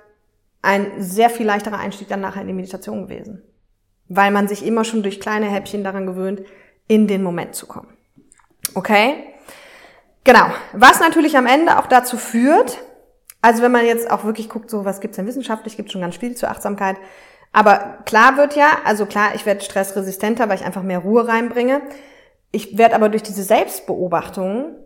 ein 0.63 0.93
sehr 0.99 1.29
viel 1.29 1.47
leichterer 1.47 1.81
Einstieg 1.81 2.07
dann 2.07 2.21
nachher 2.21 2.43
in 2.43 2.47
die 2.47 2.55
Meditation 2.55 3.09
gewesen. 3.09 3.43
Weil 4.09 4.31
man 4.31 4.47
sich 4.47 4.65
immer 4.65 4.85
schon 4.85 5.03
durch 5.03 5.19
kleine 5.19 5.47
Häppchen 5.47 5.83
daran 5.83 6.07
gewöhnt, 6.07 6.43
in 6.87 7.09
den 7.09 7.25
Moment 7.25 7.57
zu 7.57 7.67
kommen. 7.67 7.97
Okay? 8.75 9.25
Genau. 10.23 10.47
Was 10.73 11.01
natürlich 11.01 11.37
am 11.37 11.47
Ende 11.49 11.81
auch 11.81 11.89
dazu 11.89 12.17
führt, 12.17 12.79
also 13.43 13.63
wenn 13.63 13.73
man 13.73 13.85
jetzt 13.85 14.11
auch 14.11 14.25
wirklich 14.25 14.49
guckt, 14.49 14.71
so 14.71 14.85
was 14.85 15.01
gibt's 15.01 15.17
denn 15.17 15.27
wissenschaftlich, 15.27 15.77
gibt 15.77 15.93
schon 15.93 16.01
ganz 16.01 16.17
viel 16.17 16.35
zur 16.35 16.49
Achtsamkeit, 16.49 16.97
aber 17.53 17.99
klar 18.07 18.37
wird 18.39 18.57
ja, 18.57 18.79
also 18.85 19.05
klar, 19.05 19.35
ich 19.35 19.45
werde 19.45 19.61
stressresistenter, 19.61 20.49
weil 20.49 20.57
ich 20.57 20.65
einfach 20.65 20.83
mehr 20.83 21.01
Ruhe 21.01 21.29
reinbringe. 21.29 21.83
Ich 22.51 22.79
werde 22.79 22.95
aber 22.95 23.11
durch 23.11 23.23
diese 23.23 23.43
Selbstbeobachtung 23.43 24.77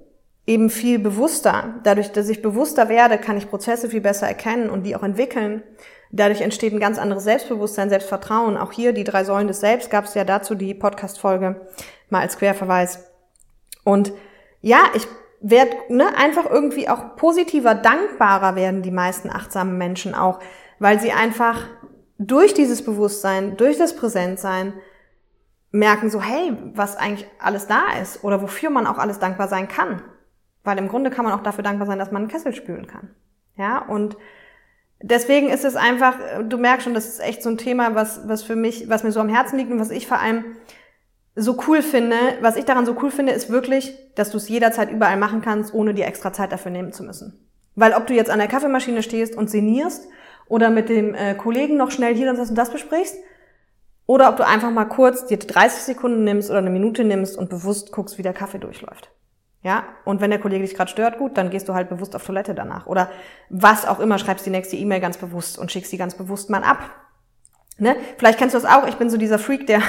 eben 0.47 0.71
viel 0.71 0.99
bewusster. 0.99 1.77
Dadurch, 1.85 2.13
dass 2.13 2.29
ich 2.29 2.43
bewusster 2.43 2.89
werde, 2.89 3.19
kann 3.19 3.37
ich 3.37 3.49
Prozesse 3.49 3.89
viel 3.89 4.01
besser 4.01 4.27
erkennen 4.27 4.71
und 4.71 4.85
die 4.85 4.97
auch 4.97 5.03
entwickeln. 5.03 5.63
Dadurch 6.11 6.41
entsteht 6.41 6.73
ein 6.73 6.81
ganz 6.81 6.99
anderes 6.99 7.25
Selbstbewusstsein, 7.25 7.89
Selbstvertrauen. 7.89 8.57
Auch 8.57 8.73
hier 8.73 8.93
die 8.93 9.05
drei 9.05 9.25
Säulen 9.25 9.49
des 9.49 9.61
Selbst 9.61 9.91
gab 9.91 10.05
es 10.05 10.15
ja 10.15 10.25
dazu 10.25 10.55
die 10.55 10.75
Podcast-Folge 10.75 11.61
mal 12.11 12.21
als 12.21 12.39
Querverweis. 12.39 13.05
Und 13.85 14.13
ja, 14.61 14.79
ich 14.95 15.07
werde 15.41 15.73
ne, 15.89 16.17
einfach 16.17 16.47
irgendwie 16.47 16.89
auch 16.89 17.17
positiver, 17.17 17.75
dankbarer 17.75 18.57
werden 18.57 18.83
die 18.83 18.91
meisten 18.91 19.31
achtsamen 19.31 19.79
Menschen 19.79 20.15
auch, 20.15 20.41
weil 20.79 21.01
sie 21.01 21.13
einfach 21.13 21.67
durch 22.19 22.55
dieses 22.55 22.85
Bewusstsein, 22.85 23.57
durch 23.57 23.79
das 23.79 23.95
Präsentsein 23.97 24.73
merken 25.71 26.11
so, 26.11 26.23
hey, 26.23 26.57
was 26.75 26.97
eigentlich 26.97 27.29
alles 27.39 27.67
da 27.67 27.93
ist 28.01 28.25
oder 28.25 28.41
wofür 28.41 28.71
man 28.71 28.87
auch 28.87 28.99
alles 28.99 29.19
dankbar 29.19 29.49
sein 29.49 29.69
kann. 29.69 30.03
Weil 30.65 30.79
im 30.79 30.89
Grunde 30.89 31.11
kann 31.11 31.25
man 31.25 31.35
auch 31.35 31.43
dafür 31.43 31.63
dankbar 31.63 31.87
sein, 31.87 31.99
dass 31.99 32.11
man 32.11 32.23
einen 32.23 32.31
Kessel 32.31 32.55
spülen 32.55 32.87
kann. 32.87 33.11
Ja, 33.57 33.79
und 33.79 34.17
deswegen 35.03 35.49
ist 35.49 35.65
es 35.65 35.77
einfach, 35.77 36.17
du 36.45 36.59
merkst 36.59 36.85
schon, 36.85 36.95
das 36.95 37.07
ist 37.07 37.21
echt 37.21 37.43
so 37.43 37.51
ein 37.51 37.59
Thema, 37.59 37.95
was, 37.95 38.27
was 38.27 38.43
für 38.43 38.57
mich, 38.57 38.89
was 38.89 39.05
mir 39.05 39.13
so 39.13 39.21
am 39.21 39.29
Herzen 39.29 39.59
liegt 39.59 39.71
und 39.71 39.81
was 39.81 39.91
ich 39.91 40.07
vor 40.07 40.19
allem 40.19 40.45
so 41.37 41.59
cool 41.69 41.83
finde, 41.83 42.17
was 42.41 42.57
ich 42.57 42.65
daran 42.65 42.87
so 42.87 42.97
cool 43.03 43.11
finde, 43.11 43.33
ist 43.33 43.51
wirklich, 43.51 43.95
dass 44.15 44.31
du 44.31 44.39
es 44.39 44.49
jederzeit 44.49 44.91
überall 44.91 45.19
machen 45.19 45.43
kannst, 45.43 45.75
ohne 45.75 45.93
dir 45.93 46.07
extra 46.07 46.33
Zeit 46.33 46.51
dafür 46.51 46.71
nehmen 46.73 46.93
zu 46.93 47.05
müssen. 47.05 47.47
Weil 47.75 47.93
ob 47.93 48.07
du 48.07 48.15
jetzt 48.15 48.31
an 48.31 48.39
der 48.39 48.49
Kaffeemaschine 48.49 49.03
stehst 49.03 49.37
und 49.37 49.51
sinnierst 49.51 50.09
oder 50.49 50.71
mit 50.71 50.89
dem 50.89 51.15
äh, 51.15 51.35
Kollegen 51.35 51.77
noch 51.77 51.91
schnell 51.91 52.15
hier 52.15 52.31
und 52.31 52.39
das 52.39 52.49
und 52.49 52.57
das 52.57 52.71
besprichst. 52.71 53.17
Oder 54.07 54.31
ob 54.31 54.37
du 54.37 54.47
einfach 54.47 54.71
mal 54.71 54.87
kurz 54.87 55.27
dir 55.27 55.39
30 55.39 55.83
Sekunden 55.83 56.25
nimmst 56.25 56.49
oder 56.49 56.61
eine 56.61 56.71
Minute 56.71 57.05
nimmst 57.05 57.37
und 57.37 57.51
bewusst 57.51 57.93
guckst, 57.93 58.17
wie 58.17 58.23
der 58.23 58.33
Kaffee 58.33 58.59
durchläuft. 58.59 59.11
Ja, 59.63 59.85
und 60.05 60.21
wenn 60.21 60.31
der 60.31 60.39
Kollege 60.39 60.65
dich 60.65 60.77
gerade 60.77 60.91
stört, 60.91 61.19
gut, 61.19 61.37
dann 61.37 61.51
gehst 61.51 61.69
du 61.69 61.75
halt 61.75 61.89
bewusst 61.89 62.15
auf 62.15 62.25
Toilette 62.25 62.55
danach. 62.55 62.87
Oder 62.87 63.11
was 63.51 63.85
auch 63.85 63.99
immer, 63.99 64.17
schreibst 64.19 64.47
die 64.47 64.51
nächste 64.51 64.77
E-Mail 64.77 65.01
ganz 65.01 65.19
bewusst 65.19 65.59
und 65.59 65.73
schickst 65.73 65.91
sie 65.91 65.99
ganz 65.99 66.15
bewusst 66.15 66.51
mal 66.51 66.63
ab. 66.63 66.79
Ne? 67.77 67.97
Vielleicht 68.17 68.39
kennst 68.39 68.55
du 68.55 68.61
das 68.61 68.71
auch, 68.71 68.87
ich 68.87 68.95
bin 68.95 69.11
so 69.11 69.17
dieser 69.17 69.41
Freak, 69.41 69.67
der, 69.67 69.83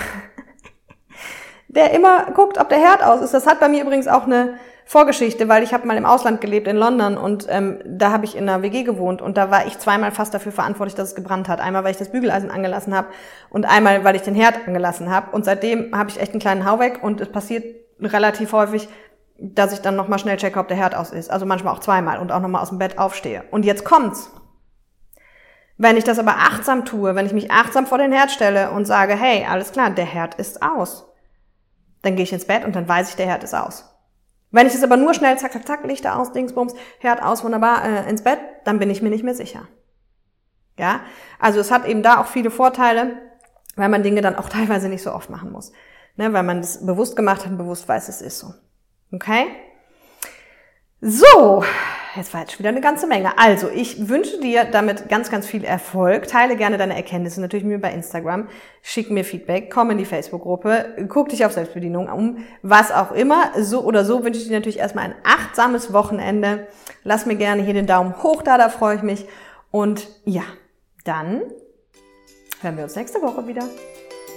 der 1.78 1.92
immer 1.92 2.26
guckt, 2.34 2.58
ob 2.58 2.68
der 2.68 2.80
Herd 2.80 3.04
aus 3.04 3.22
ist. 3.22 3.34
Das 3.34 3.48
hat 3.48 3.62
bei 3.62 3.70
mir 3.70 3.84
übrigens 3.84 4.08
auch 4.08 4.26
eine, 4.26 4.56
Vorgeschichte, 4.88 5.50
weil 5.50 5.64
ich 5.64 5.74
habe 5.74 5.86
mal 5.86 5.98
im 5.98 6.06
Ausland 6.06 6.40
gelebt 6.40 6.66
in 6.66 6.78
London 6.78 7.18
und 7.18 7.46
ähm, 7.50 7.80
da 7.84 8.14
habe 8.14 8.24
ich 8.24 8.38
in 8.38 8.48
einer 8.48 8.64
WG 8.64 8.84
gewohnt 8.84 9.22
und 9.22 9.36
da 9.36 9.52
war 9.52 9.68
ich 9.68 9.78
zweimal 9.80 10.12
fast 10.12 10.34
dafür 10.34 10.54
verantwortlich, 10.54 10.96
dass 10.96 11.10
es 11.10 11.16
gebrannt 11.16 11.50
hat. 11.50 11.60
Einmal, 11.60 11.84
weil 11.84 11.92
ich 11.92 11.98
das 11.98 12.10
Bügeleisen 12.10 12.50
angelassen 12.50 12.96
habe 12.96 13.10
und 13.50 13.66
einmal, 13.66 14.06
weil 14.06 14.16
ich 14.16 14.22
den 14.22 14.34
Herd 14.34 14.66
angelassen 14.66 15.12
habe. 15.12 15.36
Und 15.36 15.44
seitdem 15.44 15.94
habe 15.94 16.10
ich 16.10 16.22
echt 16.22 16.32
einen 16.32 16.40
kleinen 16.40 16.66
Hau 16.66 16.80
weg 16.80 17.00
und 17.04 17.20
es 17.20 17.30
passiert 17.30 17.66
relativ 18.00 18.54
häufig, 18.54 18.88
dass 19.38 19.74
ich 19.74 19.82
dann 19.82 19.98
nochmal 19.98 20.20
schnell 20.20 20.38
checke, 20.38 20.58
ob 20.58 20.70
der 20.70 20.78
Herd 20.78 20.96
aus 20.96 21.12
ist. 21.12 21.30
Also 21.30 21.46
manchmal 21.46 21.74
auch 21.74 21.82
zweimal 21.82 22.20
und 22.20 22.32
auch 22.32 22.40
nochmal 22.40 22.62
aus 22.62 22.70
dem 22.70 22.80
Bett 22.80 22.98
aufstehe. 22.98 23.44
Und 23.52 23.66
jetzt 23.66 23.84
kommt's. 23.84 24.32
Wenn 25.78 25.98
ich 25.98 26.06
das 26.06 26.18
aber 26.18 26.38
achtsam 26.38 26.86
tue, 26.86 27.14
wenn 27.14 27.26
ich 27.26 27.34
mich 27.34 27.52
achtsam 27.52 27.88
vor 27.88 27.98
den 27.98 28.14
Herd 28.14 28.32
stelle 28.32 28.72
und 28.72 28.86
sage, 28.86 29.16
hey, 29.16 29.46
alles 29.52 29.74
klar, 29.74 29.90
der 29.90 30.06
Herd 30.06 30.36
ist 30.36 30.62
aus, 30.64 31.07
dann 32.02 32.16
gehe 32.16 32.24
ich 32.24 32.34
ins 32.34 32.46
Bett 32.46 32.66
und 32.66 32.76
dann 32.76 32.88
weiß 32.88 33.10
ich, 33.10 33.16
der 33.16 33.28
Herd 33.28 33.44
ist 33.44 33.54
aus. 33.54 33.86
Wenn 34.52 34.68
ich 34.68 34.74
es 34.74 34.84
aber 34.84 34.98
nur 34.98 35.14
schnell 35.14 35.38
zack, 35.38 35.54
zack, 35.54 35.68
zack, 35.68 35.84
Lichter 35.86 36.18
aus, 36.18 36.32
Dingsbums, 36.32 36.74
Herd 37.00 37.22
aus, 37.22 37.44
wunderbar, 37.44 37.84
äh, 37.84 38.10
ins 38.10 38.24
Bett, 38.24 38.40
dann 38.64 38.80
bin 38.80 38.90
ich 38.90 39.02
mir 39.02 39.10
nicht 39.10 39.24
mehr 39.24 39.36
sicher. 39.36 39.68
Ja, 40.78 41.02
also 41.40 41.60
es 41.60 41.72
hat 41.72 41.86
eben 41.86 42.04
da 42.04 42.22
auch 42.22 42.28
viele 42.28 42.52
Vorteile, 42.52 43.18
weil 43.76 43.90
man 43.90 44.04
Dinge 44.04 44.22
dann 44.22 44.36
auch 44.36 44.50
teilweise 44.50 44.90
nicht 44.90 45.04
so 45.04 45.12
oft 45.12 45.30
machen 45.30 45.52
muss. 45.52 45.72
Ne, 46.16 46.34
weil 46.34 46.44
man 46.44 46.62
das 46.62 46.84
bewusst 46.84 47.16
gemacht 47.16 47.46
hat 47.46 47.52
und 47.52 47.58
bewusst 47.60 47.88
weiß, 47.88 48.10
es 48.10 48.22
ist 48.22 48.40
so. 48.40 48.54
Okay? 49.12 49.46
So, 51.00 51.64
jetzt 52.18 52.34
war 52.34 52.42
jetzt 52.42 52.60
wieder 52.60 52.70
eine 52.70 52.82
ganze 52.82 53.08
Menge. 53.08 53.38
Also, 53.38 53.70
ich 53.70 54.10
wünsche 54.10 54.40
dir 54.40 54.66
damit 54.66 55.10
ganz, 55.10 55.32
ganz 55.32 55.48
viel 55.48 55.64
Erfolg. 55.64 56.28
Teile 56.28 56.56
gerne 56.56 56.78
deine 56.78 56.96
Erkenntnisse 56.96 57.40
natürlich 57.40 57.66
mir 57.66 57.80
bei 57.80 57.92
Instagram. 57.92 58.48
Schick 58.82 59.10
mir 59.10 59.24
Feedback, 59.24 59.72
komm 59.72 59.92
in 59.92 59.98
die 59.98 60.06
Facebook-Gruppe, 60.06 61.08
guck 61.08 61.30
dich 61.30 61.46
auf 61.46 61.54
Selbstbedienung 61.54 62.10
um, 62.10 62.46
was 62.62 62.92
auch 62.92 63.12
immer. 63.12 63.52
So 63.60 63.82
oder 63.84 64.04
so 64.04 64.24
wünsche 64.24 64.42
ich 64.42 64.48
dir 64.48 64.56
natürlich 64.56 64.80
erstmal 64.80 65.06
ein 65.06 65.16
achtsames 65.24 65.94
Wochenende. 65.94 66.68
Lass 67.04 67.26
mir 67.26 67.36
gerne 67.36 67.64
hier 67.64 67.74
den 67.74 67.88
Daumen 67.88 68.22
hoch 68.24 68.44
da, 68.44 68.58
da 68.58 68.70
freue 68.70 68.98
ich 68.98 69.04
mich. 69.04 69.26
Und 69.72 70.08
ja, 70.26 70.44
dann 71.04 71.42
hören 72.62 72.78
wir 72.78 72.84
uns 72.84 72.96
nächste 72.96 73.22
Woche 73.22 73.48
wieder. 73.48 73.64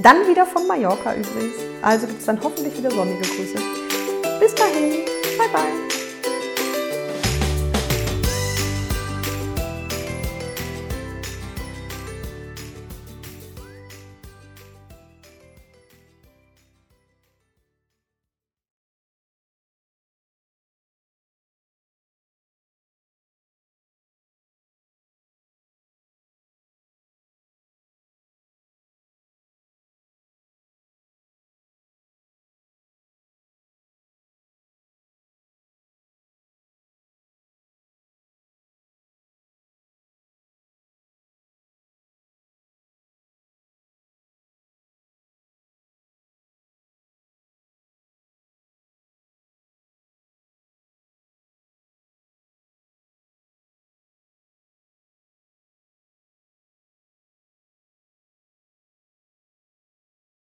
Dann 0.03 0.27
wieder 0.29 0.47
von 0.47 0.67
Mallorca 0.67 1.15
übrigens. 1.15 1.55
Also 1.83 2.07
gibt 2.07 2.21
es 2.21 2.27
dann 2.27 2.41
hoffentlich 2.43 2.77
wieder 2.77 2.91
sonnige 2.91 3.21
Grüße. 3.21 3.59
Bis 4.39 4.55
dahin. 4.55 5.05
Bye 5.37 5.49
bye. 5.53 5.90